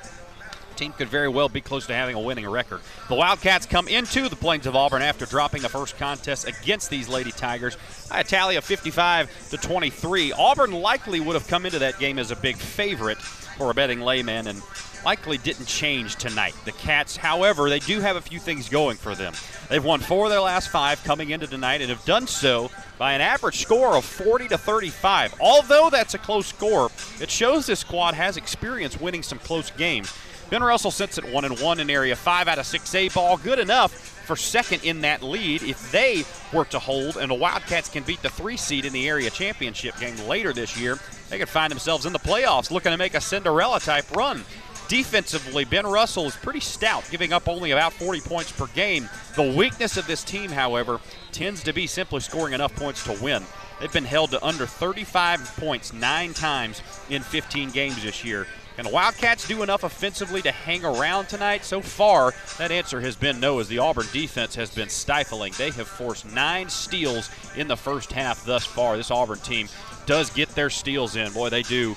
team 0.78 0.94
could 0.94 1.10
very 1.10 1.28
well 1.28 1.50
be 1.50 1.60
close 1.60 1.88
to 1.88 1.94
having 1.94 2.16
a 2.16 2.20
winning 2.20 2.48
record. 2.48 2.80
The 3.10 3.16
Wildcats 3.16 3.66
come 3.66 3.88
into 3.88 4.30
the 4.30 4.36
Plains 4.36 4.68
of 4.68 4.76
Auburn 4.76 5.02
after 5.02 5.26
dropping 5.26 5.64
the 5.64 5.70
first 5.70 5.98
contest 5.98 6.48
against 6.48 6.90
these 6.90 7.10
Lady 7.10 7.32
Tigers 7.32 7.78
a 8.12 8.24
tally 8.24 8.56
of 8.56 8.64
55 8.64 9.50
to 9.50 9.58
23. 9.58 10.34
Auburn 10.34 10.72
likely 10.72 11.20
would 11.20 11.34
have 11.34 11.48
come 11.48 11.66
into 11.66 11.80
that 11.80 12.00
game 12.00 12.20
as 12.20 12.32
a 12.32 12.36
big 12.36 12.56
favorite 12.56 13.18
for 13.58 13.72
a 13.72 13.74
betting 13.74 14.02
layman 14.02 14.48
and 14.48 14.62
likely 15.04 15.38
didn't 15.38 15.66
change 15.66 16.16
tonight. 16.16 16.54
The 16.66 16.72
Cats, 16.74 17.18
however, 17.18 17.70
they 17.70 17.80
do 17.80 18.00
have 18.00 18.16
a 18.16 18.22
few 18.22 18.40
things 18.40 18.70
going 18.70 18.98
for 18.98 19.16
them. 19.16 19.34
They've 19.70 19.84
won 19.84 20.00
four 20.00 20.26
of 20.26 20.32
their 20.32 20.42
last 20.42 20.70
five 20.70 21.04
coming 21.04 21.32
into 21.32 21.48
tonight 21.48 21.82
and 21.82 21.90
have 21.90 22.04
done 22.06 22.28
so 22.28 22.70
by 22.98 23.14
an 23.14 23.22
average 23.22 23.58
score 23.58 23.96
of 23.96 24.06
40 24.06 24.50
to 24.50 24.58
35. 24.58 25.36
Although 25.40 25.90
that's 25.90 26.14
a 26.14 26.18
close 26.18 26.48
score, 26.48 26.90
it 27.20 27.30
shows 27.30 27.66
this 27.66 27.80
squad 27.80 28.14
has 28.14 28.38
experience 28.38 29.00
winning 29.00 29.24
some 29.24 29.40
close 29.40 29.72
games. 29.72 30.14
Ben 30.50 30.64
Russell 30.64 30.92
sits 30.92 31.18
at 31.18 31.30
one 31.30 31.44
and 31.44 31.60
one 31.60 31.80
in 31.80 31.90
area 31.90 32.16
five 32.16 32.48
out 32.48 32.58
of 32.58 32.66
six 32.66 32.94
A 32.96 33.10
ball, 33.10 33.38
good 33.38 33.60
enough 33.60 33.92
for 33.92 34.36
second 34.36 34.84
in 34.84 35.02
that 35.02 35.22
lead. 35.22 35.62
If 35.62 35.92
they 35.92 36.24
were 36.54 36.66
to 36.66 36.80
hold 36.80 37.18
and 37.18 37.32
the 37.32 37.36
Wildcats 37.36 37.90
can 37.90 38.04
beat 38.04 38.22
the 38.22 38.30
three 38.30 38.58
seed 38.58 38.86
in 38.86 38.94
the 38.94 39.08
area 39.08 39.30
championship 39.30 39.98
game 40.00 40.18
later 40.28 40.54
this 40.54 40.78
year, 40.78 41.00
they 41.30 41.38
could 41.38 41.50
find 41.50 41.72
themselves 41.72 42.06
in 42.06 42.14
the 42.14 42.20
playoffs 42.20 42.72
looking 42.72 42.92
to 42.92 42.98
make 42.98 43.14
a 43.14 43.22
Cinderella 43.22 43.80
type 43.80 44.10
run. 44.16 44.44
Defensively, 44.88 45.66
Ben 45.66 45.86
Russell 45.86 46.26
is 46.26 46.36
pretty 46.38 46.62
stout, 46.62 47.04
giving 47.12 47.34
up 47.34 47.50
only 47.50 47.72
about 47.72 47.92
40 47.92 48.22
points 48.22 48.52
per 48.54 48.68
game. 48.68 49.10
The 49.36 49.54
weakness 49.54 49.98
of 49.98 50.08
this 50.08 50.24
team, 50.24 50.50
however, 50.50 51.02
tends 51.34 51.62
to 51.64 51.74
be 51.74 51.88
simply 51.88 52.22
scoring 52.22 52.54
enough 52.54 52.74
points 52.74 53.04
to 53.04 53.22
win. 53.22 53.44
They've 53.80 53.92
been 53.92 54.06
held 54.06 54.32
to 54.32 54.44
under 54.44 54.66
35 54.66 55.42
points 55.58 55.92
nine 55.92 56.34
times 56.34 56.82
in 57.10 57.22
15 57.22 57.72
games 57.72 58.02
this 58.02 58.24
year. 58.24 58.48
Can 58.78 58.86
the 58.86 58.92
Wildcats 58.92 59.48
do 59.48 59.64
enough 59.64 59.84
offensively 59.84 60.42
to 60.44 60.52
hang 60.52 60.86
around 60.86 61.28
tonight? 61.28 61.66
So 61.66 61.82
far, 61.82 62.34
that 62.60 62.72
answer 62.72 63.02
has 63.02 63.16
been 63.16 63.40
no, 63.40 63.60
as 63.60 63.68
the 63.68 63.80
Auburn 63.80 64.06
defense 64.14 64.54
has 64.56 64.70
been 64.70 64.88
stifling. 64.88 65.54
They 65.58 65.72
have 65.72 65.88
forced 65.88 66.32
nine 66.32 66.70
steals 66.70 67.30
in 67.56 67.68
the 67.68 67.76
first 67.76 68.14
half 68.14 68.46
thus 68.46 68.66
far. 68.66 68.96
This 68.96 69.10
Auburn 69.10 69.40
team 69.40 69.68
does 70.08 70.32
get 70.32 70.50
their 70.56 70.72
steals 70.72 71.16
in. 71.16 71.32
Boy, 71.34 71.50
they 71.50 71.62
do 71.62 71.96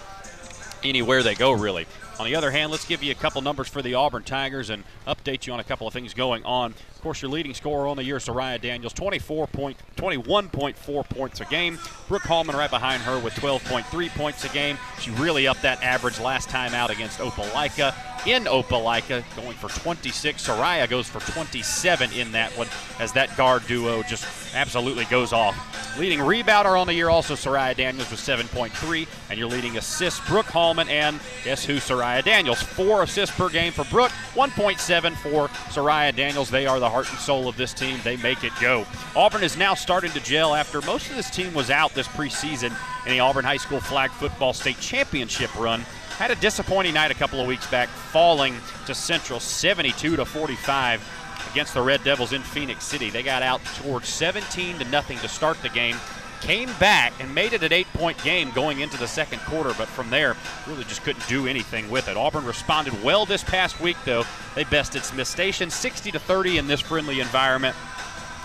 anywhere 0.85 1.23
they 1.23 1.35
go, 1.35 1.53
really. 1.53 1.87
On 2.21 2.27
the 2.27 2.37
other 2.37 2.51
hand, 2.51 2.71
let's 2.71 2.85
give 2.85 3.03
you 3.03 3.13
a 3.13 3.15
couple 3.15 3.41
numbers 3.41 3.67
for 3.67 3.81
the 3.81 3.95
Auburn 3.95 4.25
Tigers 4.25 4.69
and 4.69 4.85
update 5.07 5.47
you 5.47 5.55
on 5.55 5.61
a 5.61 5.65
couple 5.65 5.87
of 5.87 5.95
things 5.95 6.13
going 6.13 6.45
on. 6.45 6.75
Of 6.95 7.01
course, 7.01 7.23
your 7.23 7.31
leading 7.31 7.55
scorer 7.55 7.87
on 7.87 7.97
the 7.97 8.05
year, 8.05 8.19
Soraya 8.19 8.61
Daniels, 8.61 8.93
24 8.93 9.47
point, 9.47 9.79
21.4 9.97 11.09
points 11.09 11.41
a 11.41 11.47
game. 11.47 11.79
Brooke 12.09 12.25
Hallman 12.25 12.55
right 12.55 12.69
behind 12.69 13.03
her 13.05 13.19
with 13.19 13.33
12.3 13.37 14.11
points 14.11 14.45
a 14.45 14.51
game. 14.51 14.77
She 15.01 15.11
really 15.13 15.47
upped 15.47 15.63
that 15.63 15.83
average 15.83 16.21
last 16.21 16.51
time 16.51 16.75
out 16.75 16.91
against 16.91 17.21
Opelika. 17.21 17.95
In 18.27 18.45
Opelika, 18.45 19.25
going 19.35 19.57
for 19.57 19.71
26. 19.81 20.47
Soraya 20.47 20.87
goes 20.91 21.09
for 21.09 21.21
27 21.33 22.13
in 22.13 22.33
that 22.33 22.51
one 22.53 22.69
as 22.99 23.13
that 23.13 23.35
guard 23.35 23.67
duo 23.67 24.03
just 24.03 24.27
absolutely 24.55 25.07
goes 25.07 25.33
off. 25.33 25.57
Leading 25.99 26.19
rebounder 26.19 26.79
on 26.79 26.87
the 26.87 26.93
year, 26.93 27.09
also 27.09 27.35
Soraya 27.35 27.75
Daniels 27.75 28.11
with 28.11 28.21
7.3. 28.21 29.09
And 29.31 29.39
your 29.39 29.49
leading 29.49 29.79
assist, 29.79 30.23
Brooke 30.27 30.47
Hallman, 30.47 30.91
and 30.91 31.19
guess 31.45 31.65
who, 31.65 31.77
Soraya 31.77 32.10
Daniels. 32.25 32.63
Four 32.63 33.03
assists 33.03 33.37
per 33.37 33.49
game 33.49 33.73
for 33.73 33.85
Brooke, 33.85 34.13
1.7 34.35 35.15
for 35.17 35.49
Soraya 35.73 36.15
Daniels. 36.15 36.51
They 36.51 36.67
are 36.67 36.81
the 36.81 36.91
heart 36.91 37.09
and 37.11 37.19
soul 37.19 37.49
of 37.49 37.57
this 37.57 37.73
team. 37.73 37.99
They 38.03 38.17
make 38.17 38.45
it 38.45 38.53
go. 38.61 38.87
Auburn 39.15 39.43
is 39.43 39.57
now 39.57 39.75
starting 39.75 40.11
to 40.13 40.21
gel 40.21 40.55
after 40.55 40.81
most 40.83 41.09
of 41.11 41.17
this 41.17 41.31
team 41.31 41.55
was 41.55 41.71
out 41.71 41.95
this 41.95 42.09
preseason 42.09 42.77
in 43.07 43.13
the 43.13 43.21
Auburn 43.21 43.45
High 43.45 43.57
School 43.57 43.81
Flag 43.81 44.11
Football 44.11 44.53
State 44.53 44.81
Championship 44.81 45.55
run. 45.59 45.81
Had 46.19 46.31
a 46.31 46.37
disappointing 46.37 46.95
night 46.95 47.11
a 47.11 47.15
couple 47.15 47.41
of 47.41 47.47
weeks 47.47 47.67
back, 47.71 47.89
falling 47.89 48.55
to 48.87 48.95
Central 48.95 49.41
72 49.41 50.17
to 50.17 50.25
45 50.25 51.03
against 51.51 51.75
the 51.75 51.83
Red 51.83 52.05
Devils 52.05 52.33
in 52.33 52.43
Phenix 52.43 52.85
City. 52.85 53.11
They 53.11 53.23
got 53.23 53.43
out 53.43 53.65
towards 53.83 54.09
17 54.09 54.79
to 54.79 54.85
nothing 54.87 55.19
to 55.19 55.29
start 55.29 55.61
the 55.63 55.69
game. 55.71 55.97
Came 56.41 56.73
back 56.79 57.13
and 57.21 57.35
made 57.35 57.53
it 57.53 57.63
an 57.63 57.73
eight 57.73 57.87
point 57.93 58.23
game 58.25 58.51
going 58.53 58.81
into 58.81 58.97
the 58.97 59.07
second 59.07 59.41
quarter, 59.41 59.75
but 59.77 59.89
from 59.89 60.11
there, 60.11 60.37
really 60.67 60.85
just 60.85 61.03
couldn't 61.03 61.27
do 61.29 61.47
anything 61.47 61.91
with 61.91 62.09
it. 62.09 62.17
Auburn 62.17 62.45
responded 62.47 63.03
well 63.03 63.27
this 63.27 63.45
past 63.45 63.81
week, 63.81 63.97
though. 64.05 64.25
They 64.55 64.65
bested 64.65 65.05
Smith 65.05 65.29
Station 65.29 65.71
60 65.71 66.13
to 66.13 66.19
30 66.19 66.59
in 66.59 66.67
this 66.67 66.81
friendly 66.81 67.21
environment. 67.21 67.77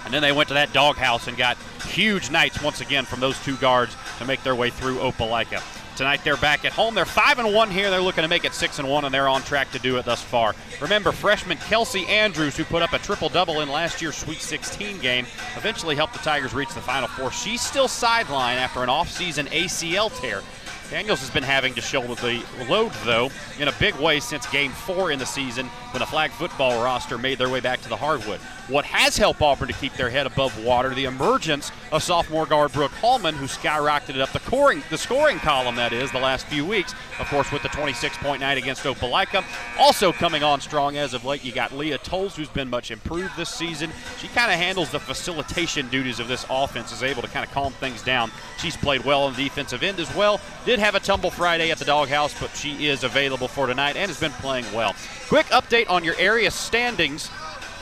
And 0.03 0.13
then 0.13 0.21
they 0.21 0.31
went 0.31 0.49
to 0.49 0.53
that 0.55 0.71
doghouse 0.71 1.27
and 1.27 1.35
got 1.35 1.57
huge 1.87 2.29
nights 2.29 2.61
once 2.61 2.81
again 2.81 3.05
from 3.05 3.21
those 3.21 3.41
two 3.43 3.55
guards 3.57 3.95
to 4.19 4.25
make 4.25 4.43
their 4.43 4.55
way 4.55 4.69
through 4.69 4.97
Opelika. 4.97 5.63
Tonight 5.95 6.25
they're 6.25 6.35
back 6.35 6.65
at 6.65 6.73
home. 6.73 6.93
They're 6.93 7.05
five 7.05 7.39
and 7.39 7.53
one 7.53 7.71
here. 7.71 7.89
They're 7.89 8.01
looking 8.01 8.23
to 8.23 8.27
make 8.27 8.43
it 8.43 8.53
six 8.53 8.79
and 8.79 8.89
one, 8.89 9.05
and 9.05 9.13
they're 9.13 9.29
on 9.29 9.41
track 9.43 9.71
to 9.71 9.79
do 9.79 9.95
it 9.97 10.03
thus 10.03 10.21
far. 10.21 10.53
Remember, 10.81 11.13
freshman 11.13 11.57
Kelsey 11.57 12.05
Andrews, 12.07 12.57
who 12.57 12.65
put 12.65 12.81
up 12.81 12.91
a 12.91 12.99
triple 12.99 13.29
double 13.29 13.61
in 13.61 13.69
last 13.69 14.01
year's 14.01 14.15
Sweet 14.15 14.39
16 14.39 14.99
game, 14.99 15.25
eventually 15.55 15.95
helped 15.95 16.13
the 16.13 16.19
Tigers 16.19 16.53
reach 16.53 16.73
the 16.73 16.81
Final 16.81 17.07
Four. 17.07 17.31
She's 17.31 17.61
still 17.61 17.87
sidelined 17.87 18.57
after 18.57 18.83
an 18.83 18.89
offseason 18.89 19.47
ACL 19.47 20.11
tear. 20.19 20.41
Daniels 20.89 21.19
has 21.21 21.31
been 21.31 21.43
having 21.43 21.73
to 21.73 21.81
shoulder 21.81 22.13
the 22.15 22.43
load, 22.69 22.91
though, 23.05 23.31
in 23.59 23.69
a 23.69 23.71
big 23.73 23.95
way 23.95 24.19
since 24.19 24.45
game 24.47 24.71
four 24.71 25.11
in 25.11 25.17
the 25.17 25.25
season 25.25 25.65
when 25.91 25.99
the 25.99 26.05
flag 26.05 26.29
football 26.31 26.83
roster 26.83 27.17
made 27.17 27.39
their 27.39 27.49
way 27.49 27.59
back 27.59 27.81
to 27.81 27.89
the 27.89 27.95
hardwood. 27.95 28.39
What 28.67 28.85
has 28.85 29.15
helped 29.15 29.43
Auburn 29.43 29.67
to 29.67 29.75
keep 29.75 29.93
their 29.93 30.09
head 30.09 30.25
above 30.25 30.63
water, 30.63 30.89
the 30.95 31.05
emergence 31.05 31.71
of 31.91 32.01
sophomore 32.01 32.47
guard 32.47 32.71
Brooke 32.71 32.93
Hallman, 32.93 33.35
who 33.35 33.45
skyrocketed 33.45 34.19
up 34.19 34.31
the 34.31 34.39
scoring, 34.39 34.81
the 34.89 34.97
scoring 34.97 35.37
column, 35.37 35.75
that 35.75 35.93
is, 35.93 36.11
the 36.11 36.19
last 36.19 36.47
few 36.47 36.65
weeks. 36.65 36.95
Of 37.19 37.27
course, 37.27 37.51
with 37.51 37.61
the 37.61 37.69
26.9 37.69 38.57
against 38.57 38.83
Opelika. 38.83 39.43
Also 39.77 40.11
coming 40.11 40.41
on 40.41 40.61
strong 40.61 40.97
as 40.97 41.13
of 41.13 41.23
late, 41.25 41.45
you 41.45 41.51
got 41.51 41.73
Leah 41.73 41.99
Tolles, 41.99 42.35
who's 42.35 42.49
been 42.49 42.67
much 42.67 42.89
improved 42.89 43.37
this 43.37 43.51
season. 43.51 43.91
She 44.17 44.29
kind 44.29 44.51
of 44.51 44.57
handles 44.57 44.89
the 44.89 44.99
facilitation 44.99 45.87
duties 45.89 46.19
of 46.19 46.27
this 46.27 46.43
offense, 46.49 46.91
is 46.91 47.03
able 47.03 47.21
to 47.21 47.27
kind 47.27 47.45
of 47.45 47.51
calm 47.51 47.71
things 47.73 48.01
down. 48.01 48.31
She's 48.57 48.75
played 48.75 49.05
well 49.05 49.25
on 49.25 49.35
the 49.35 49.43
defensive 49.43 49.83
end 49.83 49.99
as 49.99 50.13
well. 50.15 50.41
Did 50.65 50.79
have 50.79 50.95
a 50.95 50.99
tumble 50.99 51.29
Friday 51.29 51.69
at 51.69 51.77
the 51.77 51.85
doghouse, 51.85 52.33
but 52.39 52.49
she 52.55 52.87
is 52.87 53.03
available 53.03 53.47
for 53.47 53.67
tonight 53.67 53.95
and 53.95 54.09
has 54.09 54.19
been 54.19 54.31
playing 54.31 54.65
well. 54.73 54.95
Quick 55.29 55.45
update 55.47 55.87
on 55.87 56.03
your 56.03 56.15
area 56.17 56.49
standings. 56.49 57.29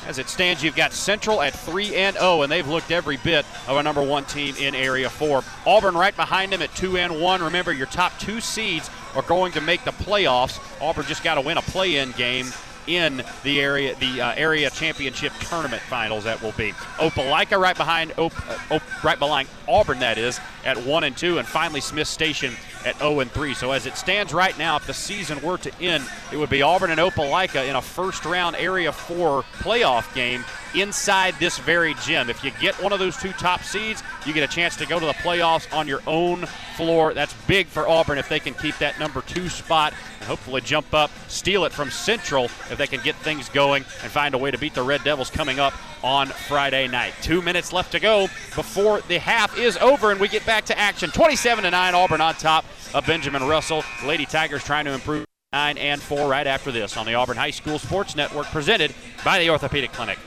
As 0.07 0.17
it 0.17 0.27
stands, 0.27 0.61
you've 0.61 0.75
got 0.75 0.91
Central 0.91 1.41
at 1.41 1.53
3 1.53 1.95
and 1.95 2.17
0, 2.17 2.41
and 2.41 2.51
they've 2.51 2.67
looked 2.67 2.91
every 2.91 3.17
bit 3.17 3.45
of 3.67 3.77
a 3.77 3.83
number 3.83 4.03
one 4.03 4.25
team 4.25 4.53
in 4.59 4.75
Area 4.75 5.09
4. 5.09 5.43
Auburn 5.65 5.95
right 5.95 6.15
behind 6.15 6.51
them 6.51 6.61
at 6.61 6.75
2 6.75 6.97
and 6.97 7.21
1. 7.21 7.43
Remember, 7.43 7.71
your 7.71 7.87
top 7.87 8.17
two 8.19 8.41
seeds 8.41 8.89
are 9.15 9.21
going 9.21 9.53
to 9.53 9.61
make 9.61 9.83
the 9.85 9.91
playoffs. 9.91 10.59
Auburn 10.81 11.05
just 11.05 11.23
got 11.23 11.35
to 11.35 11.41
win 11.41 11.57
a 11.57 11.61
play 11.61 11.97
in 11.97 12.11
game 12.11 12.47
in 12.85 13.23
the 13.43 13.61
area 13.61 13.95
the 13.95 14.19
uh, 14.19 14.33
area 14.35 14.69
championship 14.69 15.31
tournament 15.39 15.81
finals 15.83 16.25
that 16.25 16.41
will 16.41 16.51
be 16.53 16.71
Opelika 16.97 17.57
right 17.57 17.77
behind 17.77 18.11
Op, 18.17 18.33
uh, 18.49 18.75
Op, 18.75 19.03
right 19.05 19.17
behind 19.17 19.47
Auburn 19.69 19.99
that 19.99 20.17
is 20.17 20.39
at 20.65 20.77
1 20.77 21.03
and 21.05 21.15
2 21.15 21.37
and 21.37 21.47
finally 21.47 21.79
Smith 21.79 22.09
Station 22.09 22.53
at 22.85 22.97
0 22.99 23.19
and 23.19 23.31
3 23.31 23.53
so 23.53 23.71
as 23.71 23.85
it 23.85 23.97
stands 23.97 24.33
right 24.33 24.57
now 24.57 24.75
if 24.75 24.85
the 24.87 24.93
season 24.93 25.41
were 25.41 25.57
to 25.57 25.71
end 25.81 26.03
it 26.31 26.37
would 26.37 26.49
be 26.49 26.61
Auburn 26.61 26.91
and 26.91 26.99
Opelika 26.99 27.67
in 27.67 27.75
a 27.75 27.81
first 27.81 28.25
round 28.25 28.55
area 28.55 28.91
4 28.91 29.43
playoff 29.59 30.13
game 30.13 30.43
inside 30.75 31.35
this 31.39 31.57
very 31.59 31.93
gym 32.05 32.29
if 32.29 32.43
you 32.43 32.51
get 32.59 32.75
one 32.81 32.91
of 32.91 32.99
those 32.99 33.17
two 33.17 33.31
top 33.33 33.61
seeds 33.63 34.03
you 34.25 34.33
get 34.33 34.43
a 34.43 34.53
chance 34.53 34.75
to 34.75 34.85
go 34.85 34.99
to 34.99 35.05
the 35.05 35.13
playoffs 35.13 35.71
on 35.75 35.87
your 35.87 36.01
own 36.07 36.45
floor 36.75 37.13
that's 37.13 37.33
big 37.47 37.67
for 37.67 37.87
Auburn 37.87 38.17
if 38.17 38.27
they 38.29 38.39
can 38.39 38.53
keep 38.55 38.77
that 38.79 38.99
number 38.99 39.21
2 39.21 39.49
spot 39.49 39.93
and 40.19 40.27
hopefully 40.27 40.61
jump 40.61 40.93
up 40.93 41.11
steal 41.27 41.65
it 41.65 41.71
from 41.71 41.89
Central 41.89 42.45
if 42.45 42.77
they 42.77 42.87
can 42.87 43.01
get 43.01 43.15
things 43.17 43.49
going 43.49 43.83
and 44.01 44.11
find 44.11 44.33
a 44.35 44.37
way 44.37 44.51
to 44.51 44.57
beat 44.57 44.73
the 44.73 44.83
Red 44.83 45.03
Devils 45.03 45.29
coming 45.29 45.59
up 45.59 45.73
on 46.03 46.27
Friday 46.27 46.87
night. 46.87 47.13
Two 47.21 47.41
minutes 47.41 47.71
left 47.71 47.91
to 47.93 47.99
go 47.99 48.27
before 48.55 49.01
the 49.01 49.17
half 49.17 49.57
is 49.57 49.77
over 49.77 50.11
and 50.11 50.19
we 50.19 50.27
get 50.27 50.45
back 50.45 50.65
to 50.65 50.77
action. 50.77 51.09
27 51.11 51.63
to 51.63 51.71
9, 51.71 51.95
Auburn 51.95 52.21
on 52.21 52.33
top 52.35 52.65
of 52.93 53.05
Benjamin 53.05 53.43
Russell. 53.43 53.83
Lady 54.05 54.25
Tigers 54.25 54.63
trying 54.63 54.85
to 54.85 54.93
improve 54.93 55.25
9 55.51 55.77
and 55.77 56.01
4 56.01 56.27
right 56.27 56.47
after 56.47 56.71
this 56.71 56.97
on 56.97 57.05
the 57.05 57.13
Auburn 57.13 57.37
High 57.37 57.51
School 57.51 57.79
Sports 57.79 58.15
Network 58.15 58.47
presented 58.47 58.93
by 59.23 59.39
the 59.39 59.49
Orthopedic 59.49 59.91
Clinic. 59.91 60.17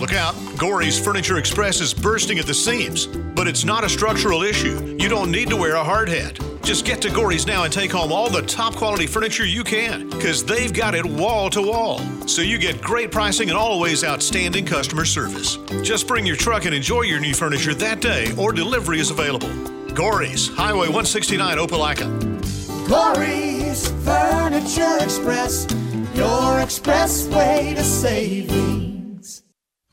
Look 0.00 0.12
out, 0.12 0.34
Gory's 0.58 1.02
Furniture 1.02 1.38
Express 1.38 1.80
is 1.80 1.94
bursting 1.94 2.38
at 2.38 2.46
the 2.46 2.54
seams, 2.54 3.06
but 3.06 3.46
it's 3.46 3.64
not 3.64 3.84
a 3.84 3.88
structural 3.88 4.42
issue. 4.42 4.96
You 5.00 5.08
don't 5.08 5.30
need 5.30 5.48
to 5.50 5.56
wear 5.56 5.76
a 5.76 5.84
hard 5.84 6.08
hat. 6.08 6.38
Just 6.62 6.84
get 6.84 7.00
to 7.02 7.10
Gory's 7.10 7.46
now 7.46 7.62
and 7.64 7.72
take 7.72 7.92
home 7.92 8.10
all 8.10 8.28
the 8.28 8.42
top 8.42 8.74
quality 8.74 9.06
furniture 9.06 9.46
you 9.46 9.62
can, 9.62 10.08
because 10.10 10.44
they've 10.44 10.72
got 10.72 10.94
it 10.94 11.06
wall 11.06 11.48
to 11.50 11.62
wall. 11.62 12.00
So 12.26 12.42
you 12.42 12.58
get 12.58 12.82
great 12.82 13.12
pricing 13.12 13.50
and 13.50 13.56
always 13.56 14.02
outstanding 14.02 14.66
customer 14.66 15.04
service. 15.04 15.58
Just 15.82 16.08
bring 16.08 16.26
your 16.26 16.36
truck 16.36 16.64
and 16.64 16.74
enjoy 16.74 17.02
your 17.02 17.20
new 17.20 17.34
furniture 17.34 17.74
that 17.74 18.00
day, 18.00 18.34
or 18.36 18.52
delivery 18.52 18.98
is 18.98 19.10
available. 19.10 19.50
Gory's, 19.94 20.48
Highway 20.48 20.88
169, 20.88 21.56
Opelika. 21.56 22.08
Gory's 22.88 23.88
Furniture 24.04 24.98
Express, 25.00 25.68
your 26.16 26.58
express 26.58 27.28
way 27.28 27.74
to 27.76 27.84
savings. 27.84 29.44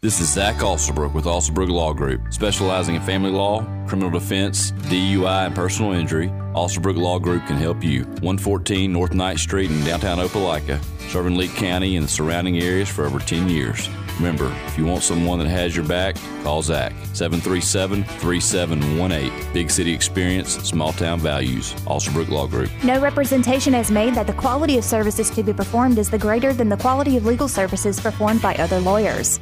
This 0.01 0.19
is 0.19 0.33
Zach 0.33 0.55
Alsobrook 0.55 1.13
with 1.13 1.25
Alsobrook 1.25 1.69
Law 1.69 1.93
Group, 1.93 2.33
specializing 2.33 2.95
in 2.95 3.01
family 3.03 3.29
law, 3.29 3.61
criminal 3.85 4.09
defense, 4.09 4.71
DUI, 4.71 5.45
and 5.45 5.53
personal 5.53 5.91
injury. 5.91 6.29
Alsobrook 6.55 6.97
Law 6.97 7.19
Group 7.19 7.45
can 7.45 7.57
help 7.57 7.83
you. 7.83 8.05
114 8.05 8.91
North 8.91 9.13
Ninth 9.13 9.39
Street 9.39 9.69
in 9.69 9.83
downtown 9.85 10.17
Opelika, 10.17 10.81
serving 11.11 11.35
Lee 11.35 11.47
County 11.49 11.95
and 11.95 12.05
the 12.05 12.11
surrounding 12.11 12.57
areas 12.57 12.89
for 12.89 13.05
over 13.05 13.19
10 13.19 13.49
years. 13.49 13.87
Remember, 14.17 14.55
if 14.67 14.77
you 14.77 14.85
want 14.85 15.03
someone 15.03 15.39
that 15.39 15.47
has 15.47 15.75
your 15.75 15.85
back, 15.85 16.15
call 16.43 16.61
Zach. 16.61 16.93
737 17.13 18.03
3718. 18.03 19.53
Big 19.53 19.69
city 19.69 19.93
experience, 19.93 20.49
small 20.57 20.93
town 20.93 21.19
values. 21.19 21.73
Alsobrook 21.85 22.29
Law 22.29 22.47
Group. 22.47 22.69
No 22.83 22.99
representation 22.99 23.73
is 23.73 23.91
made 23.91 24.15
that 24.15 24.27
the 24.27 24.33
quality 24.33 24.77
of 24.77 24.83
services 24.83 25.29
to 25.31 25.43
be 25.43 25.53
performed 25.53 25.97
is 25.97 26.09
the 26.09 26.17
greater 26.17 26.53
than 26.53 26.69
the 26.69 26.77
quality 26.77 27.17
of 27.17 27.25
legal 27.25 27.47
services 27.47 27.99
performed 27.99 28.41
by 28.41 28.55
other 28.55 28.79
lawyers. 28.79 29.39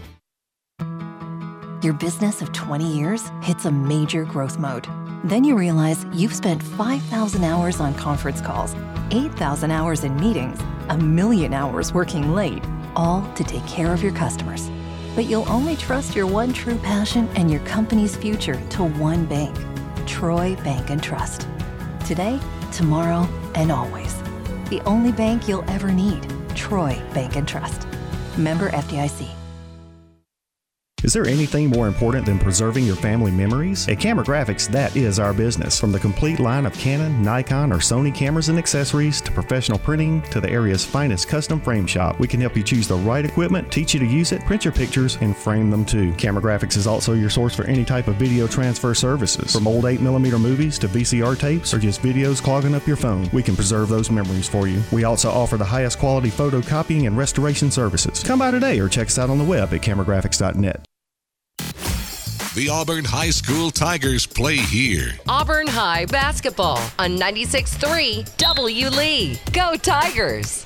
Your 1.82 1.94
business 1.94 2.42
of 2.42 2.52
20 2.52 2.86
years 2.86 3.32
hits 3.42 3.64
a 3.64 3.72
major 3.72 4.26
growth 4.26 4.60
mode. 4.60 4.86
Then 5.24 5.46
you 5.46 5.58
realize 5.58 6.06
you've 6.12 6.34
spent 6.34 6.62
5,000 6.62 7.44
hours 7.44 7.80
on 7.80 7.94
conference 7.94 8.42
calls, 8.42 8.76
8,000 9.12 9.72
hours 9.72 10.04
in 10.04 10.16
meetings, 10.20 10.60
a 10.90 10.98
million 10.98 11.54
hours 11.54 11.94
working 11.94 12.34
late, 12.34 12.64
all 12.96 13.22
to 13.36 13.44
take 13.44 13.66
care 13.68 13.94
of 13.94 14.04
your 14.04 14.12
customers. 14.14 14.70
But 15.16 15.26
you'll 15.26 15.50
only 15.50 15.76
trust 15.76 16.16
your 16.16 16.28
one 16.28 16.54
true 16.54 16.78
passion 16.78 17.28
and 17.36 17.50
your 17.50 17.62
company's 17.62 18.16
future 18.16 18.62
to 18.72 18.84
one 18.84 19.26
bank, 19.26 19.56
Troy 20.06 20.56
Bank 20.64 20.90
and 20.90 21.02
Trust. 21.02 21.48
Today, 22.06 22.40
tomorrow, 22.72 23.28
and 23.56 23.72
always. 23.72 24.22
The 24.70 24.82
only 24.86 25.12
bank 25.12 25.48
you'll 25.48 25.70
ever 25.70 25.92
need, 25.92 26.26
Troy 26.56 27.02
Bank 27.14 27.36
and 27.36 27.48
Trust. 27.48 27.88
Member 28.38 28.70
FDIC. 28.70 29.39
Is 31.02 31.14
there 31.14 31.26
anything 31.26 31.70
more 31.70 31.88
important 31.88 32.26
than 32.26 32.38
preserving 32.38 32.86
your 32.86 32.98
family 32.98 33.32
memories? 33.32 33.88
At 33.88 34.02
Camera 34.02 34.26
Graphics, 34.26 34.70
that 34.72 34.96
is 34.98 35.18
our 35.18 35.34
business. 35.34 35.80
From 35.80 35.94
the 35.94 36.00
complete 36.00 36.40
line 36.40 36.66
of 36.66 36.74
Canon, 36.74 37.24
Nikon, 37.24 37.72
or 37.72 37.78
Sony 37.78 38.14
cameras 38.14 38.50
and 38.50 38.60
accessories 38.60 39.22
to 39.22 39.32
professional 39.32 39.80
printing 39.80 40.22
to 40.24 40.42
the 40.42 40.50
area's 40.50 40.84
finest 40.84 41.30
custom 41.30 41.62
frame 41.62 41.88
shop, 41.88 42.20
we 42.20 42.28
can 42.28 42.42
help 42.42 42.58
you 42.58 42.64
choose 42.64 42.86
the 42.86 42.96
right 42.96 43.24
equipment, 43.24 43.72
teach 43.72 43.94
you 43.94 44.00
to 44.02 44.06
use 44.06 44.34
it, 44.34 44.44
print 44.46 44.66
your 44.66 44.74
pictures, 44.74 45.18
and 45.22 45.38
frame 45.38 45.70
them 45.70 45.86
too. 45.86 46.12
Camera 46.14 46.44
Graphics 46.44 46.76
is 46.76 46.86
also 46.86 47.14
your 47.14 47.30
source 47.30 47.56
for 47.56 47.64
any 47.64 47.86
type 47.86 48.10
of 48.10 48.16
video 48.16 48.46
transfer 48.46 48.94
services. 48.94 49.54
From 49.54 49.68
old 49.68 49.86
8mm 49.86 50.42
movies 50.42 50.78
to 50.80 50.90
VCR 50.90 51.40
tapes 51.40 51.74
or 51.74 51.80
just 51.80 52.02
videos 52.02 52.44
clogging 52.44 52.76
up 52.76 52.86
your 52.86 52.98
phone, 52.98 53.30
we 53.32 53.42
can 53.42 53.56
preserve 53.56 53.88
those 53.88 54.12
memories 54.12 54.50
for 54.50 54.68
you. 54.68 54.84
We 54.92 55.06
also 55.06 55.30
offer 55.30 55.56
the 55.56 55.64
highest 55.64 55.98
quality 55.98 56.30
photocopying 56.30 57.08
and 57.08 57.18
restoration 57.18 57.72
services. 57.72 58.22
Come 58.22 58.40
by 58.40 58.52
today 58.52 58.80
or 58.80 58.90
check 58.90 59.08
us 59.08 59.18
out 59.18 59.30
on 59.30 59.38
the 59.38 59.46
web 59.46 59.74
at 59.74 59.82
cameragraphics.net. 59.82 60.89
The 62.56 62.68
Auburn 62.68 63.06
High 63.06 63.30
School 63.30 63.70
Tigers 63.70 64.26
play 64.26 64.58
here. 64.58 65.12
Auburn 65.28 65.68
High 65.68 66.06
basketball 66.06 66.80
on 66.98 67.16
96.3 67.16 68.38
W 68.38 68.90
Lee. 68.90 69.40
Go 69.54 69.76
Tigers! 69.76 70.66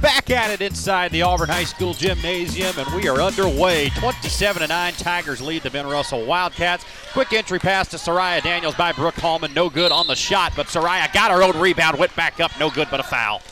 Back 0.00 0.30
at 0.30 0.50
it 0.50 0.62
inside 0.62 1.12
the 1.12 1.20
Auburn 1.20 1.50
High 1.50 1.64
School 1.64 1.92
gymnasium, 1.92 2.72
and 2.78 2.90
we 2.94 3.06
are 3.06 3.20
underway. 3.20 3.90
27 3.90 4.66
9, 4.66 4.92
Tigers 4.94 5.42
lead 5.42 5.62
the 5.62 5.70
Ben 5.70 5.86
Russell 5.86 6.24
Wildcats. 6.24 6.86
Quick 7.12 7.34
entry 7.34 7.58
pass 7.58 7.88
to 7.88 7.98
Soraya 7.98 8.42
Daniels 8.42 8.74
by 8.74 8.92
Brooke 8.92 9.16
Hallman. 9.16 9.52
No 9.52 9.68
good 9.68 9.92
on 9.92 10.06
the 10.06 10.16
shot, 10.16 10.54
but 10.56 10.68
Soraya 10.68 11.12
got 11.12 11.30
her 11.30 11.42
own 11.42 11.60
rebound, 11.60 11.98
went 11.98 12.16
back 12.16 12.40
up. 12.40 12.50
No 12.58 12.70
good, 12.70 12.88
but 12.90 12.98
a 12.98 13.04
foul. 13.04 13.42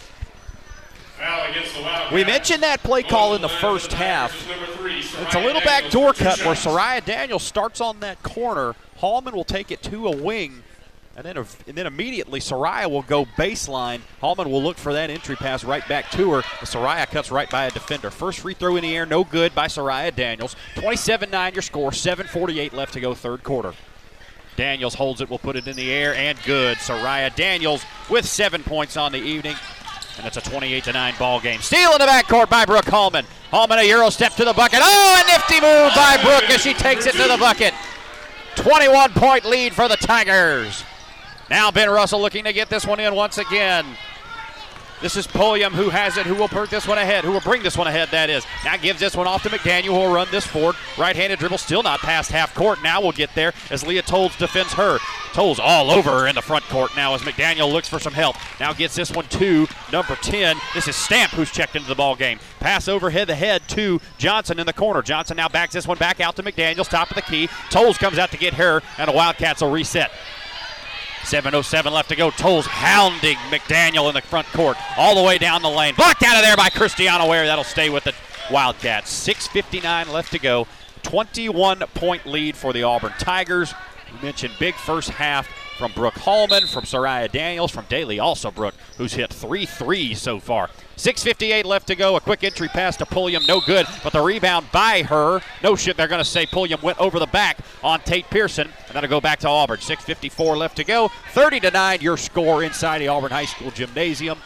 We 2.12 2.24
mentioned 2.24 2.62
that 2.62 2.82
play 2.82 3.02
call 3.02 3.34
in 3.34 3.42
the 3.42 3.48
first 3.48 3.92
half. 3.92 4.32
It's 4.50 5.34
a 5.34 5.40
little 5.40 5.60
back 5.62 5.90
door 5.90 6.12
cut 6.12 6.44
where 6.44 6.54
Soraya 6.54 7.04
Daniels 7.04 7.42
starts 7.42 7.80
on 7.80 8.00
that 8.00 8.22
corner. 8.22 8.74
Hallman 8.96 9.34
will 9.34 9.44
take 9.44 9.70
it 9.70 9.82
to 9.84 10.08
a 10.08 10.16
wing. 10.16 10.62
And 11.16 11.24
then, 11.24 11.36
and 11.66 11.76
then 11.76 11.86
immediately 11.86 12.40
Soraya 12.40 12.90
will 12.90 13.02
go 13.02 13.26
baseline. 13.26 14.00
Hallman 14.20 14.50
will 14.50 14.62
look 14.62 14.78
for 14.78 14.94
that 14.94 15.10
entry 15.10 15.36
pass 15.36 15.64
right 15.64 15.86
back 15.86 16.10
to 16.12 16.32
her. 16.32 16.42
Soraya 16.64 17.06
cuts 17.06 17.30
right 17.30 17.50
by 17.50 17.66
a 17.66 17.70
defender. 17.70 18.10
First 18.10 18.40
free 18.40 18.54
throw 18.54 18.76
in 18.76 18.82
the 18.82 18.96
air, 18.96 19.04
no 19.04 19.24
good 19.24 19.54
by 19.54 19.66
Soraya 19.66 20.14
Daniels. 20.14 20.56
27-9 20.76 21.52
your 21.52 21.62
score, 21.62 21.90
7.48 21.90 22.72
left 22.72 22.94
to 22.94 23.00
go 23.00 23.14
third 23.14 23.42
quarter. 23.42 23.74
Daniels 24.56 24.94
holds 24.94 25.20
it, 25.20 25.28
will 25.28 25.38
put 25.38 25.56
it 25.56 25.66
in 25.66 25.76
the 25.76 25.90
air, 25.90 26.14
and 26.14 26.38
good. 26.44 26.78
Soraya 26.78 27.34
Daniels 27.34 27.84
with 28.08 28.26
seven 28.26 28.62
points 28.62 28.96
on 28.96 29.12
the 29.12 29.18
evening. 29.18 29.56
And 30.20 30.26
it's 30.26 30.36
a 30.36 30.42
28 30.42 30.84
to 30.84 30.92
9 30.92 31.14
ball 31.18 31.40
game. 31.40 31.62
Steal 31.62 31.92
in 31.92 31.98
the 31.98 32.04
backcourt 32.04 32.50
by 32.50 32.66
Brooke 32.66 32.84
Hallman. 32.84 33.24
Hallman 33.50 33.78
a 33.78 33.84
Euro 33.84 34.10
step 34.10 34.34
to 34.34 34.44
the 34.44 34.52
bucket. 34.52 34.80
Oh, 34.82 35.24
a 35.24 35.32
nifty 35.32 35.54
move 35.54 35.94
by 35.96 36.18
Brooke 36.22 36.50
as 36.50 36.60
she 36.60 36.74
takes 36.74 37.06
it 37.06 37.12
to 37.12 37.26
the 37.26 37.38
bucket. 37.38 37.72
21 38.56 39.12
point 39.14 39.46
lead 39.46 39.72
for 39.72 39.88
the 39.88 39.96
Tigers. 39.96 40.84
Now 41.48 41.70
Ben 41.70 41.88
Russell 41.88 42.20
looking 42.20 42.44
to 42.44 42.52
get 42.52 42.68
this 42.68 42.86
one 42.86 43.00
in 43.00 43.14
once 43.14 43.38
again. 43.38 43.86
This 45.00 45.16
is 45.16 45.26
Pulliam 45.26 45.72
who 45.72 45.88
has 45.88 46.18
it, 46.18 46.26
who 46.26 46.34
will 46.34 46.48
put 46.48 46.68
this 46.68 46.86
one 46.86 46.98
ahead, 46.98 47.24
who 47.24 47.32
will 47.32 47.40
bring 47.40 47.62
this 47.62 47.76
one 47.76 47.86
ahead, 47.86 48.10
that 48.10 48.28
is. 48.28 48.44
Now 48.66 48.76
gives 48.76 49.00
this 49.00 49.16
one 49.16 49.26
off 49.26 49.42
to 49.44 49.48
McDaniel, 49.48 49.86
who 49.86 49.92
will 49.92 50.12
run 50.12 50.28
this 50.30 50.46
forward. 50.46 50.76
Right 50.98 51.16
handed 51.16 51.38
dribble, 51.38 51.56
still 51.56 51.82
not 51.82 52.00
past 52.00 52.30
half 52.30 52.54
court. 52.54 52.82
Now 52.82 53.00
we'll 53.00 53.12
get 53.12 53.34
there 53.34 53.54
as 53.70 53.86
Leah 53.86 54.02
Tolles 54.02 54.36
defends 54.36 54.74
her. 54.74 54.98
Tolles 55.32 55.58
all 55.58 55.90
over 55.90 56.26
in 56.26 56.34
the 56.34 56.42
front 56.42 56.64
court 56.64 56.90
now 56.96 57.14
as 57.14 57.22
McDaniel 57.22 57.72
looks 57.72 57.88
for 57.88 57.98
some 57.98 58.12
help. 58.12 58.36
Now 58.58 58.74
gets 58.74 58.94
this 58.94 59.10
one 59.10 59.26
to 59.28 59.66
number 59.90 60.16
10. 60.16 60.56
This 60.74 60.86
is 60.86 60.96
Stamp 60.96 61.32
who's 61.32 61.50
checked 61.50 61.76
into 61.76 61.88
the 61.88 61.94
ball 61.94 62.14
game. 62.14 62.38
Pass 62.58 62.86
overhead 62.86 63.28
the 63.28 63.34
head 63.34 63.62
to 63.68 64.02
Johnson 64.18 64.58
in 64.58 64.66
the 64.66 64.72
corner. 64.72 65.00
Johnson 65.00 65.38
now 65.38 65.48
backs 65.48 65.72
this 65.72 65.86
one 65.86 65.98
back 65.98 66.20
out 66.20 66.36
to 66.36 66.42
McDaniels, 66.42 66.90
top 66.90 67.08
of 67.08 67.14
the 67.14 67.22
key. 67.22 67.48
Tolles 67.70 67.96
comes 67.96 68.18
out 68.18 68.32
to 68.32 68.36
get 68.36 68.54
her, 68.54 68.82
and 68.98 69.08
the 69.08 69.12
Wildcats 69.12 69.62
will 69.62 69.70
reset. 69.70 70.10
7.07 71.30 71.92
left 71.92 72.08
to 72.08 72.16
go. 72.16 72.32
Tolles 72.32 72.66
hounding 72.66 73.36
McDaniel 73.50 74.08
in 74.08 74.14
the 74.14 74.20
front 74.20 74.48
court 74.48 74.76
all 74.98 75.14
the 75.14 75.22
way 75.22 75.38
down 75.38 75.62
the 75.62 75.70
lane. 75.70 75.94
Blocked 75.94 76.24
out 76.24 76.34
of 76.34 76.42
there 76.42 76.56
by 76.56 76.68
Christiana 76.70 77.24
Ware. 77.24 77.46
That'll 77.46 77.62
stay 77.62 77.88
with 77.88 78.02
the 78.02 78.14
Wildcats. 78.50 79.28
6.59 79.28 80.12
left 80.12 80.32
to 80.32 80.40
go. 80.40 80.66
21 81.04 81.78
point 81.94 82.26
lead 82.26 82.56
for 82.56 82.72
the 82.72 82.82
Auburn 82.82 83.12
Tigers. 83.20 83.72
We 84.12 84.26
mentioned 84.26 84.54
big 84.58 84.74
first 84.74 85.10
half 85.10 85.48
from 85.80 85.92
Brooke 85.92 86.18
Hallman, 86.18 86.66
from 86.66 86.84
Soraya 86.84 87.32
Daniels, 87.32 87.70
from 87.70 87.86
Daly 87.88 88.18
Alsobrook, 88.18 88.74
who's 88.98 89.14
hit 89.14 89.32
three 89.32 89.64
threes 89.64 90.20
so 90.20 90.38
far. 90.38 90.68
6.58 90.98 91.64
left 91.64 91.86
to 91.86 91.96
go. 91.96 92.16
A 92.16 92.20
quick 92.20 92.44
entry 92.44 92.68
pass 92.68 92.98
to 92.98 93.06
Pulliam, 93.06 93.46
no 93.46 93.62
good, 93.62 93.86
but 94.04 94.12
the 94.12 94.20
rebound 94.20 94.66
by 94.72 95.02
her. 95.04 95.40
No 95.62 95.76
shit, 95.76 95.96
they're 95.96 96.06
going 96.06 96.22
to 96.22 96.24
say 96.24 96.44
Pulliam 96.44 96.82
went 96.82 97.00
over 97.00 97.18
the 97.18 97.26
back 97.26 97.60
on 97.82 97.98
Tate 98.00 98.28
Pearson, 98.28 98.68
and 98.88 98.94
that'll 98.94 99.08
go 99.08 99.22
back 99.22 99.38
to 99.38 99.48
Auburn. 99.48 99.78
6.54 99.78 100.58
left 100.58 100.76
to 100.76 100.84
go. 100.84 101.08
30 101.32 101.60
to 101.60 101.70
9, 101.70 102.00
your 102.02 102.18
score 102.18 102.62
inside 102.62 102.98
the 102.98 103.08
Auburn 103.08 103.30
High 103.30 103.46
School 103.46 103.70
Gymnasium. 103.70 104.36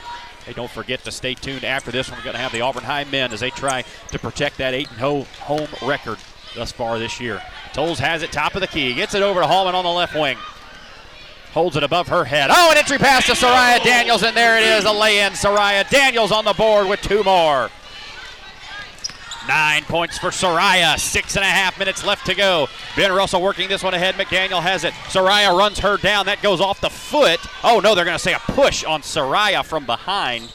Hey, 0.46 0.52
don't 0.52 0.70
forget 0.70 1.02
to 1.02 1.10
stay 1.10 1.34
tuned 1.34 1.64
after 1.64 1.90
this 1.90 2.10
one. 2.10 2.20
We're 2.20 2.26
going 2.26 2.36
to 2.36 2.42
have 2.42 2.52
the 2.52 2.60
Auburn 2.60 2.84
High 2.84 3.04
men 3.10 3.32
as 3.32 3.40
they 3.40 3.50
try 3.50 3.82
to 4.12 4.18
protect 4.20 4.58
that 4.58 4.72
8 4.72 4.88
0 4.98 5.22
home 5.40 5.68
record 5.82 6.18
thus 6.54 6.70
far 6.70 7.00
this 7.00 7.20
year. 7.20 7.42
Tolles 7.72 7.98
has 7.98 8.22
it, 8.22 8.30
top 8.30 8.54
of 8.54 8.60
the 8.60 8.68
key. 8.68 8.94
Gets 8.94 9.16
it 9.16 9.22
over 9.24 9.40
to 9.40 9.48
Hallman 9.48 9.74
on 9.74 9.82
the 9.82 9.90
left 9.90 10.14
wing. 10.14 10.38
Holds 11.54 11.76
it 11.76 11.84
above 11.84 12.08
her 12.08 12.24
head. 12.24 12.50
Oh, 12.52 12.72
an 12.72 12.78
entry 12.78 12.98
pass 12.98 13.26
to 13.26 13.32
Soraya 13.32 13.80
Daniels, 13.80 14.24
and 14.24 14.36
there 14.36 14.58
it 14.58 14.64
is, 14.64 14.84
a 14.84 14.90
lay-in. 14.90 15.34
Soraya 15.34 15.88
Daniels 15.88 16.32
on 16.32 16.44
the 16.44 16.52
board 16.52 16.88
with 16.88 17.00
two 17.00 17.22
more. 17.22 17.70
Nine 19.46 19.84
points 19.84 20.18
for 20.18 20.30
Soraya. 20.30 20.98
Six 20.98 21.36
and 21.36 21.44
a 21.44 21.48
half 21.48 21.78
minutes 21.78 22.04
left 22.04 22.26
to 22.26 22.34
go. 22.34 22.66
Ben 22.96 23.12
Russell 23.12 23.40
working 23.40 23.68
this 23.68 23.84
one 23.84 23.94
ahead. 23.94 24.16
McDaniel 24.16 24.60
has 24.60 24.82
it. 24.82 24.94
Soraya 25.10 25.56
runs 25.56 25.78
her 25.78 25.96
down. 25.96 26.26
That 26.26 26.42
goes 26.42 26.60
off 26.60 26.80
the 26.80 26.90
foot. 26.90 27.38
Oh, 27.62 27.78
no, 27.78 27.94
they're 27.94 28.04
going 28.04 28.16
to 28.16 28.22
say 28.22 28.32
a 28.32 28.40
push 28.40 28.82
on 28.82 29.02
Soraya 29.02 29.64
from 29.64 29.86
behind. 29.86 30.52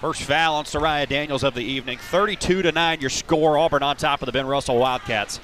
First 0.00 0.22
foul 0.22 0.56
on 0.56 0.64
Soraya 0.64 1.08
Daniels 1.08 1.44
of 1.44 1.54
the 1.54 1.62
evening. 1.62 1.98
32 1.98 2.62
to 2.62 2.72
9, 2.72 3.00
your 3.00 3.08
score. 3.08 3.56
Auburn 3.56 3.84
on 3.84 3.96
top 3.96 4.20
of 4.20 4.26
the 4.26 4.32
Ben 4.32 4.48
Russell 4.48 4.78
Wildcats. 4.78 5.38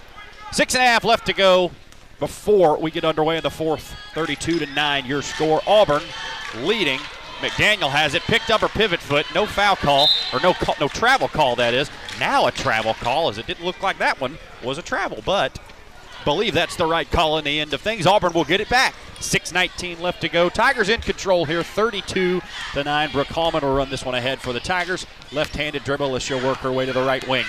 Six 0.50 0.74
and 0.74 0.82
a 0.82 0.86
half 0.86 1.04
left 1.04 1.26
to 1.26 1.32
go 1.32 1.70
before 2.18 2.78
we 2.78 2.90
get 2.90 3.04
underway 3.04 3.36
in 3.36 3.42
the 3.42 3.50
fourth. 3.50 3.94
32 4.14 4.58
to 4.60 4.66
9, 4.66 5.06
your 5.06 5.22
score. 5.22 5.60
Auburn 5.66 6.02
leading. 6.56 7.00
McDaniel 7.40 7.90
has 7.90 8.14
it, 8.14 8.22
picked 8.22 8.50
up 8.50 8.62
her 8.62 8.68
pivot 8.68 8.98
foot, 8.98 9.24
no 9.32 9.46
foul 9.46 9.76
call, 9.76 10.08
or 10.32 10.40
no 10.40 10.52
call, 10.52 10.74
no 10.80 10.88
travel 10.88 11.28
call, 11.28 11.54
that 11.54 11.72
is. 11.72 11.88
Now 12.18 12.46
a 12.46 12.50
travel 12.50 12.94
call, 12.94 13.28
as 13.28 13.38
it 13.38 13.46
didn't 13.46 13.64
look 13.64 13.80
like 13.80 13.98
that 13.98 14.20
one 14.20 14.38
was 14.64 14.76
a 14.76 14.82
travel, 14.82 15.22
but 15.24 15.56
believe 16.24 16.52
that's 16.52 16.74
the 16.74 16.86
right 16.86 17.08
call 17.08 17.38
in 17.38 17.44
the 17.44 17.60
end 17.60 17.72
of 17.72 17.80
things. 17.80 18.08
Auburn 18.08 18.32
will 18.32 18.44
get 18.44 18.60
it 18.60 18.68
back. 18.68 18.94
6.19 19.20 20.00
left 20.00 20.20
to 20.20 20.28
go. 20.28 20.48
Tigers 20.48 20.88
in 20.88 21.00
control 21.00 21.44
here, 21.44 21.62
32 21.62 22.42
to 22.74 22.84
9. 22.84 23.12
Brooke 23.12 23.28
Hallman 23.28 23.62
will 23.62 23.76
run 23.76 23.90
this 23.90 24.04
one 24.04 24.16
ahead 24.16 24.40
for 24.40 24.52
the 24.52 24.60
Tigers. 24.60 25.06
Left 25.30 25.54
handed 25.54 25.84
dribble 25.84 26.16
as 26.16 26.22
she'll 26.24 26.44
work 26.44 26.58
her 26.58 26.72
way 26.72 26.86
to 26.86 26.92
the 26.92 27.04
right 27.04 27.26
wing. 27.28 27.46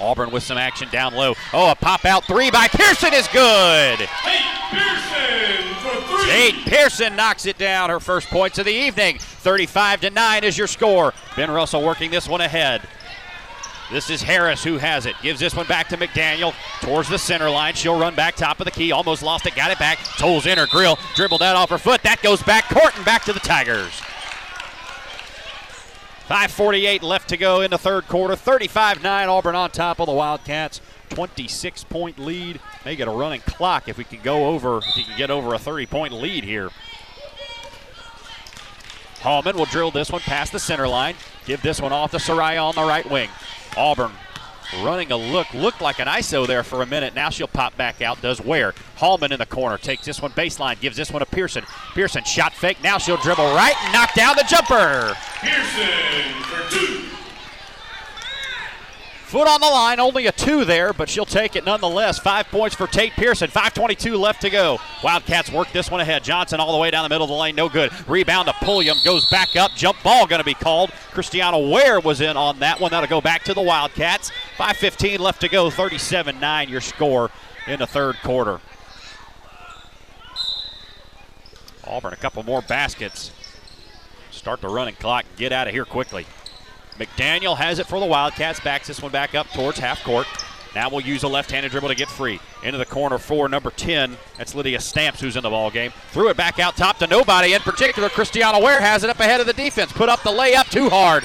Auburn 0.00 0.30
with 0.30 0.42
some 0.42 0.58
action 0.58 0.88
down 0.90 1.14
low. 1.14 1.34
Oh, 1.52 1.70
a 1.70 1.74
pop 1.74 2.04
out 2.04 2.24
three 2.24 2.50
by 2.50 2.68
Pearson 2.68 3.12
is 3.14 3.28
good. 3.28 3.98
Pearson 4.70 5.74
for 5.76 6.00
three. 6.02 6.30
Tate 6.30 6.66
Pearson 6.66 7.16
knocks 7.16 7.46
it 7.46 7.58
down. 7.58 7.90
Her 7.90 8.00
first 8.00 8.28
points 8.28 8.58
of 8.58 8.64
the 8.64 8.72
evening. 8.72 9.18
35 9.18 10.02
to 10.02 10.10
9 10.10 10.44
is 10.44 10.58
your 10.58 10.66
score. 10.66 11.14
Ben 11.36 11.50
Russell 11.50 11.82
working 11.84 12.10
this 12.10 12.28
one 12.28 12.40
ahead. 12.40 12.82
This 13.90 14.10
is 14.10 14.20
Harris 14.20 14.64
who 14.64 14.78
has 14.78 15.06
it. 15.06 15.14
Gives 15.22 15.38
this 15.38 15.54
one 15.54 15.66
back 15.66 15.88
to 15.88 15.96
McDaniel 15.96 16.54
towards 16.80 17.08
the 17.08 17.18
center 17.18 17.48
line. 17.48 17.74
She'll 17.74 17.98
run 17.98 18.16
back 18.16 18.34
top 18.34 18.58
of 18.58 18.64
the 18.64 18.72
key. 18.72 18.90
Almost 18.90 19.22
lost 19.22 19.46
it. 19.46 19.54
Got 19.54 19.70
it 19.70 19.78
back. 19.78 19.98
Tolles 20.18 20.46
in 20.46 20.58
her 20.58 20.66
grill. 20.66 20.98
Dribbled 21.14 21.40
that 21.40 21.54
off 21.54 21.70
her 21.70 21.78
foot. 21.78 22.02
That 22.02 22.20
goes 22.20 22.42
back 22.42 22.68
court 22.68 22.96
and 22.96 23.04
back 23.04 23.24
to 23.26 23.32
the 23.32 23.38
Tigers. 23.38 24.02
5.48 26.28 27.02
left 27.02 27.28
to 27.28 27.36
go 27.36 27.60
in 27.60 27.70
the 27.70 27.78
third 27.78 28.08
quarter. 28.08 28.34
35 28.34 29.02
9 29.02 29.28
Auburn 29.28 29.54
on 29.54 29.70
top 29.70 30.00
of 30.00 30.06
the 30.06 30.12
Wildcats. 30.12 30.80
26 31.10 31.84
point 31.84 32.18
lead. 32.18 32.60
May 32.84 32.96
get 32.96 33.06
a 33.06 33.12
running 33.12 33.42
clock 33.42 33.88
if 33.88 33.96
we 33.96 34.02
can 34.02 34.20
go 34.22 34.48
over, 34.48 34.78
if 34.78 34.96
you 34.96 35.04
can 35.04 35.16
get 35.16 35.30
over 35.30 35.54
a 35.54 35.58
30 35.58 35.86
point 35.86 36.12
lead 36.12 36.42
here. 36.42 36.70
Hallman 39.20 39.56
will 39.56 39.66
drill 39.66 39.92
this 39.92 40.10
one 40.10 40.20
past 40.20 40.50
the 40.50 40.58
center 40.58 40.88
line. 40.88 41.14
Give 41.46 41.62
this 41.62 41.80
one 41.80 41.92
off 41.92 42.10
to 42.10 42.16
Soraya 42.16 42.62
on 42.62 42.74
the 42.74 42.82
right 42.82 43.08
wing. 43.08 43.30
Auburn 43.76 44.10
running 44.82 45.12
a 45.12 45.16
look, 45.16 45.52
looked 45.54 45.80
like 45.80 45.98
an 45.98 46.08
ISO 46.08 46.46
there 46.46 46.62
for 46.62 46.82
a 46.82 46.86
minute. 46.86 47.14
Now 47.14 47.30
she'll 47.30 47.46
pop 47.46 47.76
back 47.76 48.02
out, 48.02 48.20
does 48.22 48.40
where? 48.40 48.74
Hallman 48.96 49.32
in 49.32 49.38
the 49.38 49.46
corner 49.46 49.78
takes 49.78 50.04
this 50.04 50.20
one 50.20 50.32
baseline, 50.32 50.80
gives 50.80 50.96
this 50.96 51.10
one 51.10 51.20
to 51.20 51.26
Pearson. 51.26 51.64
Pearson 51.94 52.24
shot 52.24 52.52
fake. 52.52 52.82
Now 52.82 52.98
she'll 52.98 53.16
dribble 53.16 53.54
right 53.54 53.74
and 53.84 53.92
knock 53.92 54.14
down 54.14 54.36
the 54.36 54.44
jumper. 54.48 55.14
Pearson 55.40 56.42
for 56.44 56.70
two. 56.70 57.15
Foot 59.26 59.48
on 59.48 59.60
the 59.60 59.66
line, 59.66 59.98
only 59.98 60.28
a 60.28 60.32
two 60.32 60.64
there, 60.64 60.92
but 60.92 61.08
she'll 61.08 61.26
take 61.26 61.56
it 61.56 61.64
nonetheless. 61.64 62.16
Five 62.16 62.46
points 62.46 62.76
for 62.76 62.86
Tate 62.86 63.12
Pearson. 63.14 63.50
5.22 63.50 64.16
left 64.16 64.40
to 64.42 64.50
go. 64.50 64.78
Wildcats 65.02 65.50
work 65.50 65.72
this 65.72 65.90
one 65.90 66.00
ahead. 66.00 66.22
Johnson 66.22 66.60
all 66.60 66.70
the 66.70 66.78
way 66.78 66.92
down 66.92 67.02
the 67.02 67.08
middle 67.08 67.24
of 67.24 67.30
the 67.30 67.34
lane, 67.34 67.56
no 67.56 67.68
good. 67.68 67.90
Rebound 68.08 68.46
to 68.46 68.54
Pulliam, 68.64 68.96
goes 69.04 69.28
back 69.28 69.56
up. 69.56 69.72
Jump 69.72 70.00
ball 70.04 70.28
going 70.28 70.38
to 70.38 70.44
be 70.44 70.54
called. 70.54 70.92
Christiana 71.10 71.58
Ware 71.58 71.98
was 71.98 72.20
in 72.20 72.36
on 72.36 72.60
that 72.60 72.78
one. 72.78 72.92
That'll 72.92 73.08
go 73.08 73.20
back 73.20 73.42
to 73.46 73.52
the 73.52 73.62
Wildcats. 73.62 74.30
5.15 74.58 75.18
left 75.18 75.40
to 75.40 75.48
go. 75.48 75.70
37 75.70 76.38
9 76.38 76.68
your 76.68 76.80
score 76.80 77.32
in 77.66 77.80
the 77.80 77.86
third 77.88 78.14
quarter. 78.22 78.60
Auburn, 81.84 82.12
a 82.12 82.16
couple 82.16 82.44
more 82.44 82.62
baskets. 82.62 83.32
Start 84.30 84.60
the 84.60 84.68
running 84.68 84.94
clock 84.94 85.24
get 85.36 85.50
out 85.50 85.66
of 85.66 85.74
here 85.74 85.84
quickly. 85.84 86.26
McDaniel 86.98 87.56
has 87.56 87.78
it 87.78 87.86
for 87.86 88.00
the 88.00 88.06
Wildcats. 88.06 88.60
Backs 88.60 88.86
this 88.86 89.02
one 89.02 89.12
back 89.12 89.34
up 89.34 89.48
towards 89.48 89.78
half 89.78 90.02
court. 90.02 90.26
Now 90.74 90.90
we'll 90.90 91.00
use 91.00 91.22
a 91.22 91.28
left-handed 91.28 91.70
dribble 91.70 91.88
to 91.88 91.94
get 91.94 92.08
free. 92.08 92.38
Into 92.62 92.78
the 92.78 92.84
corner 92.84 93.18
for 93.18 93.48
number 93.48 93.70
10. 93.70 94.16
That's 94.36 94.54
Lydia 94.54 94.80
Stamps 94.80 95.20
who's 95.20 95.36
in 95.36 95.42
the 95.42 95.50
ball 95.50 95.70
game. 95.70 95.92
Threw 96.10 96.28
it 96.28 96.36
back 96.36 96.58
out 96.58 96.76
top 96.76 96.98
to 96.98 97.06
nobody. 97.06 97.54
In 97.54 97.60
particular, 97.62 98.08
Christiana 98.08 98.60
Ware 98.60 98.80
has 98.80 99.02
it 99.02 99.10
up 99.10 99.20
ahead 99.20 99.40
of 99.40 99.46
the 99.46 99.54
defense. 99.54 99.92
Put 99.92 100.08
up 100.08 100.22
the 100.22 100.30
layup 100.30 100.70
too 100.70 100.90
hard. 100.90 101.24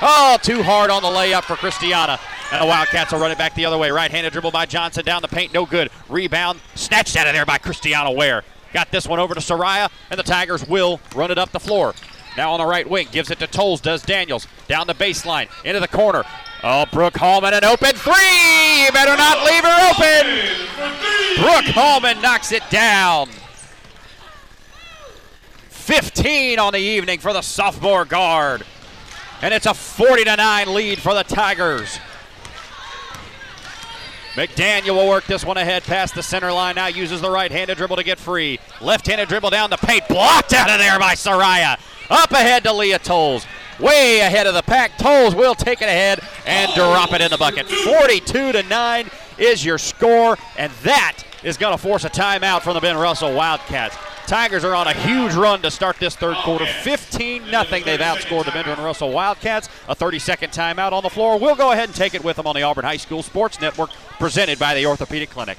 Oh, 0.00 0.38
too 0.42 0.62
hard 0.62 0.90
on 0.90 1.02
the 1.02 1.08
layup 1.08 1.42
for 1.44 1.56
Christiana. 1.56 2.18
And 2.52 2.62
the 2.62 2.66
Wildcats 2.66 3.12
will 3.12 3.20
run 3.20 3.30
it 3.30 3.38
back 3.38 3.54
the 3.54 3.66
other 3.66 3.76
way. 3.76 3.90
Right-handed 3.90 4.32
dribble 4.32 4.50
by 4.50 4.66
Johnson 4.66 5.04
down 5.04 5.20
the 5.20 5.28
paint. 5.28 5.52
No 5.52 5.66
good. 5.66 5.90
Rebound 6.08 6.60
snatched 6.74 7.16
out 7.16 7.26
of 7.26 7.34
there 7.34 7.44
by 7.44 7.58
Christiana 7.58 8.12
Ware. 8.12 8.44
Got 8.72 8.90
this 8.90 9.06
one 9.06 9.18
over 9.18 9.34
to 9.34 9.40
Soraya, 9.40 9.90
and 10.10 10.18
the 10.18 10.22
Tigers 10.22 10.66
will 10.66 11.00
run 11.14 11.30
it 11.30 11.38
up 11.38 11.50
the 11.50 11.60
floor. 11.60 11.94
Now 12.36 12.52
on 12.52 12.58
the 12.58 12.66
right 12.66 12.88
wing, 12.88 13.08
gives 13.10 13.30
it 13.30 13.38
to 13.38 13.46
Tolles, 13.46 13.80
does 13.80 14.02
Daniels. 14.02 14.46
Down 14.68 14.86
the 14.86 14.94
baseline, 14.94 15.48
into 15.64 15.80
the 15.80 15.88
corner. 15.88 16.24
Oh, 16.62 16.86
Brooke 16.90 17.16
Hallman, 17.16 17.54
an 17.54 17.64
open 17.64 17.92
three! 17.94 18.90
Better 18.92 19.16
not 19.16 19.44
leave 19.44 19.64
her 19.64 19.90
open! 19.90 21.42
Brooke 21.42 21.74
Hallman 21.74 22.20
knocks 22.20 22.52
it 22.52 22.62
down. 22.70 23.28
15 25.68 26.58
on 26.58 26.72
the 26.72 26.80
evening 26.80 27.20
for 27.20 27.32
the 27.32 27.42
sophomore 27.42 28.04
guard. 28.04 28.64
And 29.40 29.54
it's 29.54 29.66
a 29.66 29.74
40 29.74 30.24
to 30.24 30.36
9 30.36 30.74
lead 30.74 30.98
for 30.98 31.14
the 31.14 31.22
Tigers. 31.22 31.98
McDaniel 34.36 34.96
will 34.96 35.08
work 35.08 35.24
this 35.24 35.46
one 35.46 35.56
ahead 35.56 35.82
past 35.84 36.14
the 36.14 36.22
center 36.22 36.52
line. 36.52 36.74
Now 36.74 36.88
uses 36.88 37.22
the 37.22 37.30
right-handed 37.30 37.78
dribble 37.78 37.96
to 37.96 38.04
get 38.04 38.18
free. 38.18 38.60
Left-handed 38.82 39.30
dribble 39.30 39.48
down 39.48 39.70
the 39.70 39.78
paint. 39.78 40.06
Blocked 40.08 40.52
out 40.52 40.68
of 40.68 40.78
there 40.78 40.98
by 40.98 41.14
Soraya. 41.14 41.78
Up 42.10 42.30
ahead 42.32 42.62
to 42.64 42.72
Leah 42.74 42.98
Tolles. 42.98 43.46
Way 43.80 44.20
ahead 44.20 44.46
of 44.46 44.52
the 44.52 44.60
pack. 44.60 44.98
Tolles 44.98 45.34
will 45.34 45.54
take 45.54 45.80
it 45.80 45.86
ahead 45.86 46.20
and 46.44 46.70
drop 46.74 47.14
it 47.14 47.22
in 47.22 47.30
the 47.30 47.38
bucket. 47.38 47.66
42 47.66 48.52
to 48.52 48.62
9 48.62 49.10
is 49.38 49.64
your 49.64 49.78
score, 49.78 50.36
and 50.58 50.70
that 50.82 51.22
is 51.42 51.56
going 51.56 51.72
to 51.72 51.82
force 51.82 52.04
a 52.04 52.10
timeout 52.10 52.60
from 52.60 52.74
the 52.74 52.80
Ben 52.80 52.98
Russell 52.98 53.34
Wildcats. 53.34 53.96
Tigers 54.26 54.64
are 54.64 54.74
on 54.74 54.88
a 54.88 54.92
huge 54.92 55.34
run 55.34 55.62
to 55.62 55.70
start 55.70 55.98
this 55.98 56.16
third 56.16 56.36
quarter. 56.38 56.66
15 56.66 57.44
0 57.44 57.64
They've 57.70 58.00
outscored 58.00 58.44
the 58.44 58.50
Benjamin 58.50 58.84
Russell 58.84 59.12
Wildcats. 59.12 59.68
A 59.88 59.94
30 59.94 60.18
second 60.18 60.50
timeout 60.50 60.90
on 60.90 61.04
the 61.04 61.10
floor. 61.10 61.38
We'll 61.38 61.54
go 61.54 61.70
ahead 61.70 61.88
and 61.88 61.94
take 61.94 62.12
it 62.12 62.24
with 62.24 62.36
them 62.36 62.46
on 62.48 62.56
the 62.56 62.62
Auburn 62.62 62.84
High 62.84 62.96
School 62.96 63.22
Sports 63.22 63.60
Network, 63.60 63.90
presented 64.18 64.58
by 64.58 64.74
the 64.74 64.84
Orthopedic 64.84 65.30
Clinic. 65.30 65.58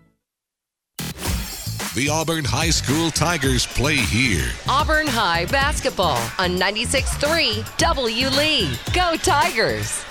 The 1.93 2.07
Auburn 2.07 2.45
High 2.45 2.69
School 2.69 3.11
Tigers 3.11 3.67
play 3.67 3.97
here. 3.97 4.49
Auburn 4.65 5.07
High 5.07 5.43
basketball 5.47 6.15
on 6.39 6.51
96.3 6.57 7.77
W 7.77 8.29
Lee. 8.29 8.71
Go 8.93 9.17
Tigers! 9.17 10.01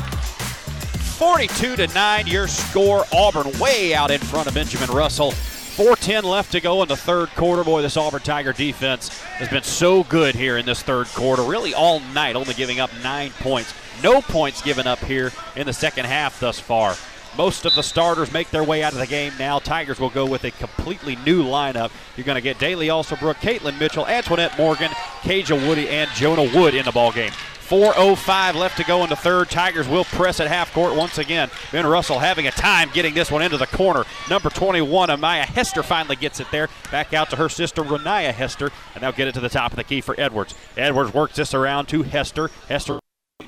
42 1.17 1.77
to 1.77 1.87
9 1.87 2.27
your 2.27 2.49
score 2.49 3.07
auburn 3.15 3.59
way 3.59 3.95
out 3.95 4.11
in 4.11 4.21
front 4.21 4.47
of 4.47 4.55
benjamin 4.55 4.91
russell 4.91 5.33
410 5.33 6.25
left 6.25 6.53
to 6.53 6.61
go 6.61 6.83
in 6.83 6.89
the 6.89 6.97
third 6.97 7.29
quarter 7.31 7.63
boy 7.63 7.83
this 7.83 7.99
auburn 7.99 8.23
tiger 8.23 8.55
defense 8.55 9.09
has 9.23 9.49
been 9.49 9.63
so 9.63 10.05
good 10.05 10.35
here 10.35 10.57
in 10.57 10.65
this 10.65 10.83
third 10.83 11.07
quarter 11.09 11.43
really 11.43 11.75
all 11.75 12.01
night 12.15 12.37
only 12.37 12.55
giving 12.55 12.81
up 12.81 12.91
nine 13.03 13.33
points 13.41 13.75
no 14.03 14.23
points 14.23 14.63
given 14.63 14.87
up 14.87 14.99
here 15.01 15.31
in 15.57 15.67
the 15.67 15.75
second 15.75 16.07
half 16.07 16.41
thus 16.41 16.59
far 16.59 16.97
most 17.37 17.65
of 17.65 17.75
the 17.75 17.83
starters 17.83 18.33
make 18.33 18.51
their 18.51 18.65
way 18.65 18.83
out 18.83 18.93
of 18.93 18.99
the 18.99 19.07
game 19.07 19.33
now. 19.39 19.59
Tigers 19.59 20.01
will 20.01 20.11
go 20.11 20.27
with 20.27 20.45
a 20.45 20.51
completely 20.51 21.17
new 21.17 21.45
lineup. 21.45 21.91
You're 22.17 22.27
going 22.27 22.37
to 22.37 22.43
get 22.43 22.59
Daly 22.59 22.89
Alsobrook, 22.89 23.37
Caitlin 23.37 23.79
Mitchell, 23.79 24.07
Antoinette 24.07 24.57
Morgan, 24.59 24.91
Kaja 25.23 25.67
Woody, 25.67 25.89
and 25.89 26.11
Jonah 26.11 26.51
Wood 26.55 26.75
in 26.75 26.85
the 26.85 26.93
ball 26.93 27.13
game. 27.13 27.33
4.05 27.71 28.55
left 28.57 28.79
to 28.79 28.85
go 28.85 29.05
in 29.05 29.11
the 29.11 29.17
third. 29.17 29.49
Tigers 29.49 29.87
will 29.87 30.03
press 30.03 30.41
at 30.41 30.49
half 30.49 30.73
court 30.73 30.97
once 30.97 31.19
again. 31.19 31.49
Ben 31.71 31.87
Russell 31.87 32.19
having 32.19 32.49
a 32.49 32.51
time 32.51 32.91
getting 32.93 33.15
this 33.15 33.31
one 33.31 33.43
into 33.43 33.57
the 33.59 33.67
corner. 33.69 34.05
Number 34.29 34.51
21, 34.51 35.09
Amaya 35.09 35.45
Hester 35.45 35.85
finally 35.85 36.17
gets 36.17 36.41
it 36.41 36.49
there. 36.51 36.69
Back 36.91 37.15
out 37.15 37.31
to 37.31 37.37
her 37.37 37.49
sister, 37.49 37.85
Renaya 37.85 38.33
Hester, 38.33 38.71
and 38.95 39.05
they'll 39.05 39.13
get 39.13 39.29
it 39.29 39.35
to 39.35 39.41
the 39.41 39.49
top 39.49 39.71
of 39.71 39.77
the 39.77 39.85
key 39.85 40.01
for 40.01 40.17
Edwards. 40.19 40.57
Edwards 40.77 41.15
works 41.15 41.37
this 41.37 41.55
around 41.55 41.87
to 41.87 42.03
Hester. 42.03 42.51
Hester 42.69 42.99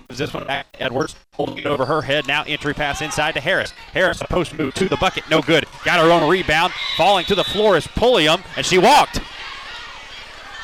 this 0.09 0.33
one 0.33 0.47
back 0.47 0.67
Edwards, 0.79 1.17
holding 1.35 1.59
it 1.59 1.67
over 1.67 1.87
her 1.87 2.03
head. 2.03 2.27
Now 2.27 2.43
entry 2.45 2.75
pass 2.75 3.03
inside 3.03 3.33
to 3.33 3.41
Harris. 3.41 3.73
Harris 3.93 4.21
a 4.21 4.27
post 4.27 4.55
move 4.55 4.75
to 4.75 4.89
the 4.89 4.97
bucket, 4.97 5.25
no 5.31 5.41
good. 5.41 5.67
Got 5.85 6.01
her 6.01 6.11
own 6.11 6.29
rebound. 6.29 6.73
Falling 6.97 7.25
to 7.27 7.35
the 7.35 7.45
floor 7.45 7.77
is 7.77 7.87
Pulliam, 7.87 8.43
and 8.57 8.65
she 8.65 8.79
walked. 8.79 9.21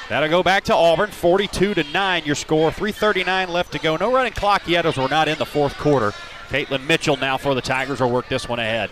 That'll 0.08 0.30
go 0.30 0.42
back 0.42 0.64
to 0.64 0.74
Auburn, 0.74 1.10
42 1.10 1.74
to 1.74 1.84
9. 1.84 2.24
Your 2.24 2.34
score, 2.34 2.70
3:39 2.70 3.50
left 3.50 3.72
to 3.72 3.78
go. 3.78 3.96
No 3.96 4.12
running 4.12 4.32
clock 4.32 4.66
yet, 4.66 4.86
as 4.86 4.96
we're 4.96 5.08
not 5.08 5.28
in 5.28 5.36
the 5.38 5.46
fourth 5.46 5.76
quarter. 5.76 6.12
Caitlin 6.48 6.86
Mitchell 6.86 7.16
now 7.16 7.36
for 7.36 7.54
the 7.54 7.60
Tigers 7.60 8.00
will 8.00 8.10
work 8.10 8.28
this 8.28 8.48
one 8.48 8.58
ahead. 8.58 8.90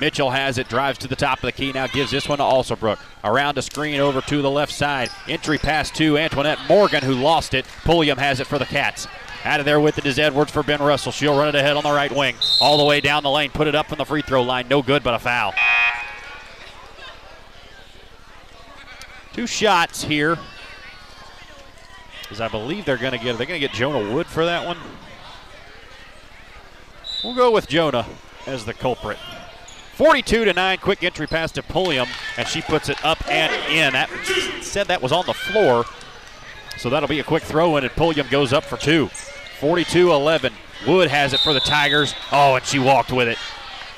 Mitchell 0.00 0.30
has 0.30 0.56
it, 0.56 0.68
drives 0.68 0.98
to 0.98 1.08
the 1.08 1.16
top 1.16 1.38
of 1.38 1.42
the 1.42 1.52
key, 1.52 1.72
now 1.72 1.86
gives 1.86 2.10
this 2.10 2.28
one 2.28 2.38
to 2.38 2.44
Alsobrook. 2.44 2.98
Around 3.22 3.58
a 3.58 3.62
screen 3.62 4.00
over 4.00 4.20
to 4.22 4.40
the 4.42 4.50
left 4.50 4.72
side. 4.72 5.10
Entry 5.28 5.58
pass 5.58 5.90
to 5.92 6.16
Antoinette 6.16 6.58
Morgan, 6.68 7.02
who 7.02 7.14
lost 7.14 7.52
it. 7.52 7.66
Pulliam 7.84 8.18
has 8.18 8.40
it 8.40 8.46
for 8.46 8.58
the 8.58 8.64
Cats. 8.64 9.06
Out 9.44 9.60
of 9.60 9.66
there 9.66 9.80
with 9.80 9.98
it 9.98 10.06
is 10.06 10.18
Edwards 10.18 10.50
for 10.50 10.62
Ben 10.62 10.80
Russell. 10.80 11.12
She'll 11.12 11.38
run 11.38 11.48
it 11.48 11.54
ahead 11.54 11.76
on 11.76 11.82
the 11.82 11.92
right 11.92 12.14
wing. 12.14 12.36
All 12.60 12.78
the 12.78 12.84
way 12.84 13.00
down 13.00 13.22
the 13.22 13.30
lane, 13.30 13.50
put 13.50 13.66
it 13.66 13.74
up 13.74 13.88
from 13.88 13.98
the 13.98 14.04
free 14.04 14.22
throw 14.22 14.42
line. 14.42 14.68
No 14.68 14.82
good, 14.82 15.02
but 15.02 15.14
a 15.14 15.18
foul. 15.18 15.52
Two 19.32 19.46
shots 19.46 20.04
here. 20.04 20.38
As 22.30 22.40
I 22.40 22.48
believe 22.48 22.84
they're 22.84 22.96
going 22.96 23.12
to 23.12 23.18
get, 23.18 23.38
they're 23.38 23.46
going 23.46 23.60
to 23.60 23.66
get 23.66 23.72
Jonah 23.72 24.12
Wood 24.12 24.26
for 24.26 24.44
that 24.44 24.66
one. 24.66 24.76
We'll 27.24 27.34
go 27.34 27.50
with 27.50 27.68
Jonah 27.68 28.06
as 28.46 28.64
the 28.64 28.74
culprit. 28.74 29.18
42 30.00 30.46
to 30.46 30.54
9, 30.54 30.78
quick 30.78 31.02
entry 31.02 31.26
pass 31.26 31.52
to 31.52 31.62
Pulliam, 31.62 32.08
and 32.38 32.48
she 32.48 32.62
puts 32.62 32.88
it 32.88 33.04
up 33.04 33.18
and 33.30 33.52
in. 33.70 33.92
That 33.92 34.08
said 34.62 34.86
that 34.86 35.02
was 35.02 35.12
on 35.12 35.26
the 35.26 35.34
floor, 35.34 35.84
so 36.78 36.88
that'll 36.88 37.06
be 37.06 37.20
a 37.20 37.22
quick 37.22 37.42
throw 37.42 37.76
in, 37.76 37.84
and 37.84 37.92
Pulliam 37.92 38.26
goes 38.30 38.54
up 38.54 38.64
for 38.64 38.78
two. 38.78 39.08
42 39.58 40.10
11. 40.10 40.54
Wood 40.86 41.10
has 41.10 41.34
it 41.34 41.40
for 41.40 41.52
the 41.52 41.60
Tigers. 41.60 42.14
Oh, 42.32 42.54
and 42.54 42.64
she 42.64 42.78
walked 42.78 43.12
with 43.12 43.28
it. 43.28 43.36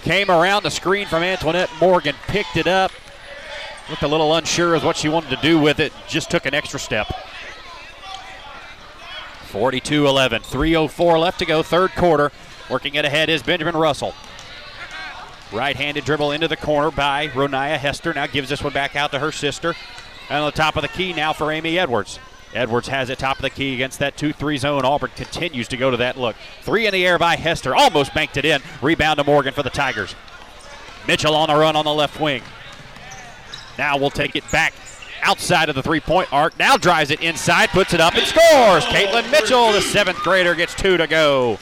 Came 0.03 0.29
around 0.29 0.65
the 0.65 0.73
screen 0.73 1.07
from 1.07 1.23
Antoinette 1.23 1.71
Morgan, 1.81 2.17
picked 2.27 2.57
it 2.57 2.67
up, 2.67 2.91
looked 3.89 4.03
a 4.03 4.09
little 4.09 4.35
unsure 4.35 4.75
as 4.75 4.83
what 4.83 4.97
she 4.97 5.09
wanted 5.09 5.31
to 5.31 5.41
do 5.41 5.57
with 5.61 5.79
it, 5.79 5.93
just 6.09 6.33
took 6.33 6.47
an 6.47 6.53
extra 6.53 6.81
step. 6.81 7.15
42 9.51 10.09
11. 10.09 10.43
3.04 10.43 11.21
left 11.21 11.39
to 11.39 11.47
go, 11.47 11.63
third 11.63 11.93
quarter. 11.93 12.33
Working 12.69 12.97
it 12.97 13.05
ahead 13.05 13.29
is 13.29 13.41
Benjamin 13.41 13.77
Russell. 13.77 14.17
Right 15.53 15.77
handed 15.77 16.05
dribble 16.05 16.33
into 16.33 16.49
the 16.49 16.57
corner 16.57 16.91
by 16.91 17.29
Renaya 17.29 17.77
Hester. 17.77 18.15
Now 18.15 18.27
gives 18.27 18.49
this 18.49 18.65
one 18.65 18.73
back 18.73 18.97
out 18.97 19.13
to 19.13 19.19
her 19.19 19.31
sister. 19.31 19.75
And 20.31 20.39
on 20.39 20.47
the 20.47 20.57
top 20.57 20.77
of 20.77 20.83
the 20.83 20.89
key 20.89 21.13
now 21.13 21.35
for 21.35 21.53
Amy 21.53 21.79
Edwards. 21.79 22.19
Edwards 22.55 22.89
has 22.89 23.11
it 23.11 23.19
top 23.19 23.37
of 23.37 23.43
the 23.43 23.51
key 23.51 23.75
against 23.75 23.99
that 23.99 24.17
2 24.17 24.33
3 24.33 24.57
zone. 24.57 24.85
Auburn 24.85 25.11
continues 25.15 25.69
to 25.69 25.77
go 25.77 25.91
to 25.91 25.97
that 25.99 26.17
look. 26.17 26.37
Three 26.63 26.87
in 26.87 26.93
the 26.93 27.07
air 27.07 27.19
by 27.19 27.37
Hester. 27.37 27.75
Almost 27.75 28.15
banked 28.15 28.37
it 28.39 28.45
in. 28.45 28.63
Rebound 28.81 29.19
to 29.19 29.25
Morgan 29.25 29.53
for 29.53 29.63
the 29.63 29.71
Tigers. 29.71 30.15
Mitchell 31.07 31.35
on 31.35 31.49
the 31.49 31.55
run 31.55 31.77
on 31.77 31.85
the 31.85 31.93
left 31.93 32.19
wing. 32.19 32.43
Now 33.77 33.99
we'll 33.99 34.11
take 34.11 34.37
it 34.37 34.51
back 34.51 34.73
outside 35.23 35.69
of 35.69 35.75
the 35.75 35.83
three 35.83 36.01
point 36.01 36.33
arc. 36.33 36.59
Now 36.59 36.77
drives 36.77 37.11
it 37.11 37.21
inside, 37.21 37.71
puts 37.71 37.93
it 37.93 38.01
up, 38.01 38.15
and 38.15 38.27
scores. 38.27 38.85
Caitlin 38.85 39.31
Mitchell, 39.31 39.73
the 39.73 39.81
seventh 39.83 40.19
grader, 40.19 40.55
gets 40.55 40.75
two 40.75 40.97
to 40.97 41.07
go. 41.07 41.59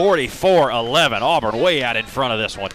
44 0.00 0.70
11. 0.70 1.22
Auburn 1.22 1.60
way 1.60 1.82
out 1.82 1.94
in 1.94 2.06
front 2.06 2.32
of 2.32 2.38
this 2.38 2.56
one. 2.56 2.70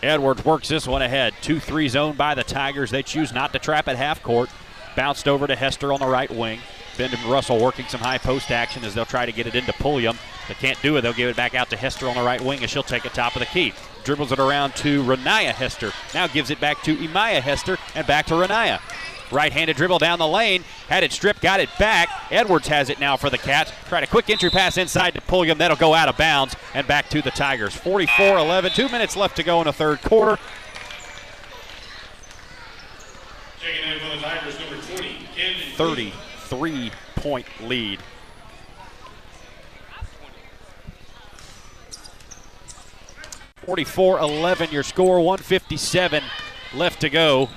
Edwards 0.00 0.44
works 0.44 0.68
this 0.68 0.86
one 0.86 1.02
ahead. 1.02 1.34
2 1.42 1.58
3 1.58 1.88
zone 1.88 2.14
by 2.14 2.36
the 2.36 2.44
Tigers. 2.44 2.92
They 2.92 3.02
choose 3.02 3.32
not 3.32 3.52
to 3.52 3.58
trap 3.58 3.88
at 3.88 3.96
half 3.96 4.22
court. 4.22 4.48
Bounced 4.94 5.26
over 5.26 5.48
to 5.48 5.56
Hester 5.56 5.92
on 5.92 5.98
the 5.98 6.06
right 6.06 6.30
wing. 6.30 6.60
Benjamin 6.96 7.28
Russell 7.28 7.60
working 7.60 7.84
some 7.86 8.00
high 8.00 8.18
post 8.18 8.52
action 8.52 8.84
as 8.84 8.94
they'll 8.94 9.04
try 9.04 9.26
to 9.26 9.32
get 9.32 9.48
it 9.48 9.56
into 9.56 9.72
Pulliam. 9.72 10.16
They 10.46 10.54
can't 10.54 10.80
do 10.82 10.96
it. 10.96 11.00
They'll 11.00 11.12
give 11.12 11.28
it 11.28 11.34
back 11.34 11.56
out 11.56 11.68
to 11.70 11.76
Hester 11.76 12.08
on 12.08 12.14
the 12.14 12.22
right 12.22 12.40
wing 12.40 12.60
and 12.60 12.70
she'll 12.70 12.84
take 12.84 13.04
it 13.04 13.12
top 13.12 13.34
of 13.34 13.40
the 13.40 13.46
key. 13.46 13.74
Dribbles 14.04 14.30
it 14.30 14.38
around 14.38 14.76
to 14.76 15.02
Renaya 15.02 15.50
Hester. 15.50 15.90
Now 16.14 16.28
gives 16.28 16.50
it 16.50 16.60
back 16.60 16.80
to 16.84 16.94
Imaya 16.94 17.40
Hester 17.40 17.76
and 17.96 18.06
back 18.06 18.26
to 18.26 18.34
Renaya. 18.34 18.78
Right 19.30 19.52
handed 19.52 19.76
dribble 19.76 19.98
down 19.98 20.18
the 20.18 20.26
lane. 20.26 20.64
Had 20.88 21.04
it 21.04 21.12
stripped, 21.12 21.40
got 21.40 21.60
it 21.60 21.68
back. 21.78 22.08
Edwards 22.30 22.68
has 22.68 22.90
it 22.90 22.98
now 22.98 23.16
for 23.16 23.30
the 23.30 23.38
Cats. 23.38 23.72
Tried 23.88 24.02
a 24.02 24.06
quick 24.06 24.28
entry 24.28 24.50
pass 24.50 24.76
inside 24.76 25.14
to 25.14 25.20
Pulliam. 25.20 25.58
That'll 25.58 25.76
go 25.76 25.94
out 25.94 26.08
of 26.08 26.16
bounds 26.16 26.56
and 26.74 26.86
back 26.86 27.08
to 27.10 27.22
the 27.22 27.30
Tigers. 27.30 27.74
44 27.74 28.38
11. 28.38 28.72
Two 28.72 28.88
minutes 28.88 29.16
left 29.16 29.36
to 29.36 29.42
go 29.42 29.60
in 29.60 29.66
the 29.66 29.72
third 29.72 30.02
quarter. 30.02 30.40
Checking 33.60 33.92
in 33.92 33.98
for 34.00 34.16
the 34.16 34.22
Tigers, 34.22 34.58
number 34.58 34.76
20, 34.76 35.26
Camden 35.36 35.62
33 35.76 36.92
point 37.16 37.46
lead. 37.62 38.00
Forty-four 43.66 44.18
eleven, 44.18 44.70
your 44.72 44.82
score, 44.82 45.20
157 45.20 46.24
left 46.74 47.00
to 47.02 47.10
go. 47.10 47.50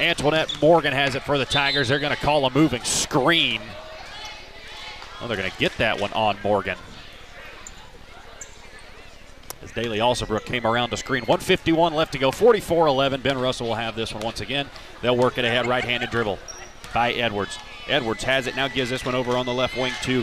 Antoinette 0.00 0.56
Morgan 0.60 0.92
has 0.92 1.14
it 1.14 1.22
for 1.22 1.38
the 1.38 1.44
Tigers. 1.44 1.88
They're 1.88 1.98
going 1.98 2.14
to 2.14 2.20
call 2.20 2.46
a 2.46 2.50
moving 2.50 2.82
screen. 2.82 3.60
Well, 5.20 5.28
they're 5.28 5.36
going 5.36 5.50
to 5.50 5.58
get 5.58 5.76
that 5.78 6.00
one 6.00 6.12
on 6.14 6.38
Morgan. 6.42 6.78
As 9.62 9.70
Daly 9.72 9.98
Alsobrook 9.98 10.46
came 10.46 10.66
around 10.66 10.90
the 10.90 10.96
screen. 10.96 11.22
151 11.24 11.92
left 11.92 12.12
to 12.12 12.18
go. 12.18 12.30
44 12.30 12.86
11. 12.86 13.20
Ben 13.20 13.38
Russell 13.38 13.68
will 13.68 13.74
have 13.74 13.94
this 13.94 14.14
one 14.14 14.22
once 14.22 14.40
again. 14.40 14.68
They'll 15.02 15.16
work 15.16 15.36
it 15.36 15.44
ahead. 15.44 15.66
Right 15.66 15.84
handed 15.84 16.10
dribble 16.10 16.38
by 16.94 17.12
Edwards. 17.12 17.58
Edwards 17.86 18.24
has 18.24 18.46
it 18.46 18.56
now, 18.56 18.68
gives 18.68 18.88
this 18.88 19.04
one 19.04 19.14
over 19.14 19.36
on 19.36 19.44
the 19.44 19.52
left 19.52 19.76
wing 19.76 19.92
to 20.02 20.22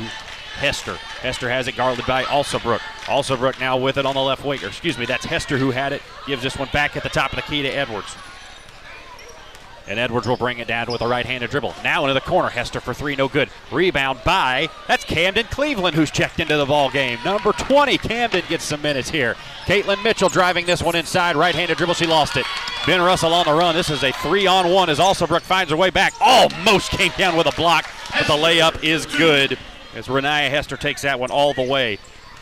Hester. 0.56 0.96
Hester 1.22 1.50
has 1.50 1.68
it 1.68 1.76
guarded 1.76 2.06
by 2.08 2.24
Alsobrook. 2.24 2.80
Alsobrook 3.06 3.60
now 3.60 3.78
with 3.78 3.98
it 3.98 4.06
on 4.08 4.16
the 4.16 4.22
left 4.22 4.44
wing. 4.44 4.64
Or 4.64 4.68
excuse 4.68 4.98
me, 4.98 5.06
that's 5.06 5.26
Hester 5.26 5.60
who 5.60 5.70
had 5.70 5.94
it. 5.94 6.02
Gives 6.26 6.42
this 6.42 6.58
one 6.58 6.70
back 6.74 6.98
at 6.98 7.04
the 7.04 7.10
top 7.10 7.32
of 7.32 7.36
the 7.36 7.44
key 7.44 7.62
to 7.62 7.70
Edwards. 7.70 8.16
And 9.88 10.00
Edwards 10.00 10.28
will 10.28 10.38
bring 10.38 10.60
it 10.60 10.68
down 10.68 10.92
with 10.92 11.02
a 11.02 11.08
right 11.08 11.26
handed 11.26 11.50
dribble. 11.50 11.74
Now 11.84 12.04
into 12.04 12.14
the 12.14 12.22
corner. 12.22 12.50
Hester 12.50 12.82
for 12.82 12.94
three, 12.94 13.16
no 13.16 13.28
good. 13.28 13.50
Rebound 13.72 14.20
by, 14.26 14.70
that's 14.88 15.06
Camden 15.06 15.46
Cleveland 15.46 15.96
who's 15.96 16.12
checked 16.12 16.40
into 16.40 16.58
the 16.58 16.66
ball 16.66 16.90
game. 16.90 17.20
Number 17.24 17.54
20, 17.54 17.98
Camden 17.98 18.44
gets 18.50 18.66
some 18.66 18.82
minutes 18.82 19.10
here. 19.10 19.36
Caitlin 19.66 20.04
Mitchell 20.04 20.30
driving 20.30 20.66
this 20.66 20.84
one 20.84 20.96
inside. 20.96 21.36
Right 21.36 21.56
handed 21.56 21.78
dribble, 21.78 21.94
she 21.94 22.06
lost 22.06 22.36
it. 22.36 22.46
Ben 22.86 23.02
Russell 23.02 23.34
on 23.34 23.46
the 23.46 23.54
run. 23.54 23.76
This 23.76 23.90
is 23.90 24.04
a 24.04 24.12
three 24.12 24.48
on 24.48 24.72
one 24.72 24.90
as 24.90 25.00
Alsobrook 25.00 25.42
finds 25.42 25.72
her 25.72 25.78
way 25.78 25.90
back. 25.90 26.14
Almost 26.22 26.92
came 26.92 27.12
down 27.18 27.38
with 27.38 27.48
a 27.48 27.56
block, 27.56 27.90
but 28.12 28.28
the 28.28 28.34
layup 28.34 28.84
is 28.84 29.06
good 29.06 29.58
as 29.96 30.08
Renaya 30.08 30.50
Hester 30.50 30.78
takes 30.78 31.02
that 31.02 31.20
one 31.20 31.32
all 31.32 31.54
the 31.54 31.64
way. 31.64 31.98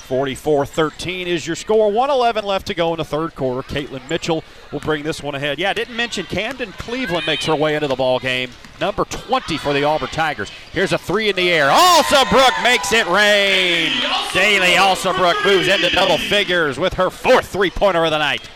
44 0.05 0.67
13 0.67 1.27
is 1.27 1.47
your 1.47 1.55
score. 1.55 1.87
111 1.87 2.45
left 2.45 2.67
to 2.67 2.75
go 2.75 2.93
in 2.93 2.97
the 2.97 3.05
third 3.05 3.33
quarter. 3.33 3.67
Caitlin 3.67 4.07
Mitchell 4.07 4.43
will 4.75 4.81
bring 4.81 5.03
this 5.03 5.23
one 5.23 5.35
ahead. 5.35 5.57
Yeah, 5.57 5.69
I 5.69 5.73
didn't 5.73 5.95
mention 5.95 6.25
Camden 6.25 6.73
Cleveland 6.73 7.25
makes 7.25 7.45
her 7.45 7.55
way 7.55 7.75
into 7.75 7.87
the 7.87 7.95
ball 7.95 8.19
game. 8.19 8.51
Number 8.81 9.05
20 9.05 9.57
for 9.57 9.71
the 9.71 9.85
Auburn 9.85 10.09
Tigers. 10.09 10.51
Here's 10.73 10.91
a 10.91 10.97
three 10.97 11.29
in 11.29 11.35
the 11.37 11.49
air. 11.49 11.69
Alsobrook 11.69 12.61
makes 12.61 12.91
it 12.91 13.07
rain. 13.07 13.89
Daly 14.33 14.75
Alsobrook 14.75 15.45
moves 15.45 15.69
into 15.69 15.89
double 15.91 16.17
figures 16.17 16.77
with 16.77 16.95
her 16.95 17.09
fourth 17.09 17.47
three 17.47 17.69
pointer 17.69 18.03
of 18.03 18.11
the 18.11 18.17
night. 18.17 18.49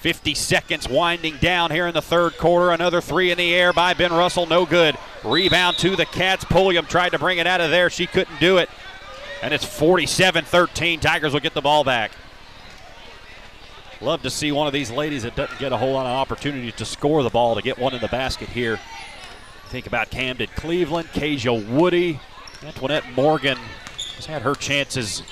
50 0.00 0.32
seconds 0.34 0.88
winding 0.88 1.36
down 1.36 1.70
here 1.70 1.86
in 1.86 1.92
the 1.92 2.00
third 2.00 2.38
quarter. 2.38 2.70
Another 2.70 3.02
three 3.02 3.30
in 3.30 3.36
the 3.36 3.54
air 3.54 3.74
by 3.74 3.92
Ben 3.92 4.10
Russell. 4.10 4.46
No 4.46 4.64
good. 4.64 4.96
Rebound 5.22 5.76
to 5.78 5.96
the 5.96 6.06
Cats. 6.06 6.44
Pulliam 6.44 6.86
tried 6.86 7.10
to 7.10 7.18
bring 7.18 7.36
it 7.36 7.46
out 7.46 7.60
of 7.60 7.70
there. 7.70 7.90
She 7.90 8.06
couldn't 8.06 8.40
do 8.40 8.56
it 8.56 8.70
and 9.42 9.52
it's 9.52 9.64
47 9.64 10.44
13. 10.44 11.00
Tigers 11.00 11.34
will 11.34 11.40
get 11.40 11.52
the 11.52 11.60
ball 11.60 11.84
back. 11.84 12.12
Love 14.00 14.22
to 14.22 14.30
see 14.30 14.50
one 14.50 14.66
of 14.66 14.72
these 14.72 14.90
ladies 14.90 15.24
that 15.24 15.36
doesn't 15.36 15.58
get 15.58 15.72
a 15.72 15.76
whole 15.76 15.92
lot 15.92 16.06
of 16.06 16.12
opportunity 16.12 16.72
to 16.72 16.84
score 16.86 17.22
the 17.22 17.28
ball 17.28 17.54
to 17.54 17.60
get 17.60 17.78
one 17.78 17.92
in 17.94 18.00
the 18.00 18.08
basket 18.08 18.48
here. 18.48 18.80
Think 19.66 19.86
about 19.86 20.10
Camden 20.10 20.48
Cleveland, 20.56 21.08
Kasia 21.12 21.52
Woody, 21.52 22.18
Antoinette 22.64 23.04
Morgan 23.14 23.58
has 24.16 24.26
had 24.26 24.42
her 24.42 24.54
chances 24.54 25.22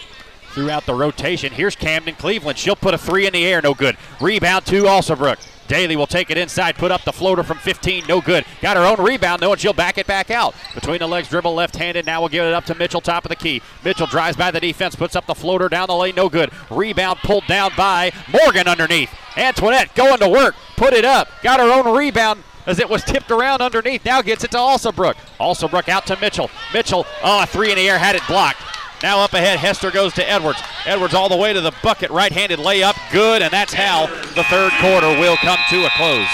throughout 0.53 0.85
the 0.87 0.95
rotation. 0.95 1.53
Here's 1.53 1.77
Camden 1.77 2.15
Cleveland. 2.15 2.59
She'll 2.59 2.77
put 2.77 2.95
a 2.95 2.99
three 2.99 3.27
in 3.27 3.33
the 3.33 3.45
air, 3.47 3.63
no 3.63 3.75
good. 3.75 3.97
Rebound 4.21 4.67
to 4.67 4.85
Alsobrook. 4.85 5.39
Daly 5.69 5.97
will 5.97 6.07
take 6.07 6.31
it 6.31 6.39
inside, 6.39 6.77
put 6.77 6.91
up 6.91 7.05
the 7.05 7.13
floater 7.13 7.43
from 7.43 7.59
15, 7.59 8.07
no 8.09 8.21
good. 8.21 8.45
Got 8.61 8.77
her 8.77 8.85
own 8.85 9.05
rebound 9.05 9.43
though, 9.43 9.53
and 9.53 9.61
she'll 9.61 9.73
back 9.73 9.99
it 9.99 10.07
back 10.07 10.31
out. 10.31 10.55
Between 10.75 10.99
the 10.99 11.07
legs, 11.07 11.29
dribble 11.29 11.55
left 11.55 11.77
handed. 11.77 12.07
Now 12.07 12.21
we'll 12.21 12.31
give 12.31 12.45
it 12.45 12.55
up 12.55 12.65
to 12.67 12.75
Mitchell, 12.75 13.01
top 13.01 13.25
of 13.25 13.29
the 13.29 13.37
key. 13.37 13.63
Mitchell 13.85 14.07
drives 14.07 14.37
by 14.37 14.51
the 14.51 14.61
defense, 14.61 14.97
puts 14.97 15.15
up 15.15 15.27
the 15.27 15.35
floater 15.35 15.69
down 15.69 15.87
the 15.87 15.95
lane, 15.95 16.15
no 16.15 16.29
good. 16.29 16.51
Rebound 16.71 17.19
pulled 17.21 17.47
down 17.47 17.71
by 17.77 18.13
Morgan 18.33 18.67
underneath. 18.67 19.11
Antoinette 19.37 19.95
going 19.95 20.19
to 20.19 20.29
work, 20.29 20.55
put 20.77 20.95
it 20.95 21.05
up, 21.05 21.29
got 21.43 21.61
her 21.61 21.71
own 21.71 21.97
rebound 21.97 22.43
as 22.67 22.79
it 22.79 22.89
was 22.89 23.03
tipped 23.05 23.31
around 23.31 23.63
underneath. 23.63 24.05
Now 24.05 24.23
gets 24.23 24.45
it 24.45 24.51
to 24.53 24.59
Alsobrook. 24.59 25.15
Alsobrook 25.41 25.89
out 25.89 26.07
to 26.07 26.19
Mitchell. 26.21 26.51
Mitchell, 26.73 27.07
oh, 27.23 27.43
a 27.43 27.47
three 27.47 27.71
in 27.71 27.77
the 27.77 27.89
air, 27.89 27.99
had 27.99 28.17
it 28.17 28.23
blocked. 28.27 28.61
Now 29.03 29.21
up 29.21 29.33
ahead, 29.33 29.61
Hester 29.61 29.91
goes 29.91 30.13
to 30.15 30.29
Edwards. 30.29 30.61
Edwards 30.85 31.15
all 31.15 31.29
the 31.29 31.37
way 31.37 31.53
to 31.53 31.61
the 31.61 31.73
bucket, 31.83 32.11
right 32.11 32.33
handed 32.33 32.59
layup, 32.59 32.97
good, 33.13 33.43
and 33.43 33.53
that's 33.53 33.73
how 33.73 34.07
the 34.35 34.45
third 34.45 34.73
quarter 34.81 35.09
will 35.21 35.37
come 35.37 35.59
to 35.71 35.87
a 35.87 35.91
close. 35.91 36.29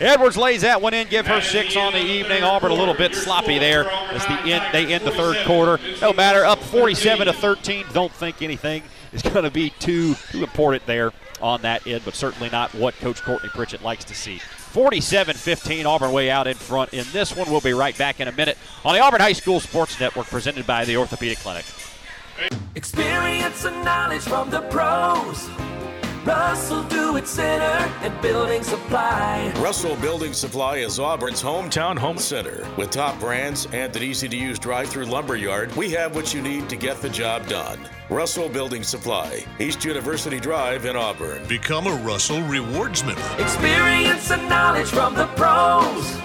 Edwards 0.00 0.36
lays 0.36 0.62
that 0.62 0.80
one 0.80 0.94
in, 0.94 1.08
give 1.08 1.26
her 1.26 1.40
six 1.40 1.76
on 1.76 1.92
the 1.92 2.00
evening. 2.00 2.44
Auburn 2.44 2.70
a 2.70 2.74
little 2.74 2.94
bit 2.94 3.14
sloppy 3.14 3.58
there 3.58 3.84
as 3.90 4.24
the 4.26 4.38
end, 4.44 4.64
they 4.72 4.92
end 4.92 5.04
the 5.04 5.10
third 5.10 5.44
quarter. 5.44 5.78
No 6.00 6.12
matter, 6.12 6.44
up 6.44 6.60
47 6.60 7.26
to 7.26 7.32
13. 7.32 7.84
Don't 7.92 8.12
think 8.12 8.40
anything 8.40 8.84
is 9.12 9.22
going 9.22 9.44
to 9.44 9.50
be 9.50 9.70
too 9.70 10.14
too 10.30 10.42
important 10.42 10.86
there 10.86 11.12
on 11.42 11.62
that 11.62 11.86
end, 11.86 12.02
but 12.04 12.14
certainly 12.14 12.48
not 12.50 12.72
what 12.74 12.94
Coach 12.98 13.22
Courtney 13.22 13.48
Pritchett 13.48 13.82
likes 13.82 14.04
to 14.04 14.14
see. 14.14 14.40
47 14.68 15.34
15, 15.34 15.86
Auburn 15.86 16.12
way 16.12 16.30
out 16.30 16.46
in 16.46 16.54
front 16.54 16.92
in 16.92 17.04
this 17.12 17.34
one. 17.34 17.50
We'll 17.50 17.60
be 17.60 17.72
right 17.72 17.96
back 17.96 18.20
in 18.20 18.28
a 18.28 18.32
minute 18.32 18.58
on 18.84 18.94
the 18.94 19.00
Auburn 19.00 19.20
High 19.20 19.32
School 19.32 19.60
Sports 19.60 19.98
Network 19.98 20.26
presented 20.26 20.66
by 20.66 20.84
the 20.84 20.96
Orthopedic 20.96 21.38
Clinic. 21.38 21.64
Experience 22.74 23.64
and 23.64 23.84
knowledge 23.84 24.22
from 24.22 24.50
the 24.50 24.60
pros. 24.62 25.48
Russell 26.24 26.82
Do 26.84 27.16
It 27.16 27.26
Center 27.26 27.64
and 28.02 28.20
Building 28.20 28.62
Supply. 28.62 29.50
Russell 29.56 29.96
Building 29.96 30.34
Supply 30.34 30.76
is 30.76 30.98
Auburn's 30.98 31.42
hometown 31.42 31.98
home 31.98 32.18
center. 32.18 32.66
With 32.76 32.90
top 32.90 33.18
brands 33.18 33.66
and 33.72 33.96
an 33.96 34.02
easy 34.02 34.28
to 34.28 34.36
use 34.36 34.58
drive 34.58 34.90
through 34.90 35.06
lumber 35.06 35.36
yard, 35.36 35.74
we 35.74 35.90
have 35.92 36.14
what 36.14 36.34
you 36.34 36.42
need 36.42 36.68
to 36.68 36.76
get 36.76 37.00
the 37.00 37.08
job 37.08 37.46
done. 37.46 37.78
Russell 38.10 38.48
Building 38.48 38.82
Supply, 38.82 39.44
East 39.60 39.84
University 39.84 40.40
Drive 40.40 40.86
in 40.86 40.96
Auburn. 40.96 41.46
Become 41.46 41.86
a 41.88 41.94
Russell 41.96 42.40
Rewards 42.44 43.04
member. 43.04 43.20
Experience 43.38 44.30
and 44.30 44.48
knowledge 44.48 44.88
from 44.88 45.14
the 45.14 45.26
pros. 45.36 46.16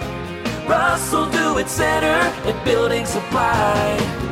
Russell 0.66 1.28
Do 1.30 1.58
It 1.58 1.68
Center 1.68 2.06
and 2.06 2.64
Building 2.64 3.04
Supply. 3.04 4.30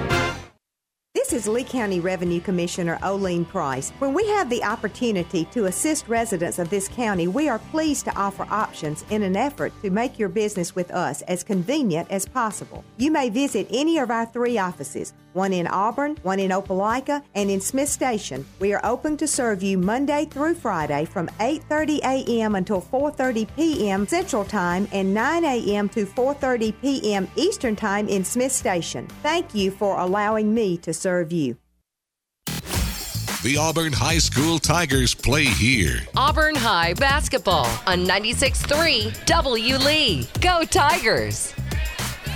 This 1.14 1.34
is 1.34 1.46
Lee 1.46 1.64
County 1.64 2.00
Revenue 2.00 2.40
Commissioner 2.40 2.98
Oline 3.02 3.44
Price. 3.44 3.90
When 3.98 4.14
we 4.14 4.26
have 4.28 4.48
the 4.48 4.64
opportunity 4.64 5.44
to 5.46 5.66
assist 5.66 6.08
residents 6.08 6.58
of 6.58 6.70
this 6.70 6.88
county, 6.88 7.28
we 7.28 7.50
are 7.50 7.58
pleased 7.58 8.06
to 8.06 8.16
offer 8.16 8.46
options 8.50 9.04
in 9.10 9.22
an 9.22 9.36
effort 9.36 9.72
to 9.82 9.90
make 9.90 10.18
your 10.18 10.28
business 10.30 10.74
with 10.74 10.90
us 10.90 11.20
as 11.22 11.44
convenient 11.44 12.10
as 12.10 12.26
possible. 12.26 12.82
You 12.96 13.10
may 13.10 13.28
visit 13.28 13.66
any 13.70 13.98
of 13.98 14.10
our 14.10 14.26
three 14.26 14.56
offices, 14.58 15.12
one 15.32 15.52
in 15.52 15.66
Auburn, 15.66 16.16
one 16.22 16.40
in 16.40 16.50
Opelika, 16.50 17.22
and 17.34 17.50
in 17.50 17.60
Smith 17.60 17.88
Station. 17.88 18.46
We 18.58 18.72
are 18.72 18.84
open 18.84 19.16
to 19.18 19.26
serve 19.26 19.62
you 19.62 19.78
Monday 19.78 20.26
through 20.26 20.54
Friday 20.54 21.04
from 21.04 21.28
8:30 21.40 21.98
a.m. 22.00 22.54
until 22.54 22.80
4:30 22.80 23.48
p.m. 23.56 24.06
Central 24.06 24.44
Time 24.44 24.88
and 24.92 25.14
9 25.14 25.44
a.m. 25.44 25.88
to 25.90 26.06
4:30 26.06 26.74
p.m. 26.80 27.28
Eastern 27.36 27.76
Time 27.76 28.08
in 28.08 28.24
Smith 28.24 28.52
Station. 28.52 29.06
Thank 29.22 29.54
you 29.54 29.70
for 29.70 29.98
allowing 29.98 30.54
me 30.54 30.76
to 30.78 30.92
serve 30.92 31.32
you. 31.32 31.56
The 33.42 33.56
Auburn 33.56 33.92
High 33.92 34.18
School 34.18 34.60
Tigers 34.60 35.14
play 35.14 35.46
here. 35.46 36.02
Auburn 36.16 36.54
High 36.54 36.94
basketball 36.94 37.66
on 37.88 38.06
96.3 38.06 39.26
W 39.26 39.76
Lee. 39.78 40.28
Go 40.40 40.62
Tigers! 40.62 41.52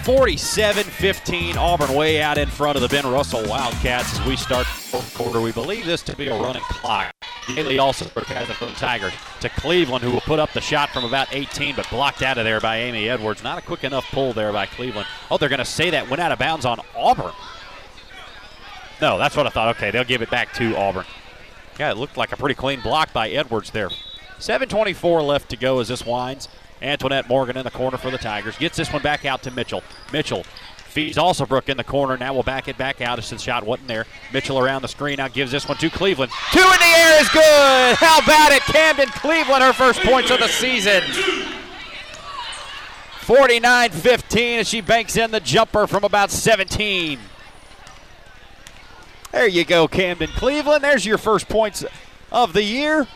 47 0.07 0.85
15. 0.85 1.59
Auburn 1.59 1.93
way 1.93 2.23
out 2.23 2.39
in 2.39 2.49
front 2.49 2.77
of 2.77 2.83
the 2.83 2.87
Ben 2.87 3.05
Russell 3.05 3.43
Wildcats 3.49 4.21
as 4.21 4.25
we 4.25 4.37
start 4.37 4.65
the 4.65 4.73
fourth 4.73 5.15
quarter. 5.17 5.41
We 5.41 5.51
believe 5.51 5.85
this 5.85 6.01
to 6.03 6.15
be 6.15 6.29
a 6.29 6.41
running 6.41 6.63
clock. 6.63 7.13
Daly 7.49 7.81
also 7.81 8.05
has 8.05 8.49
it 8.49 8.53
for 8.53 8.67
the 8.67 8.73
Tigers 8.75 9.13
to 9.41 9.49
Cleveland, 9.49 10.05
who 10.05 10.13
will 10.13 10.21
put 10.21 10.39
up 10.39 10.53
the 10.53 10.61
shot 10.61 10.91
from 10.91 11.05
about 11.05 11.35
18, 11.35 11.75
but 11.75 11.91
blocked 11.91 12.23
out 12.23 12.39
of 12.39 12.45
there 12.45 12.61
by 12.61 12.77
Amy 12.77 13.09
Edwards. 13.09 13.43
Not 13.43 13.59
a 13.59 13.63
quick 13.63 13.83
enough 13.83 14.09
pull 14.13 14.33
there 14.33 14.53
by 14.53 14.67
Cleveland. 14.67 15.09
Oh, 15.29 15.39
they're 15.39 15.49
going 15.49 15.59
to 15.59 15.65
say 15.65 15.91
that 15.91 16.09
went 16.09 16.23
out 16.23 16.31
of 16.31 16.39
bounds 16.39 16.65
on 16.65 16.79
Auburn. 16.97 17.33
No, 19.01 19.19
that's 19.19 19.37
what 19.37 19.49
I 19.49 19.51
thought. 19.51 19.75
Okay, 19.75 19.91
they'll 19.91 20.05
give 20.05 20.23
it 20.23 20.31
back 20.31 20.53
to 20.55 20.77
Auburn. 20.77 21.05
Yeah, 21.81 21.91
it 21.91 21.97
looked 21.97 22.17
like 22.17 22.31
a 22.31 22.37
pretty 22.37 22.55
clean 22.55 22.81
block 22.81 23.13
by 23.13 23.31
Edwards 23.31 23.73
there. 23.73 23.89
7.24 24.39 25.27
left 25.27 25.49
to 25.49 25.57
go 25.57 25.81
as 25.81 25.89
this 25.89 26.07
winds. 26.07 26.49
Antoinette 26.83 27.29
Morgan 27.29 27.57
in 27.57 27.65
the 27.65 27.71
corner 27.71 27.97
for 27.97 28.11
the 28.11 28.19
Tigers. 28.19 28.57
Gets 28.59 28.77
this 28.77 28.93
one 28.93 29.03
back 29.03 29.25
out 29.25 29.43
to 29.45 29.51
Mitchell. 29.51 29.83
Mitchell 30.13 30.45
feeds 30.97 31.17
Alsobrook 31.17 31.69
in 31.69 31.77
the 31.77 31.85
corner. 31.85 32.17
Now 32.17 32.33
we'll 32.33 32.43
back 32.43 32.69
it 32.69 32.79
back 32.79 33.01
out 33.01 33.19
as 33.19 33.29
the 33.29 33.39
shot 33.39 33.65
wasn't 33.65 33.89
there. 33.89 34.07
Mitchell 34.33 34.59
around 34.59 34.83
the 34.83 34.89
screen. 34.89 35.17
Now 35.17 35.29
gives 35.29 35.53
this 35.53 35.69
one 35.69 35.77
to 35.79 35.91
Cleveland. 35.91 36.33
Two 36.53 36.61
in 36.61 36.65
the 36.65 36.95
air 36.97 37.21
is 37.21 37.29
good. 37.29 37.97
How 37.97 38.19
about 38.19 38.53
it? 38.53 38.63
Camden 38.63 39.09
Cleveland, 39.09 39.63
her 39.63 39.73
first 39.73 40.01
points 40.01 40.31
of 40.31 40.39
the 40.39 40.49
season. 40.49 41.03
49 43.21 43.91
15 43.91 44.59
as 44.61 44.69
she 44.69 44.81
banks 44.81 45.17
in 45.17 45.33
the 45.33 45.41
jumper 45.41 45.87
from 45.87 46.05
about 46.05 46.31
17. 46.31 47.19
There 49.33 49.49
you 49.49 49.65
go, 49.65 49.89
Camden 49.89 50.31
Cleveland. 50.31 50.83
There's 50.83 51.05
your 51.05 51.19
first 51.19 51.49
points 51.49 51.85
of 52.33 52.53
the 52.53 52.63
year. 52.63 53.07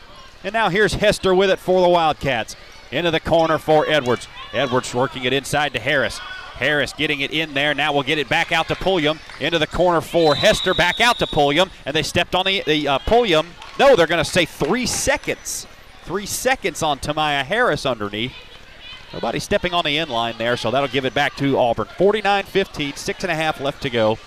And 0.43 0.53
now 0.53 0.69
here's 0.69 0.95
Hester 0.95 1.35
with 1.35 1.49
it 1.49 1.59
for 1.59 1.81
the 1.81 1.89
Wildcats. 1.89 2.57
Into 2.93 3.11
the 3.11 3.21
corner 3.21 3.59
for 3.59 3.89
Edwards. 3.89 4.29
Edwards 4.53 4.95
working 4.95 5.25
it 5.25 5.33
inside 5.33 5.73
to 5.75 5.81
Harris. 5.81 6.19
Harris 6.19 6.93
getting 6.93 7.21
it 7.21 7.31
in 7.31 7.55
there. 7.55 7.75
Now 7.75 7.93
we'll 7.93 8.03
get 8.03 8.19
it 8.19 8.29
back 8.29 8.53
out 8.53 8.69
to 8.69 8.75
Pulliam. 8.75 9.19
Into 9.41 9.59
the 9.59 9.67
corner 9.67 10.01
for 10.01 10.35
Hester. 10.35 10.75
Back 10.75 11.01
out 11.01 11.19
to 11.21 11.27
Pulliam. 11.27 11.71
And 11.87 11.95
they 11.95 12.03
stepped 12.03 12.35
on 12.35 12.47
the, 12.47 12.63
the 12.67 12.87
uh, 12.87 12.99
Pulliam. 12.99 13.47
No, 13.79 13.97
they're 13.97 14.07
going 14.07 14.23
to 14.23 14.31
say 14.31 14.45
three 14.45 14.87
seconds. 14.87 15.67
Three 16.03 16.27
seconds 16.27 16.83
on 16.83 16.99
Tamaya 16.99 17.45
Harris 17.45 17.87
underneath. 17.87 18.35
Nobody 19.13 19.41
stepping 19.41 19.73
on 19.73 19.85
the 19.85 19.99
end 19.99 20.11
line 20.11 20.37
there, 20.39 20.57
so 20.57 20.71
that'll 20.71 20.89
give 20.89 21.05
it 21.05 21.15
back 21.15 21.35
to 21.37 21.57
Auburn. 21.57 21.89
49 21.99 22.45
15, 22.45 22.95
six 22.95 23.25
and 23.25 23.31
a 23.31 23.35
half 23.35 23.61
left 23.61 23.83
to 23.83 23.91
go. 23.91 24.19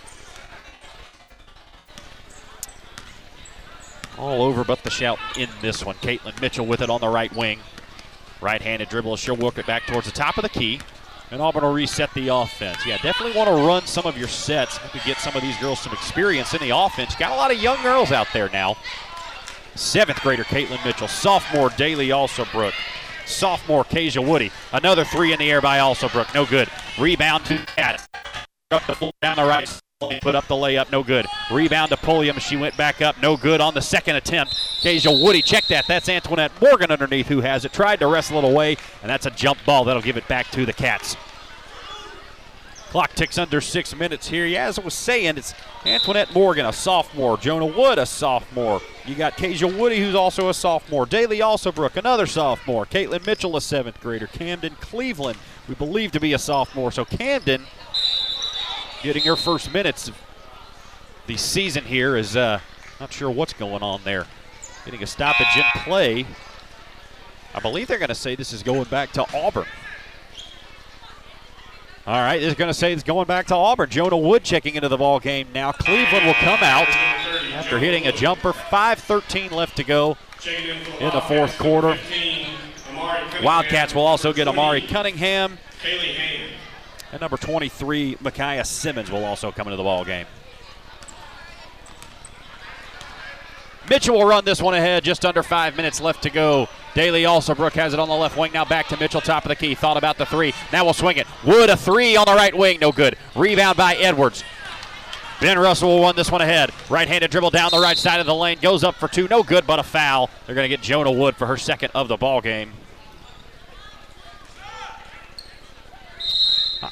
All 4.17 4.41
over 4.41 4.63
but 4.63 4.83
the 4.83 4.89
shout 4.89 5.19
in 5.37 5.49
this 5.61 5.85
one. 5.85 5.95
Caitlin 5.95 6.39
Mitchell 6.41 6.65
with 6.65 6.81
it 6.81 6.89
on 6.89 7.01
the 7.01 7.07
right 7.09 7.33
wing. 7.33 7.59
Right 8.43 8.61
handed 8.61 8.89
dribble. 8.89 9.15
She'll 9.15 9.37
work 9.37 9.57
it 9.57 9.65
back 9.65 9.87
towards 9.87 10.05
the 10.05 10.11
top 10.11 10.37
of 10.37 10.43
the 10.43 10.49
key. 10.49 10.81
And 11.31 11.41
Auburn 11.41 11.63
will 11.63 11.71
reset 11.71 12.13
the 12.13 12.27
offense. 12.27 12.85
Yeah, 12.85 12.97
definitely 12.97 13.37
want 13.37 13.47
to 13.47 13.55
run 13.55 13.87
some 13.87 14.05
of 14.05 14.17
your 14.17 14.27
sets 14.27 14.77
to 14.77 14.99
get 15.05 15.17
some 15.17 15.33
of 15.35 15.41
these 15.41 15.57
girls 15.57 15.79
some 15.79 15.93
experience 15.93 16.53
in 16.53 16.59
the 16.59 16.71
offense. 16.71 17.15
Got 17.15 17.31
a 17.31 17.35
lot 17.35 17.51
of 17.51 17.57
young 17.57 17.81
girls 17.81 18.11
out 18.11 18.27
there 18.33 18.49
now. 18.49 18.75
Seventh 19.75 20.21
grader 20.21 20.43
Caitlin 20.43 20.83
Mitchell, 20.85 21.07
sophomore 21.07 21.69
Daly 21.71 22.09
Alsobrook, 22.09 22.73
sophomore 23.25 23.85
Kasia 23.85 24.21
Woody. 24.21 24.51
Another 24.73 25.05
three 25.05 25.33
in 25.33 25.39
the 25.39 25.49
air 25.49 25.61
by 25.61 25.77
Alsobrook. 25.79 26.31
No 26.35 26.45
good. 26.45 26.69
Rebound 26.99 27.45
to 27.45 27.57
Cats. 27.75 28.07
Down 28.69 29.37
the 29.37 29.45
right 29.45 29.82
Put 30.21 30.35
up 30.35 30.47
the 30.47 30.55
layup, 30.55 30.91
no 30.91 31.03
good. 31.03 31.25
Rebound 31.51 31.91
to 31.91 31.97
Pulliam. 31.97 32.39
She 32.39 32.57
went 32.57 32.75
back 32.77 33.01
up, 33.01 33.21
no 33.21 33.37
good 33.37 33.61
on 33.61 33.73
the 33.73 33.81
second 33.81 34.15
attempt. 34.15 34.55
Kasia 34.81 35.11
Woody, 35.11 35.41
check 35.41 35.65
that. 35.67 35.85
That's 35.87 36.09
Antoinette 36.09 36.51
Morgan 36.61 36.91
underneath 36.91 37.27
who 37.27 37.41
has 37.41 37.65
it. 37.65 37.73
Tried 37.73 37.99
to 37.99 38.07
wrestle 38.07 38.39
it 38.39 38.43
away, 38.43 38.77
and 39.01 39.09
that's 39.09 39.25
a 39.25 39.31
jump 39.31 39.59
ball. 39.65 39.83
That'll 39.83 40.01
give 40.01 40.17
it 40.17 40.27
back 40.27 40.49
to 40.51 40.65
the 40.65 40.73
Cats. 40.73 41.15
Clock 42.93 43.15
ticks 43.15 43.39
under 43.39 43.59
six 43.59 43.95
minutes 43.95 44.27
here. 44.27 44.45
Yeah, 44.45 44.67
as 44.67 44.77
I 44.77 44.83
was 44.83 44.93
saying, 44.93 45.37
it's 45.37 45.55
Antoinette 45.83 46.31
Morgan, 46.31 46.67
a 46.67 46.71
sophomore. 46.71 47.39
Jonah 47.39 47.65
Wood, 47.65 47.97
a 47.97 48.05
sophomore. 48.05 48.81
You 49.07 49.15
got 49.15 49.35
Kasia 49.35 49.65
Woody, 49.65 49.99
who's 49.99 50.13
also 50.13 50.47
a 50.47 50.53
sophomore. 50.53 51.07
Daly 51.07 51.39
Alsobrook, 51.39 51.97
another 51.97 52.27
sophomore. 52.27 52.85
Caitlin 52.85 53.25
Mitchell, 53.25 53.57
a 53.57 53.61
seventh 53.61 53.99
grader. 53.99 54.27
Camden 54.27 54.75
Cleveland, 54.79 55.39
we 55.67 55.73
believe 55.73 56.11
to 56.11 56.19
be 56.19 56.33
a 56.33 56.37
sophomore. 56.37 56.91
So 56.91 57.03
Camden 57.03 57.65
getting 59.03 59.23
her 59.23 59.35
first 59.35 59.71
minutes 59.71 60.07
of 60.07 60.17
the 61.27 61.35
season 61.35 61.83
here 61.83 62.15
is 62.15 62.35
uh, 62.35 62.59
not 62.99 63.11
sure 63.11 63.29
what's 63.29 63.53
going 63.53 63.83
on 63.83 64.01
there. 64.03 64.25
Getting 64.85 65.03
a 65.03 65.07
stoppage 65.07 65.55
in 65.55 65.63
play. 65.83 66.25
I 67.53 67.59
believe 67.59 67.87
they're 67.87 67.99
going 67.99 68.09
to 68.09 68.15
say 68.15 68.35
this 68.35 68.53
is 68.53 68.63
going 68.63 68.85
back 68.85 69.11
to 69.11 69.25
Auburn. 69.37 69.67
All 72.07 72.19
right, 72.19 72.41
they're 72.41 72.55
going 72.55 72.69
to 72.69 72.73
say 72.73 72.91
it's 72.91 73.03
going 73.03 73.27
back 73.27 73.47
to 73.47 73.55
Auburn. 73.55 73.89
Jonah 73.89 74.17
Wood 74.17 74.43
checking 74.43 74.75
into 74.75 74.89
the 74.89 74.97
ball 74.97 75.19
game 75.19 75.47
now. 75.53 75.71
Cleveland 75.71 76.25
will 76.25 76.33
come 76.35 76.59
out 76.61 76.89
after 77.53 77.79
hitting 77.79 78.07
a 78.07 78.11
jumper. 78.11 78.51
5:13 78.51 79.51
left 79.51 79.77
to 79.77 79.83
go 79.83 80.17
in 80.99 81.09
the 81.11 81.21
fourth 81.21 81.57
quarter. 81.57 81.97
Wildcats 83.41 83.93
will 83.93 84.05
also 84.05 84.33
get 84.33 84.47
Amari 84.47 84.81
Cunningham. 84.81 85.57
And 87.13 87.21
number 87.21 87.37
23, 87.37 88.17
Micaiah 88.21 88.65
Simmons, 88.65 89.11
will 89.11 89.23
also 89.23 89.51
come 89.51 89.67
into 89.67 89.77
the 89.77 89.83
ball 89.83 90.03
game. 90.03 90.25
Mitchell 93.87 94.17
will 94.17 94.25
run 94.25 94.43
this 94.45 94.59
one 94.59 94.73
ahead. 94.73 95.03
Just 95.03 95.23
under 95.23 95.43
five 95.43 95.77
minutes 95.77 96.01
left 96.01 96.23
to 96.23 96.31
go. 96.31 96.67
Daly 96.95 97.21
Alsobrook 97.21 97.73
has 97.73 97.93
it 97.93 97.99
on 97.99 98.09
the 98.09 98.15
left 98.15 98.35
wing. 98.35 98.51
Now 98.51 98.65
back 98.65 98.87
to 98.87 98.97
Mitchell, 98.97 99.21
top 99.21 99.45
of 99.45 99.49
the 99.49 99.55
key. 99.55 99.75
Thought 99.75 99.97
about 99.97 100.17
the 100.17 100.25
three. 100.25 100.55
Now 100.71 100.85
we'll 100.85 100.95
swing 100.95 101.17
it. 101.17 101.27
Wood 101.45 101.69
a 101.69 101.77
three 101.77 102.15
on 102.15 102.25
the 102.25 102.33
right 102.33 102.57
wing. 102.57 102.79
No 102.79 102.91
good. 102.91 103.15
Rebound 103.35 103.77
by 103.77 103.93
Edwards. 103.93 104.43
Ben 105.39 105.59
Russell 105.59 105.89
will 105.89 106.01
run 106.01 106.15
this 106.15 106.31
one 106.31 106.41
ahead. 106.41 106.71
Right-handed 106.89 107.29
dribble 107.29 107.51
down 107.51 107.69
the 107.71 107.79
right 107.79 107.97
side 107.97 108.21
of 108.21 108.25
the 108.25 108.33
lane. 108.33 108.57
Goes 108.59 108.83
up 108.83 108.95
for 108.95 109.07
two. 109.07 109.27
No 109.27 109.43
good, 109.43 109.67
but 109.67 109.77
a 109.77 109.83
foul. 109.83 110.31
They're 110.47 110.55
going 110.55 110.65
to 110.65 110.75
get 110.75 110.81
Jonah 110.81 111.11
Wood 111.11 111.35
for 111.35 111.45
her 111.45 111.57
second 111.57 111.91
of 111.93 112.07
the 112.07 112.17
ball 112.17 112.41
game. 112.41 112.71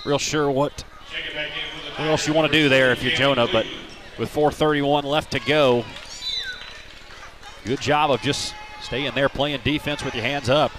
Real 0.04 0.18
sure 0.18 0.50
what, 0.50 0.84
what 1.98 2.08
else 2.08 2.28
you 2.28 2.34
want 2.34 2.52
to 2.52 2.58
do 2.58 2.70
there 2.70 2.92
if 2.92 3.04
you're 3.04 3.14
Jonah, 3.14 3.48
but 3.52 3.66
with 4.18 4.34
4.31 4.34 5.04
left 5.04 5.32
to 5.32 5.40
go, 5.40 5.86
good 7.66 7.80
job 7.80 8.10
of 8.10 8.22
just 8.22 8.56
staying 8.82 9.12
there 9.14 9.30
playing 9.30 9.60
defense 9.64 10.04
with 10.04 10.16
your 10.16 10.24
hands 10.24 10.50
up. 10.50 10.72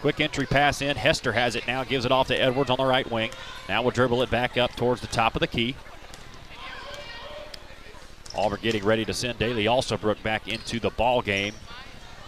Quick 0.00 0.20
entry 0.20 0.46
pass 0.46 0.82
in. 0.82 0.96
Hester 0.96 1.32
has 1.32 1.56
it 1.56 1.66
now, 1.66 1.82
gives 1.82 2.04
it 2.04 2.12
off 2.12 2.28
to 2.28 2.36
Edwards 2.36 2.70
on 2.70 2.76
the 2.76 2.84
right 2.84 3.10
wing. 3.10 3.30
Now 3.68 3.82
we'll 3.82 3.90
dribble 3.90 4.22
it 4.22 4.30
back 4.30 4.56
up 4.56 4.76
towards 4.76 5.00
the 5.00 5.06
top 5.06 5.34
of 5.34 5.40
the 5.40 5.46
key. 5.46 5.74
Auburn 8.36 8.58
getting 8.62 8.84
ready 8.84 9.04
to 9.04 9.14
send 9.14 9.38
Daly 9.38 9.64
Alsobrook 9.64 10.22
back 10.22 10.46
into 10.46 10.78
the 10.78 10.90
ball 10.90 11.22
game 11.22 11.54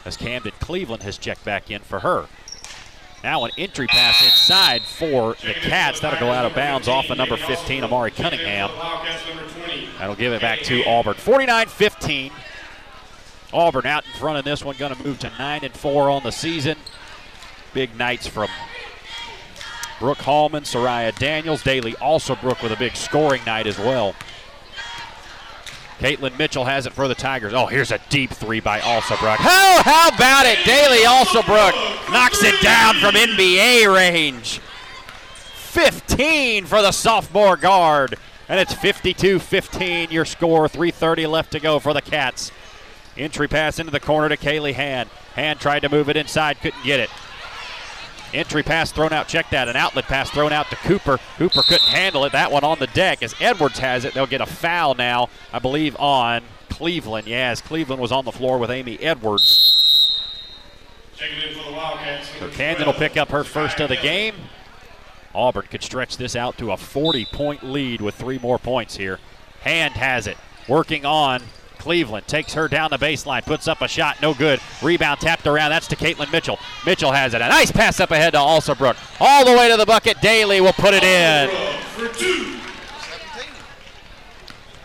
as 0.05 0.17
Camden 0.17 0.53
Cleveland 0.61 1.03
has 1.03 1.19
checked 1.19 1.45
back 1.45 1.71
in 1.71 1.83
for 1.83 2.01
her. 2.01 2.27
Now 3.25 3.45
an 3.45 3.51
entry 3.59 3.87
pass 3.87 4.23
inside 4.23 4.83
for 4.83 5.35
the 5.43 5.55
Cats. 5.55 6.01
That'll 6.01 6.21
go 6.21 6.31
out 6.31 6.45
of 6.45 6.55
bounds 6.55 6.87
off 6.87 7.11
of 7.11 7.19
number 7.19 7.37
15, 7.37 7.85
Amari 7.85 8.11
Cunningham. 8.11 8.71
That'll 9.99 10.15
give 10.15 10.33
it 10.33 10.41
back 10.41 10.61
to 10.61 10.85
Auburn. 10.85 11.15
49-15. 11.15 12.33
Auburn 13.53 13.87
out 13.87 14.05
in 14.05 14.13
front 14.19 14.39
of 14.39 14.45
this 14.45 14.65
one, 14.65 14.77
going 14.77 14.95
to 14.95 15.03
move 15.03 15.19
to 15.21 15.33
9 15.39 15.65
and 15.65 15.75
4 15.75 16.11
on 16.11 16.23
the 16.23 16.33
season. 16.33 16.77
Big 17.73 17.97
nights 17.97 18.27
from 18.27 18.49
Brooke 19.99 20.19
Hallman, 20.19 20.65
Soraya 20.65 21.17
Daniels, 21.19 21.63
Daly 21.63 21.93
Alsobrook 21.95 22.63
with 22.63 22.73
a 22.73 22.77
big 22.77 22.97
scoring 22.97 23.43
night 23.45 23.67
as 23.67 23.79
well. 23.79 24.15
Caitlin 25.99 26.39
Mitchell 26.39 26.65
has 26.65 26.87
it 26.87 26.93
for 26.93 27.09
the 27.09 27.15
Tigers. 27.15 27.55
Oh, 27.55 27.67
here's 27.67 27.91
a 27.91 28.01
deep 28.11 28.31
three 28.31 28.61
by 28.61 28.81
Alsobrook. 28.81 29.39
Oh, 29.41 29.83
how 29.85 30.09
about 30.09 30.45
it? 30.45 30.59
Daly 30.67 30.99
Alsobrook 30.99 31.73
knocks 32.13 32.43
it 32.43 32.61
down 32.61 32.97
from 32.97 33.15
NBA 33.15 33.93
range. 33.95 34.61
15 35.55 36.67
for 36.67 36.83
the 36.83 36.93
sophomore 36.93 37.57
guard. 37.57 38.17
And 38.49 38.61
it's 38.61 38.75
52 38.75 39.39
15 39.39 40.11
your 40.11 40.25
score. 40.25 40.69
3.30 40.69 41.31
left 41.31 41.53
to 41.53 41.61
go 41.61 41.79
for 41.79 41.93
the 41.93 42.03
Cats. 42.03 42.53
Entry 43.17 43.49
pass 43.49 43.79
into 43.79 43.91
the 43.91 44.01
corner 44.01 44.29
to 44.29 44.37
Kaylee 44.37 44.75
Hand. 44.75 45.09
Hand 45.35 45.61
tried 45.61 45.81
to 45.81 45.89
move 45.89 46.09
it 46.11 46.17
inside, 46.17 46.61
couldn't 46.61 46.85
get 46.85 47.01
it. 47.01 47.11
Entry 48.35 48.63
pass 48.63 48.93
thrown 48.93 49.13
out, 49.13 49.29
check 49.29 49.51
that. 49.51 49.69
An 49.69 49.77
outlet 49.77 50.07
pass 50.07 50.31
thrown 50.31 50.53
out 50.53 50.69
to 50.71 50.77
Cooper. 50.77 51.19
Cooper 51.37 51.63
couldn't 51.63 51.89
handle 51.89 52.25
it. 52.25 52.33
That 52.33 52.51
one 52.51 52.65
on 52.65 52.79
the 52.79 52.89
deck. 52.89 53.23
As 53.23 53.35
Edwards 53.41 53.79
has 53.79 54.05
it, 54.05 54.15
they'll 54.15 54.27
get 54.27 54.41
a 54.41 54.47
foul 54.47 54.95
now, 54.95 55.29
I 55.53 55.59
believe, 55.59 55.97
on 55.97 56.43
Cleveland. 56.69 57.27
Yeah, 57.27 57.55
Cleveland 57.55 58.01
was 58.01 58.13
on 58.13 58.25
the 58.25 58.33
floor 58.33 58.59
with 58.59 58.71
Amy 58.71 58.99
Edwards. 58.99 59.73
So 62.39 62.51
Camden 62.51 62.87
will 62.87 62.93
pick 62.93 63.17
up 63.17 63.31
her 63.31 63.45
first 63.45 63.81
of 63.81 63.89
the 63.89 63.97
game. 63.97 64.35
Auburn 65.35 65.67
could 65.71 65.83
stretch 65.83 66.17
this 66.17 66.35
out 66.37 66.59
to 66.59 66.73
a 66.73 66.77
40 66.77 67.27
point 67.33 67.63
lead 67.63 68.01
with 68.01 68.15
three 68.15 68.39
more 68.39 68.59
points 68.59 68.97
here. 68.97 69.19
Hand 69.61 69.95
has 69.95 70.27
it. 70.27 70.37
Working 70.69 71.05
on 71.05 71.43
Cleveland 71.79 72.27
takes 72.27 72.55
her 72.55 72.69
down 72.69 72.91
the 72.91 72.99
baseline, 72.99 73.45
puts 73.45 73.69
up 73.69 73.81
a 73.81 73.89
shot, 73.89 74.21
no 74.21 74.35
good. 74.35 74.61
Rebound 74.83 75.21
tapped 75.21 75.47
around. 75.47 75.71
That's 75.71 75.87
to 75.89 75.97
Caitlin 75.97 76.31
Mitchell. 76.33 76.59
Mitchell 76.85 77.13
has 77.13 77.35
it. 77.35 77.41
A 77.41 77.49
nice 77.49 77.71
pass 77.71 78.01
up 78.01 78.11
ahead 78.11 78.33
to 78.33 78.39
Alsobrook. 78.39 78.97
All 79.21 79.45
the 79.45 79.53
way 79.53 79.71
to 79.71 79.77
the 79.77 79.87
bucket. 79.87 80.21
Daly 80.21 80.61
will 80.61 80.73
put 80.73 80.95
it 80.95 81.05
in. 81.05 81.51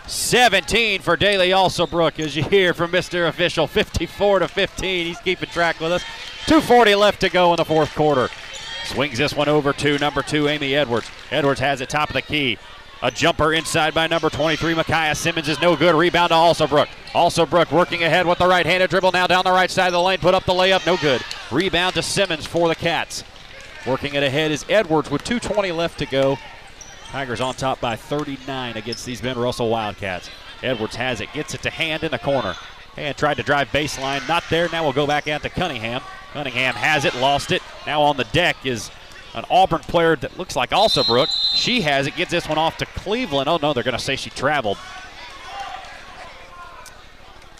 17 0.08 1.02
for 1.02 1.16
Daly 1.16 1.50
Alsobrook, 1.50 2.20
as 2.20 2.36
you 2.36 2.44
hear 2.44 2.74
from 2.74 2.92
Mr. 2.92 3.28
Official. 3.30 3.66
54 3.66 4.39
to 4.39 4.48
15. 4.48 5.06
He's 5.06 5.20
keeping 5.20 5.50
track 5.50 5.80
with 5.80 5.92
us. 5.92 6.04
2.40 6.48 7.00
left 7.00 7.22
to 7.22 7.30
go 7.30 7.54
in 7.54 7.58
the 7.58 7.66
fourth 7.66 7.96
quarter. 7.96 8.30
Swings 8.84 9.18
this 9.18 9.34
one 9.34 9.48
over 9.48 9.72
to 9.72 9.98
number 10.00 10.22
two, 10.22 10.50
Amy 10.50 10.76
Edwards. 10.76 11.10
Edwards 11.32 11.62
has 11.62 11.80
it 11.80 11.89
top 11.89 12.10
of 12.10 12.14
the 12.14 12.22
key. 12.22 12.58
A 13.04 13.10
jumper 13.10 13.52
inside 13.54 13.95
by 13.95 14.06
number 14.06 14.30
23, 14.30 14.76
Micaiah 14.76 15.16
Simmons 15.16 15.49
is 15.49 15.60
no 15.60 15.76
good. 15.76 15.95
Rebound 15.95 16.30
to 16.30 16.36
Alsobrook. 16.36 16.88
Alsobrook 17.14 17.72
working 17.72 18.04
ahead 18.04 18.28
with 18.28 18.38
the 18.38 18.47
right-handed 18.47 18.91
dribble 18.91 19.12
now 19.12 19.26
down 19.26 19.43
the 19.43 19.52
right 19.52 19.72
side 19.72 19.88
of 19.88 19.93
the 19.93 20.02
lane. 20.02 20.20
Put 20.20 20.36
up 20.36 20.45
the 20.45 20.54
layup, 20.54 20.86
no 20.86 20.97
good. 20.97 21.24
Rebound 21.49 21.95
to 21.95 22.04
Simmons 22.04 22.45
for 22.45 22.68
the 22.68 22.76
Cats. 22.76 23.24
Working 23.88 24.14
it 24.14 24.22
ahead 24.22 24.52
is 24.52 24.64
Edwards 24.70 25.10
with 25.10 25.24
2.20 25.24 25.76
left 25.76 25.97
to 25.97 26.06
go. 26.06 26.38
Tigers 27.06 27.41
on 27.41 27.56
top 27.56 27.82
by 27.82 27.95
39 27.95 28.78
against 28.78 29.04
these 29.04 29.20
Ben 29.20 29.38
Russell 29.38 29.70
Wildcats. 29.70 30.30
Edwards 30.62 30.95
has 30.95 31.22
it, 31.22 31.34
gets 31.34 31.56
it 31.56 31.64
to 31.64 31.72
Hand 31.72 32.04
in 32.04 32.12
the 32.12 32.20
corner. 32.20 32.54
Hand 32.95 33.18
tried 33.18 33.38
to 33.38 33.43
drive 33.43 33.70
baseline, 33.70 34.28
not 34.28 34.43
there. 34.52 34.70
Now 34.72 34.84
we'll 34.84 34.93
go 34.93 35.08
back 35.08 35.28
out 35.28 35.41
to 35.41 35.49
Cunningham. 35.49 36.02
Cunningham 36.34 36.76
has 36.76 37.04
it, 37.04 37.16
lost 37.16 37.52
it. 37.52 37.64
Now 37.88 38.04
on 38.04 38.18
the 38.18 38.26
deck 38.26 38.58
is 38.64 38.91
an 39.34 39.45
Auburn 39.49 39.80
player 39.80 40.16
that 40.18 40.38
looks 40.38 40.56
like 40.56 40.70
Alsobrook. 40.70 41.30
She 41.54 41.82
has 41.82 42.08
it, 42.08 42.16
gets 42.16 42.32
this 42.32 42.47
one 42.47 42.58
off 42.58 42.78
to 42.78 42.86
Cleveland. 42.86 43.49
Oh 43.49 43.58
no, 43.58 43.74
they're 43.74 43.84
going 43.84 43.97
to 43.97 44.04
say 44.04 44.16
she 44.16 44.30
traveled. 44.30 44.78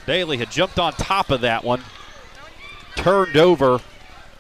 Daly 0.06 0.38
had 0.38 0.50
jumped 0.50 0.80
on 0.80 0.94
top 0.94 1.30
of 1.30 1.42
that 1.42 1.64
one, 1.64 1.84
turned 2.96 3.38
over, 3.38 3.80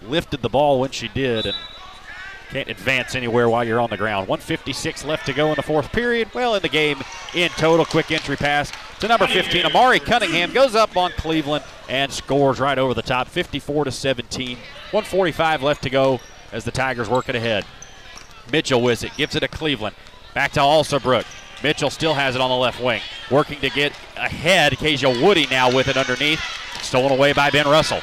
lifted 0.01 0.41
the 0.41 0.49
ball 0.49 0.79
when 0.79 0.91
she 0.91 1.07
did, 1.07 1.45
and 1.45 1.55
can't 2.49 2.67
advance 2.67 3.15
anywhere 3.15 3.47
while 3.49 3.63
you're 3.63 3.79
on 3.79 3.89
the 3.89 3.97
ground. 3.97 4.27
156 4.27 5.05
left 5.05 5.25
to 5.25 5.33
go 5.33 5.49
in 5.49 5.55
the 5.55 5.61
fourth 5.61 5.91
period. 5.91 6.29
Well, 6.33 6.55
in 6.55 6.61
the 6.61 6.69
game 6.69 7.01
in 7.33 7.49
total, 7.51 7.85
quick 7.85 8.11
entry 8.11 8.35
pass 8.35 8.71
to 8.99 9.07
number 9.07 9.27
15. 9.27 9.65
Amari 9.65 9.99
Cunningham 9.99 10.51
goes 10.51 10.75
up 10.75 10.97
on 10.97 11.11
Cleveland 11.11 11.63
and 11.87 12.11
scores 12.11 12.59
right 12.59 12.77
over 12.77 12.93
the 12.93 13.01
top, 13.01 13.27
54 13.29 13.85
to 13.85 13.91
17. 13.91 14.57
145 14.57 15.63
left 15.63 15.83
to 15.83 15.89
go 15.89 16.19
as 16.51 16.65
the 16.65 16.71
Tigers 16.71 17.07
work 17.07 17.29
it 17.29 17.35
ahead. 17.35 17.65
Mitchell 18.51 18.81
with 18.81 19.03
it, 19.03 19.11
gives 19.17 19.35
it 19.35 19.41
to 19.41 19.47
Cleveland. 19.47 19.95
Back 20.33 20.51
to 20.53 20.59
Alsobrook. 20.59 21.25
Mitchell 21.63 21.89
still 21.89 22.13
has 22.13 22.35
it 22.35 22.41
on 22.41 22.49
the 22.49 22.55
left 22.55 22.81
wing. 22.81 23.01
Working 23.29 23.59
to 23.59 23.69
get 23.69 23.93
ahead. 24.15 24.77
Kasia 24.77 25.09
Woody 25.09 25.47
now 25.47 25.73
with 25.73 25.87
it 25.87 25.97
underneath. 25.97 26.41
Stolen 26.81 27.11
away 27.11 27.33
by 27.33 27.49
Ben 27.49 27.67
Russell. 27.67 28.01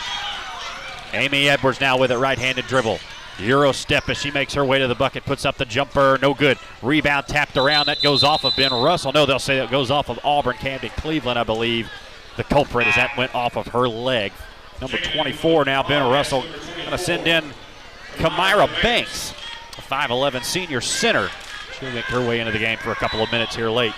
Amy 1.13 1.49
Edwards 1.49 1.81
now 1.81 1.99
with 1.99 2.13
it, 2.13 2.19
right-handed 2.19 2.67
dribble. 2.67 2.99
Euro 3.41 3.73
step 3.73 4.09
as 4.09 4.19
she 4.19 4.31
makes 4.31 4.53
her 4.55 4.65
way 4.65 4.79
to 4.79 4.89
the 4.89 4.95
bucket, 4.95 5.25
puts 5.25 5.45
up 5.45 5.57
the 5.57 5.65
jumper, 5.65 6.19
no 6.21 6.35
good. 6.35 6.59
Rebound 6.83 7.27
tapped 7.27 7.57
around, 7.57 7.87
that 7.87 8.03
goes 8.03 8.25
off 8.25 8.45
of 8.45 8.55
Ben 8.57 8.73
Russell. 8.73 9.13
No, 9.13 9.27
they'll 9.27 9.39
say 9.39 9.59
that 9.59 9.71
goes 9.71 9.91
off 9.91 10.11
of 10.11 10.19
Auburn 10.25 10.57
Camden 10.57 10.91
Cleveland, 10.91 11.39
I 11.39 11.45
believe. 11.45 11.89
The 12.37 12.45
culprit 12.45 12.89
is 12.89 12.95
that 12.97 13.17
went 13.17 13.35
off 13.35 13.57
of 13.57 13.69
her 13.69 13.89
leg. 13.89 14.33
Number 14.81 14.97
24 14.97 15.65
now, 15.65 15.83
Ben 15.83 16.09
Russell 16.11 16.45
Going 16.89 16.99
to 16.99 17.05
send 17.05 17.27
in 17.27 17.45
Kamira 18.17 18.67
Banks, 18.83 19.35
a 19.79 19.83
5'11 19.83 20.45
senior 20.45 20.81
center. 20.81 21.29
She'll 21.79 21.93
make 21.93 22.05
her 22.07 22.27
way 22.27 22.41
into 22.41 22.53
the 22.53 22.59
game 22.59 22.79
for 22.79 22.91
a 22.91 22.97
couple 22.97 23.23
of 23.23 23.31
minutes 23.31 23.55
here 23.55 23.71
late. 23.71 23.95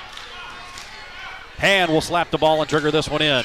Han 1.58 1.90
will 1.90 2.00
slap 2.00 2.30
the 2.30 2.38
ball 2.38 2.60
and 2.60 2.68
trigger 2.68 2.90
this 2.90 3.08
one 3.08 3.22
in. 3.22 3.44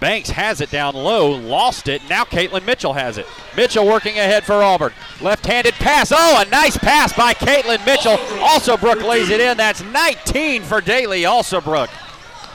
Banks 0.00 0.30
has 0.30 0.60
it 0.60 0.70
down 0.70 0.94
low, 0.94 1.30
lost 1.30 1.88
it. 1.88 2.02
Now 2.10 2.24
Caitlin 2.24 2.66
Mitchell 2.66 2.92
has 2.92 3.16
it. 3.16 3.26
Mitchell 3.56 3.86
working 3.86 4.18
ahead 4.18 4.44
for 4.44 4.62
Auburn. 4.62 4.92
Left-handed 5.20 5.74
pass. 5.74 6.12
Oh, 6.14 6.42
a 6.46 6.50
nice 6.50 6.76
pass 6.76 7.12
by 7.12 7.32
Caitlin 7.32 7.84
Mitchell. 7.86 8.16
Alsobrook 8.16 9.02
lays 9.02 9.30
it 9.30 9.40
in. 9.40 9.56
That's 9.56 9.82
19 9.82 10.62
for 10.62 10.80
Daly 10.80 11.22
Alsobrook. 11.22 11.88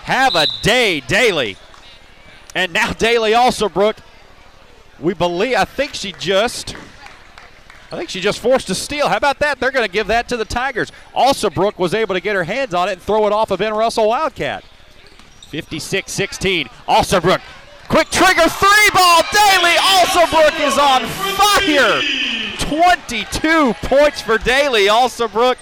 Have 0.03 0.35
a 0.35 0.47
day, 0.61 0.99
Daly. 0.99 1.57
And 2.53 2.73
now 2.73 2.91
Daly 2.93 3.31
Alsobrook. 3.31 3.97
We 4.99 5.13
believe. 5.13 5.55
I 5.55 5.65
think 5.65 5.93
she 5.93 6.11
just. 6.11 6.75
I 7.91 7.97
think 7.97 8.09
she 8.09 8.21
just 8.21 8.39
forced 8.39 8.69
a 8.69 8.75
steal. 8.75 9.09
How 9.09 9.17
about 9.17 9.39
that? 9.39 9.59
They're 9.59 9.71
going 9.71 9.85
to 9.85 9.91
give 9.91 10.07
that 10.07 10.29
to 10.29 10.37
the 10.37 10.45
Tigers. 10.45 10.91
Alsobrook 11.15 11.79
was 11.79 11.93
able 11.93 12.13
to 12.13 12.21
get 12.21 12.35
her 12.35 12.43
hands 12.43 12.73
on 12.73 12.87
it 12.87 12.93
and 12.93 13.01
throw 13.01 13.25
it 13.25 13.33
off 13.33 13.49
of 13.49 13.59
Ben 13.59 13.73
Russell 13.73 14.07
Wildcat. 14.09 14.63
56 15.49 16.11
16. 16.11 16.69
Also, 16.87 17.19
Alsobrook. 17.19 17.41
Quick 17.87 18.09
trigger 18.11 18.47
three 18.47 18.89
ball. 18.93 19.23
Daly 19.31 19.75
Also, 19.81 20.19
Alsobrook 20.19 20.59
is 20.67 20.77
on 20.77 21.05
fire. 21.35 22.01
22 22.59 23.73
points 23.87 24.21
for 24.21 24.37
Daly 24.37 24.87
Also, 24.89 25.27
Alsobrook. 25.27 25.55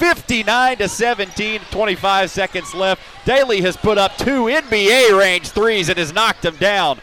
59 0.00 0.78
to 0.78 0.88
17, 0.88 1.60
25 1.70 2.30
seconds 2.30 2.74
left. 2.74 3.02
Daly 3.26 3.60
has 3.60 3.76
put 3.76 3.98
up 3.98 4.16
two 4.16 4.44
NBA 4.44 5.18
range 5.18 5.50
threes 5.50 5.90
and 5.90 5.98
has 5.98 6.12
knocked 6.12 6.40
them 6.42 6.56
down. 6.56 6.98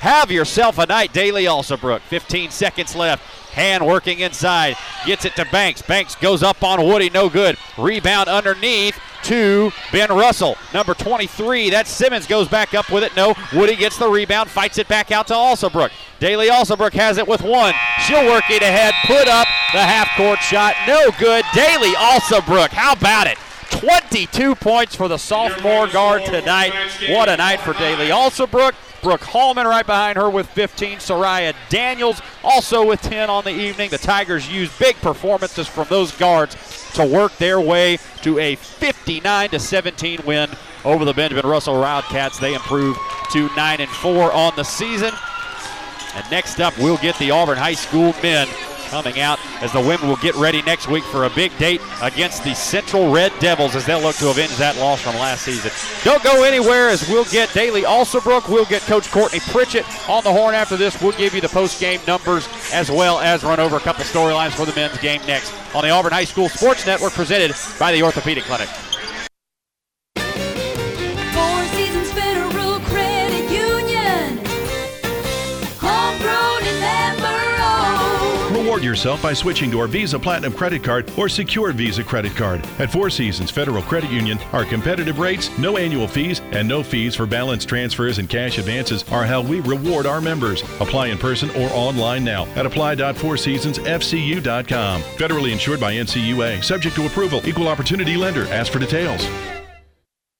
Have 0.00 0.30
yourself 0.30 0.78
a 0.78 0.86
night, 0.86 1.12
Daly 1.12 1.46
Also, 1.46 1.76
Alsobrook. 1.76 2.00
15 2.00 2.50
seconds 2.50 2.96
left. 2.96 3.22
Han 3.52 3.84
working 3.84 4.20
inside. 4.20 4.76
Gets 5.06 5.24
it 5.24 5.36
to 5.36 5.44
Banks. 5.46 5.82
Banks 5.82 6.14
goes 6.14 6.42
up 6.42 6.62
on 6.62 6.82
Woody. 6.84 7.10
No 7.10 7.28
good. 7.28 7.56
Rebound 7.78 8.28
underneath 8.28 8.98
to 9.24 9.70
Ben 9.92 10.10
Russell. 10.10 10.56
Number 10.74 10.94
23. 10.94 11.70
That 11.70 11.86
Simmons 11.86 12.26
goes 12.26 12.48
back 12.48 12.74
up 12.74 12.90
with 12.90 13.04
it. 13.04 13.14
No. 13.16 13.34
Woody 13.52 13.76
gets 13.76 13.98
the 13.98 14.08
rebound. 14.08 14.50
Fights 14.50 14.78
it 14.78 14.88
back 14.88 15.10
out 15.10 15.28
to 15.28 15.34
Alsobrook. 15.34 15.90
Daly 16.18 16.48
Alsobrook 16.48 16.92
has 16.92 17.18
it 17.18 17.26
with 17.26 17.42
one. 17.42 17.74
She'll 18.06 18.26
work 18.26 18.50
it 18.50 18.62
ahead. 18.62 18.94
Put 19.06 19.28
up 19.28 19.46
the 19.72 19.82
half 19.82 20.08
court 20.16 20.40
shot. 20.40 20.74
No 20.86 21.10
good. 21.18 21.44
Daly 21.54 21.92
Alsobrook. 21.94 22.68
How 22.68 22.92
about 22.92 23.26
it? 23.26 23.38
22 23.70 24.54
points 24.54 24.94
for 24.94 25.08
the 25.08 25.18
sophomore 25.18 25.88
guard 25.88 26.24
tonight. 26.24 26.72
What 27.08 27.28
a 27.28 27.36
night 27.36 27.60
for 27.60 27.72
Daly 27.72 28.08
Alsobrook. 28.08 28.74
Brooke 29.02 29.24
Hallman 29.24 29.66
right 29.66 29.84
behind 29.84 30.16
her 30.16 30.30
with 30.30 30.48
15. 30.50 30.98
Soraya 30.98 31.54
Daniels 31.68 32.22
also 32.44 32.86
with 32.86 33.02
10 33.02 33.28
on 33.28 33.44
the 33.44 33.50
evening. 33.50 33.90
The 33.90 33.98
Tigers 33.98 34.50
used 34.50 34.78
big 34.78 34.96
performances 34.96 35.66
from 35.66 35.88
those 35.88 36.12
guards 36.12 36.56
to 36.94 37.04
work 37.04 37.36
their 37.38 37.60
way 37.60 37.98
to 38.22 38.38
a 38.38 38.54
59 38.54 39.50
to 39.50 39.58
17 39.58 40.20
win 40.24 40.48
over 40.84 41.04
the 41.04 41.12
Benjamin 41.12 41.46
Russell 41.46 41.80
Wildcats. 41.80 42.38
They 42.38 42.54
improve 42.54 42.96
to 43.32 43.48
9 43.56 43.80
and 43.80 43.90
4 43.90 44.32
on 44.32 44.52
the 44.56 44.64
season. 44.64 45.12
And 46.14 46.30
next 46.30 46.60
up, 46.60 46.76
we'll 46.78 46.98
get 46.98 47.18
the 47.18 47.30
Auburn 47.30 47.58
High 47.58 47.74
School 47.74 48.14
men 48.22 48.46
coming 48.92 49.20
out 49.20 49.38
as 49.62 49.72
the 49.72 49.80
women 49.80 50.06
will 50.06 50.16
get 50.16 50.34
ready 50.34 50.60
next 50.62 50.86
week 50.86 51.02
for 51.04 51.24
a 51.24 51.30
big 51.30 51.56
date 51.56 51.80
against 52.02 52.44
the 52.44 52.54
Central 52.54 53.10
Red 53.10 53.32
Devils 53.38 53.74
as 53.74 53.86
they'll 53.86 54.02
look 54.02 54.16
to 54.16 54.28
avenge 54.28 54.54
that 54.58 54.76
loss 54.76 55.00
from 55.00 55.14
last 55.14 55.46
season. 55.46 55.70
Don't 56.04 56.22
go 56.22 56.44
anywhere 56.44 56.90
as 56.90 57.08
we'll 57.08 57.24
get 57.24 57.50
Daly 57.54 57.82
Alsobrook. 57.82 58.50
We'll 58.50 58.66
get 58.66 58.82
Coach 58.82 59.10
Courtney 59.10 59.40
Pritchett 59.48 59.86
on 60.10 60.22
the 60.24 60.30
horn 60.30 60.54
after 60.54 60.76
this. 60.76 61.00
We'll 61.00 61.12
give 61.12 61.34
you 61.34 61.40
the 61.40 61.48
post-game 61.48 62.00
numbers 62.06 62.46
as 62.70 62.90
well 62.90 63.18
as 63.18 63.42
run 63.42 63.60
over 63.60 63.76
a 63.76 63.80
couple 63.80 64.04
storylines 64.04 64.52
for 64.52 64.66
the 64.66 64.74
men's 64.74 64.98
game 64.98 65.22
next 65.26 65.54
on 65.74 65.84
the 65.84 65.88
Auburn 65.88 66.12
High 66.12 66.24
School 66.24 66.50
Sports 66.50 66.86
Network 66.86 67.14
presented 67.14 67.56
by 67.78 67.92
the 67.92 68.02
Orthopedic 68.02 68.44
Clinic. 68.44 68.68
Yourself 78.92 79.22
by 79.22 79.32
switching 79.32 79.70
to 79.70 79.80
our 79.80 79.86
Visa 79.86 80.18
Platinum 80.18 80.52
credit 80.52 80.84
card 80.84 81.10
or 81.16 81.26
secured 81.26 81.76
Visa 81.76 82.04
credit 82.04 82.36
card. 82.36 82.62
At 82.78 82.92
Four 82.92 83.08
Seasons 83.08 83.50
Federal 83.50 83.82
Credit 83.82 84.10
Union, 84.10 84.38
our 84.52 84.66
competitive 84.66 85.18
rates, 85.18 85.48
no 85.56 85.78
annual 85.78 86.06
fees, 86.06 86.42
and 86.52 86.68
no 86.68 86.82
fees 86.82 87.14
for 87.14 87.24
balance 87.24 87.64
transfers 87.64 88.18
and 88.18 88.28
cash 88.28 88.58
advances 88.58 89.02
are 89.10 89.24
how 89.24 89.40
we 89.40 89.60
reward 89.60 90.04
our 90.04 90.20
members. 90.20 90.60
Apply 90.78 91.06
in 91.06 91.16
person 91.16 91.48
or 91.52 91.70
online 91.70 92.22
now 92.22 92.44
at 92.54 92.66
apply.fourseasonsfcu.com. 92.66 95.00
Federally 95.00 95.52
insured 95.52 95.80
by 95.80 95.94
NCUA. 95.94 96.62
Subject 96.62 96.94
to 96.94 97.06
approval. 97.06 97.40
Equal 97.48 97.68
opportunity 97.68 98.18
lender. 98.18 98.44
Ask 98.48 98.72
for 98.72 98.78
details. 98.78 99.26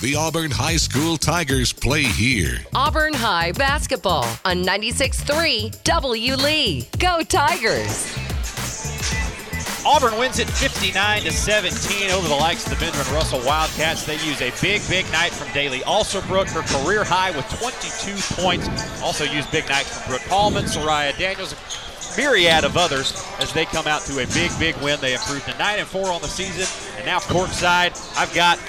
The 0.00 0.14
Auburn 0.14 0.52
High 0.52 0.76
School 0.76 1.16
Tigers 1.16 1.72
play 1.72 2.04
here. 2.04 2.58
Auburn 2.72 3.12
High 3.14 3.50
basketball 3.50 4.26
on 4.44 4.62
96.3 4.62 5.82
W. 5.82 6.36
Lee. 6.36 6.88
Go 7.00 7.24
Tigers! 7.24 8.16
Auburn 9.84 10.16
wins 10.16 10.38
it 10.38 10.48
59 10.48 11.22
to 11.22 11.32
17 11.32 12.12
over 12.12 12.28
the 12.28 12.34
likes 12.34 12.64
of 12.64 12.78
the 12.78 12.84
Benjamin 12.84 13.12
Russell 13.12 13.40
Wildcats. 13.44 14.06
They 14.06 14.14
use 14.24 14.40
a 14.40 14.52
big, 14.62 14.82
big 14.88 15.04
night 15.10 15.32
from 15.32 15.52
Daly 15.52 15.80
Alsobrook, 15.80 16.48
her 16.50 16.62
career 16.84 17.02
high 17.02 17.32
with 17.32 17.48
22 17.58 18.40
points. 18.40 18.68
Also 19.02 19.24
use 19.24 19.48
big 19.48 19.68
nights 19.68 19.98
from 19.98 20.12
Brooke 20.12 20.28
Hallman, 20.28 20.66
Soraya 20.66 21.18
Daniels, 21.18 21.54
a 21.54 22.16
myriad 22.16 22.62
of 22.62 22.76
others 22.76 23.26
as 23.40 23.52
they 23.52 23.64
come 23.64 23.88
out 23.88 24.02
to 24.02 24.22
a 24.22 24.26
big, 24.28 24.52
big 24.60 24.76
win. 24.76 25.00
They 25.00 25.14
improved 25.14 25.46
to 25.46 25.58
9 25.58 25.78
and 25.80 25.88
4 25.88 26.12
on 26.12 26.22
the 26.22 26.28
season. 26.28 26.66
And 26.96 27.04
now 27.04 27.18
courtside, 27.18 27.98
I've 28.16 28.32
got 28.32 28.60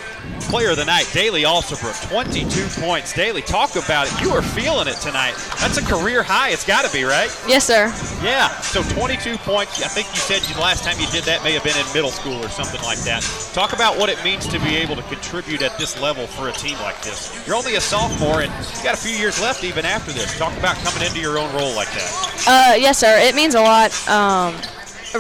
player 0.50 0.72
of 0.72 0.78
the 0.78 0.86
night, 0.86 1.08
Daly 1.14 1.44
Alsobrook, 1.44 2.10
22 2.10 2.82
points. 2.82 3.14
Daly, 3.14 3.42
talk 3.42 3.76
about 3.76 4.12
it. 4.12 4.22
You 4.22 4.32
are 4.32 4.42
feeling 4.42 4.88
it 4.88 4.96
tonight. 4.96 5.36
That's 5.60 5.78
a 5.78 5.86
career 5.86 6.24
high. 6.24 6.50
It's 6.50 6.66
got 6.66 6.86
to 6.86 6.92
be, 6.92 7.04
right? 7.04 7.30
Yes, 7.48 7.66
sir. 7.66 7.94
Yeah. 8.24 8.50
So 8.62 8.82
22 8.84 9.38
points. 9.38 9.84
I 9.84 9.88
think 9.88 10.08
you 10.10 10.18
said 10.18 10.42
the 10.54 10.60
last 10.60 10.84
time 10.84 11.00
you 11.00 11.08
did 11.08 11.24
that 11.26 11.44
may 11.44 11.54
have 11.54 11.64
been 11.64 11.78
in 11.78 11.86
middle 11.94 12.10
school 12.10 12.44
or 12.44 12.50
something 12.50 12.82
like 12.82 13.00
that. 13.00 13.22
Talk 13.54 13.74
about 13.74 13.98
what 13.98 14.10
it 14.10 14.22
means 14.24 14.48
to 14.48 14.60
be 14.60 14.76
able 14.76 14.96
to 14.96 15.04
contribute 15.04 15.62
at 15.62 15.78
this 15.78 16.00
level 16.02 16.26
for 16.26 16.50
a 16.50 16.54
team 16.54 16.78
like 16.80 17.02
this. 17.02 17.46
You're 17.46 17.56
only 17.56 17.76
a 17.76 17.82
sophomore, 17.82 18.42
and 18.42 18.52
you 18.52 18.84
got 18.84 18.96
a 18.96 18.98
few 18.98 19.16
years 19.16 19.40
left 19.42 19.64
even 19.64 19.86
after 19.86 20.12
this. 20.12 20.38
Talk 20.38 20.58
about 20.58 20.76
coming 20.78 21.06
into 21.06 21.20
your 21.20 21.38
own 21.38 21.54
role 21.54 21.76
like 21.76 21.92
that. 21.92 22.44
Uh, 22.48 22.76
yes, 22.76 22.98
sir. 22.98 23.18
It 23.20 23.36
means 23.36 23.56
a 23.56 23.62
lot. 23.62 23.92
Um, 24.10 24.56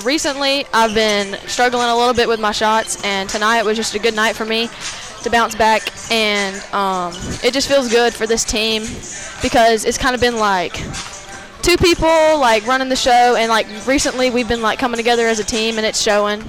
recently, 0.03 0.66
I've 0.74 0.94
been 0.94 1.34
struggling 1.48 1.88
a 1.88 1.95
little 1.95 2.14
bit 2.14 2.28
with 2.28 2.40
my 2.40 2.52
shots, 2.52 3.03
and 3.03 3.30
tonight 3.30 3.64
was 3.64 3.78
just 3.78 3.95
a 3.95 3.99
good 3.99 4.16
night 4.16 4.36
for 4.36 4.45
me 4.45 4.70
to 5.24 5.30
bounce 5.30 5.56
back, 5.56 5.82
and 6.11 6.56
um, 6.74 7.14
it 7.44 7.53
just 7.53 7.68
feels 7.68 7.90
good 7.90 8.14
for 8.14 8.28
this 8.28 8.44
team 8.44 8.84
because 9.41 9.86
it's 9.86 9.98
kind 9.98 10.16
of 10.16 10.22
been 10.22 10.38
like 10.38 10.74
two 11.61 11.78
people 11.78 12.40
like 12.40 12.66
running 12.66 12.90
the 12.90 12.95
show, 12.95 13.36
and 13.36 13.49
like 13.49 13.68
recently 13.88 14.30
we've 14.30 14.48
been 14.48 14.61
like 14.61 14.80
coming 14.80 14.98
together 14.98 15.28
as 15.28 15.40
a 15.40 15.44
team, 15.44 15.78
and 15.78 15.86
it's 15.86 16.02
showing. 16.02 16.40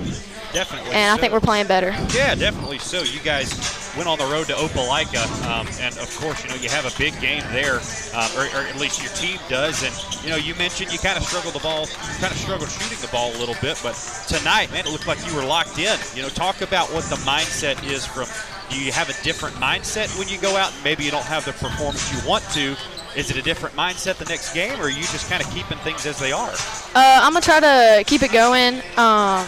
Definitely. 0.52 0.90
And 0.90 1.12
I 1.12 1.16
think 1.16 1.32
we're 1.32 1.40
playing 1.40 1.68
better. 1.68 1.90
Yeah, 2.12 2.34
definitely 2.34 2.78
so. 2.78 3.02
You 3.02 3.20
guys 3.20 3.79
went 3.96 4.08
on 4.08 4.18
the 4.18 4.26
road 4.26 4.46
to 4.46 4.54
Opelika, 4.54 5.24
um, 5.46 5.66
and 5.80 5.96
of 5.98 6.14
course, 6.16 6.42
you 6.42 6.50
know 6.50 6.56
you 6.56 6.68
have 6.68 6.86
a 6.86 6.96
big 6.98 7.18
game 7.20 7.42
there, 7.52 7.80
um, 8.14 8.28
or, 8.36 8.46
or, 8.54 8.66
at 8.66 8.76
least 8.76 9.02
your 9.02 9.12
team 9.12 9.38
does. 9.48 9.82
And 9.82 9.94
you 10.24 10.30
know, 10.30 10.36
you 10.36 10.54
mentioned 10.54 10.92
you 10.92 10.98
kind 10.98 11.16
of 11.16 11.24
struggled 11.24 11.54
the 11.54 11.60
ball, 11.60 11.86
kind 12.20 12.32
of 12.32 12.38
struggled 12.38 12.70
shooting 12.70 12.98
the 13.00 13.08
ball 13.08 13.34
a 13.34 13.38
little 13.38 13.56
bit, 13.60 13.78
but 13.82 13.94
tonight, 14.28 14.70
man, 14.72 14.86
it 14.86 14.92
looked 14.92 15.06
like 15.06 15.24
you 15.26 15.34
were 15.34 15.44
locked 15.44 15.78
in. 15.78 15.98
You 16.14 16.22
know, 16.22 16.28
talk 16.28 16.60
about 16.60 16.92
what 16.92 17.04
the 17.04 17.16
mindset 17.16 17.82
is 17.84 18.06
from. 18.06 18.26
Do 18.70 18.80
you 18.80 18.92
have 18.92 19.10
a 19.10 19.22
different 19.24 19.56
mindset 19.56 20.16
when 20.16 20.28
you 20.28 20.38
go 20.38 20.56
out? 20.56 20.72
Maybe 20.84 21.02
you 21.02 21.10
don't 21.10 21.24
have 21.24 21.44
the 21.44 21.52
performance 21.52 22.12
you 22.12 22.28
want 22.28 22.44
to. 22.52 22.76
Is 23.16 23.28
it 23.28 23.36
a 23.36 23.42
different 23.42 23.74
mindset 23.74 24.18
the 24.18 24.24
next 24.26 24.54
game, 24.54 24.78
or 24.80 24.84
are 24.84 24.90
you 24.90 25.02
just 25.02 25.28
kind 25.28 25.42
of 25.42 25.50
keeping 25.50 25.78
things 25.78 26.06
as 26.06 26.20
they 26.20 26.30
are? 26.30 26.52
Uh, 26.94 27.20
I'm 27.22 27.32
gonna 27.32 27.40
try 27.40 27.58
to 27.58 28.04
keep 28.04 28.22
it 28.22 28.30
going. 28.30 28.76
Um, 28.96 29.44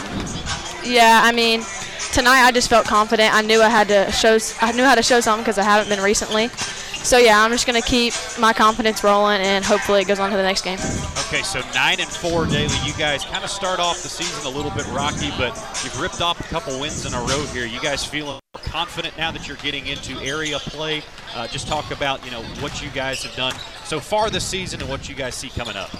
yeah, 0.84 1.20
I 1.22 1.30
mean, 1.32 1.62
tonight 2.12 2.42
I 2.42 2.52
just 2.52 2.68
felt 2.68 2.86
confident. 2.86 3.34
I 3.34 3.42
knew 3.42 3.60
I 3.60 3.68
had 3.68 3.88
to 3.88 4.10
show. 4.12 4.38
I 4.60 4.72
knew 4.72 4.84
how 4.84 4.94
to 4.94 5.02
show 5.02 5.20
something 5.20 5.42
because 5.42 5.58
I 5.58 5.62
haven't 5.62 5.88
been 5.88 6.02
recently. 6.02 6.48
So 6.48 7.18
yeah, 7.18 7.42
I'm 7.42 7.50
just 7.50 7.66
gonna 7.66 7.82
keep 7.82 8.14
my 8.38 8.52
confidence 8.52 9.02
rolling, 9.02 9.40
and 9.40 9.64
hopefully 9.64 10.02
it 10.02 10.06
goes 10.06 10.20
on 10.20 10.30
to 10.30 10.36
the 10.36 10.42
next 10.42 10.62
game. 10.62 10.78
Okay, 11.26 11.42
so 11.42 11.60
nine 11.74 12.00
and 12.00 12.08
four, 12.08 12.46
Daly. 12.46 12.74
You 12.84 12.92
guys 12.94 13.24
kind 13.24 13.42
of 13.42 13.50
start 13.50 13.80
off 13.80 14.02
the 14.02 14.08
season 14.08 14.46
a 14.46 14.54
little 14.54 14.70
bit 14.70 14.86
rocky, 14.88 15.30
but 15.36 15.56
you've 15.82 16.00
ripped 16.00 16.20
off 16.20 16.38
a 16.38 16.44
couple 16.44 16.78
wins 16.80 17.04
in 17.04 17.12
a 17.12 17.20
row 17.20 17.44
here. 17.52 17.66
You 17.66 17.80
guys 17.80 18.04
feeling 18.04 18.38
confident 18.54 19.16
now 19.18 19.32
that 19.32 19.48
you're 19.48 19.56
getting 19.58 19.86
into 19.86 20.18
area 20.20 20.58
play? 20.58 21.02
Uh, 21.34 21.48
just 21.48 21.66
talk 21.66 21.90
about 21.90 22.24
you 22.24 22.30
know 22.30 22.42
what 22.60 22.82
you 22.82 22.90
guys 22.90 23.24
have 23.24 23.34
done 23.34 23.54
so 23.84 23.98
far 23.98 24.30
this 24.30 24.44
season 24.44 24.80
and 24.80 24.88
what 24.88 25.08
you 25.08 25.14
guys 25.14 25.34
see 25.34 25.48
coming 25.48 25.76
up. 25.76 25.90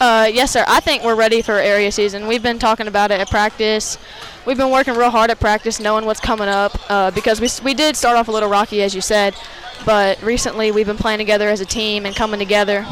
Uh, 0.00 0.30
yes, 0.32 0.52
sir. 0.52 0.64
I 0.68 0.78
think 0.78 1.02
we're 1.02 1.16
ready 1.16 1.42
for 1.42 1.54
area 1.54 1.90
season. 1.90 2.28
We've 2.28 2.42
been 2.42 2.60
talking 2.60 2.86
about 2.86 3.10
it 3.10 3.20
at 3.20 3.28
practice. 3.28 3.98
We've 4.46 4.56
been 4.56 4.70
working 4.70 4.94
real 4.94 5.10
hard 5.10 5.30
at 5.30 5.40
practice, 5.40 5.80
knowing 5.80 6.04
what's 6.04 6.20
coming 6.20 6.48
up, 6.48 6.78
uh, 6.88 7.10
because 7.10 7.40
we, 7.40 7.48
we 7.64 7.74
did 7.74 7.96
start 7.96 8.16
off 8.16 8.28
a 8.28 8.30
little 8.30 8.48
rocky, 8.48 8.80
as 8.82 8.94
you 8.94 9.00
said, 9.00 9.34
but 9.84 10.22
recently 10.22 10.70
we've 10.70 10.86
been 10.86 10.96
playing 10.96 11.18
together 11.18 11.48
as 11.48 11.60
a 11.60 11.66
team 11.66 12.06
and 12.06 12.14
coming 12.14 12.38
together. 12.38 12.86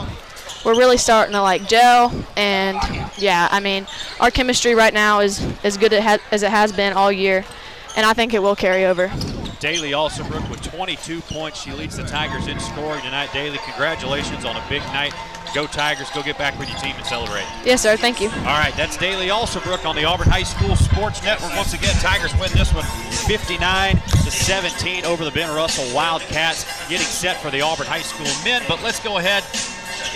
We're 0.64 0.76
really 0.76 0.98
starting 0.98 1.32
to 1.34 1.42
like 1.42 1.68
gel, 1.68 2.12
and 2.36 2.76
yeah, 3.16 3.46
I 3.52 3.60
mean, 3.60 3.86
our 4.18 4.32
chemistry 4.32 4.74
right 4.74 4.92
now 4.92 5.20
is 5.20 5.40
as 5.62 5.76
good 5.76 5.92
as 5.92 6.42
it 6.42 6.50
has 6.50 6.72
been 6.72 6.92
all 6.92 7.12
year, 7.12 7.44
and 7.96 8.04
I 8.04 8.14
think 8.14 8.34
it 8.34 8.42
will 8.42 8.56
carry 8.56 8.84
over. 8.84 9.12
Daly 9.60 9.92
Alsobrook 9.92 10.48
with 10.50 10.62
22 10.62 11.20
points. 11.22 11.62
She 11.62 11.72
leads 11.72 11.96
the 11.96 12.04
Tigers 12.04 12.46
in 12.46 12.58
scoring 12.60 13.00
tonight. 13.02 13.30
Daly, 13.32 13.58
congratulations 13.64 14.44
on 14.44 14.56
a 14.56 14.62
big 14.68 14.82
night. 14.92 15.14
Go 15.54 15.66
Tigers, 15.66 16.10
go 16.10 16.22
get 16.22 16.36
back 16.36 16.58
with 16.58 16.68
your 16.68 16.78
team 16.78 16.94
and 16.96 17.06
celebrate. 17.06 17.46
Yes, 17.64 17.80
sir. 17.80 17.96
Thank 17.96 18.20
you. 18.20 18.28
All 18.28 18.58
right, 18.60 18.74
that's 18.76 18.96
Daly 18.96 19.28
Alsobrook 19.28 19.86
on 19.86 19.96
the 19.96 20.04
Auburn 20.04 20.28
High 20.28 20.42
School 20.42 20.76
Sports 20.76 21.22
Network. 21.22 21.54
Once 21.56 21.72
again, 21.72 21.94
Tigers 22.00 22.32
win 22.38 22.50
this 22.52 22.74
one 22.74 22.84
59 23.26 23.96
to 23.96 24.30
17 24.30 25.04
over 25.04 25.24
the 25.24 25.30
Ben 25.30 25.54
Russell 25.54 25.94
Wildcats, 25.94 26.64
getting 26.88 27.06
set 27.06 27.40
for 27.40 27.50
the 27.50 27.62
Auburn 27.62 27.86
High 27.86 28.02
School 28.02 28.26
men. 28.44 28.62
But 28.68 28.82
let's 28.82 29.00
go 29.00 29.18
ahead 29.18 29.44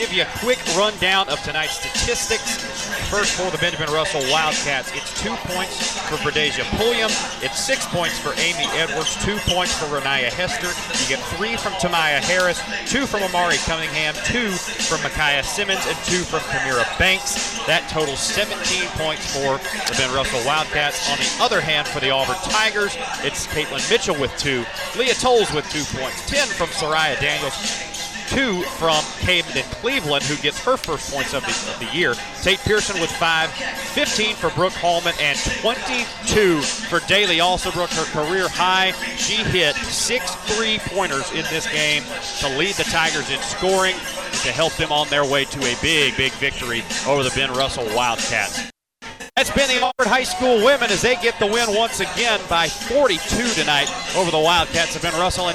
give 0.00 0.12
you 0.14 0.22
a 0.22 0.38
quick 0.40 0.58
rundown 0.76 1.28
of 1.28 1.38
tonight's 1.42 1.76
statistics. 1.76 2.64
First 3.10 3.36
for 3.36 3.50
the 3.50 3.58
Benjamin 3.58 3.92
Russell 3.92 4.22
Wildcats, 4.32 4.90
it's 4.96 5.12
two 5.20 5.34
points 5.52 6.00
for 6.08 6.16
Bradesia 6.24 6.64
Pulliam. 6.78 7.10
It's 7.44 7.60
six 7.60 7.84
points 7.86 8.18
for 8.18 8.32
Amy 8.40 8.64
Edwards, 8.80 9.22
two 9.22 9.29
points 9.38 9.76
for 9.76 9.86
Renaya 9.86 10.28
Hester. 10.28 10.68
You 11.02 11.08
get 11.08 11.24
three 11.36 11.56
from 11.56 11.72
Tamaya 11.74 12.20
Harris, 12.20 12.60
two 12.90 13.06
from 13.06 13.22
Amari 13.22 13.56
Cunningham, 13.58 14.14
two 14.24 14.50
from 14.50 15.02
Micaiah 15.02 15.42
Simmons, 15.42 15.84
and 15.86 15.96
two 16.04 16.22
from 16.24 16.40
Kamira 16.40 16.86
Banks. 16.98 17.58
That 17.66 17.88
totals 17.90 18.20
17 18.20 18.88
points 18.96 19.32
for 19.32 19.58
the 19.90 19.94
Ben 19.98 20.14
Russell 20.14 20.44
Wildcats. 20.46 21.10
On 21.10 21.18
the 21.18 21.44
other 21.44 21.60
hand, 21.60 21.86
for 21.88 22.00
the 22.00 22.10
Auburn 22.10 22.36
Tigers, 22.50 22.96
it's 23.22 23.46
Caitlin 23.46 23.88
Mitchell 23.90 24.18
with 24.18 24.36
two, 24.38 24.64
Leah 24.98 25.14
Tolles 25.14 25.52
with 25.52 25.68
two 25.70 25.84
points, 25.98 26.26
10 26.28 26.48
from 26.48 26.68
Soraya 26.68 27.18
Daniels, 27.20 27.54
two 28.30 28.62
from 28.78 29.02
Camden 29.18 29.64
Cleveland, 29.82 30.22
who 30.24 30.36
gets 30.36 30.64
her 30.64 30.76
first 30.76 31.12
points 31.12 31.34
of 31.34 31.42
the, 31.42 31.50
of 31.50 31.78
the, 31.80 31.96
year. 31.96 32.14
Tate 32.42 32.60
Pearson 32.60 33.00
with 33.00 33.10
five, 33.10 33.50
15 33.50 34.36
for 34.36 34.50
Brooke 34.50 34.72
Hallman, 34.74 35.14
and 35.20 35.36
22 35.38 36.60
for 36.60 37.00
Daly 37.08 37.38
Alsobrook, 37.38 37.90
her 37.90 38.24
career 38.24 38.48
high. 38.48 38.92
She 39.16 39.42
hit 39.42 39.74
six 39.76 40.34
three-pointers 40.54 41.30
in 41.32 41.44
this 41.50 41.70
game 41.70 42.04
to 42.38 42.58
lead 42.58 42.74
the 42.76 42.84
Tigers 42.84 43.28
in 43.30 43.40
scoring 43.40 43.94
to 44.42 44.52
help 44.52 44.72
them 44.74 44.92
on 44.92 45.08
their 45.08 45.24
way 45.24 45.44
to 45.44 45.58
a 45.58 45.76
big, 45.82 46.16
big 46.16 46.32
victory 46.32 46.84
over 47.06 47.24
the 47.24 47.32
Ben 47.34 47.52
Russell 47.52 47.86
Wildcats. 47.94 48.70
That's 49.36 49.50
been 49.52 49.68
the 49.68 49.82
Auburn 49.82 50.06
High 50.06 50.24
School 50.24 50.62
women 50.64 50.90
as 50.90 51.02
they 51.02 51.16
get 51.16 51.38
the 51.38 51.46
win 51.46 51.74
once 51.74 52.00
again 52.00 52.40
by 52.48 52.68
42 52.68 53.48
tonight 53.54 53.88
over 54.14 54.30
the 54.30 54.38
Wildcats 54.38 54.96
of 54.96 55.02
Ben 55.02 55.14
Russell. 55.14 55.46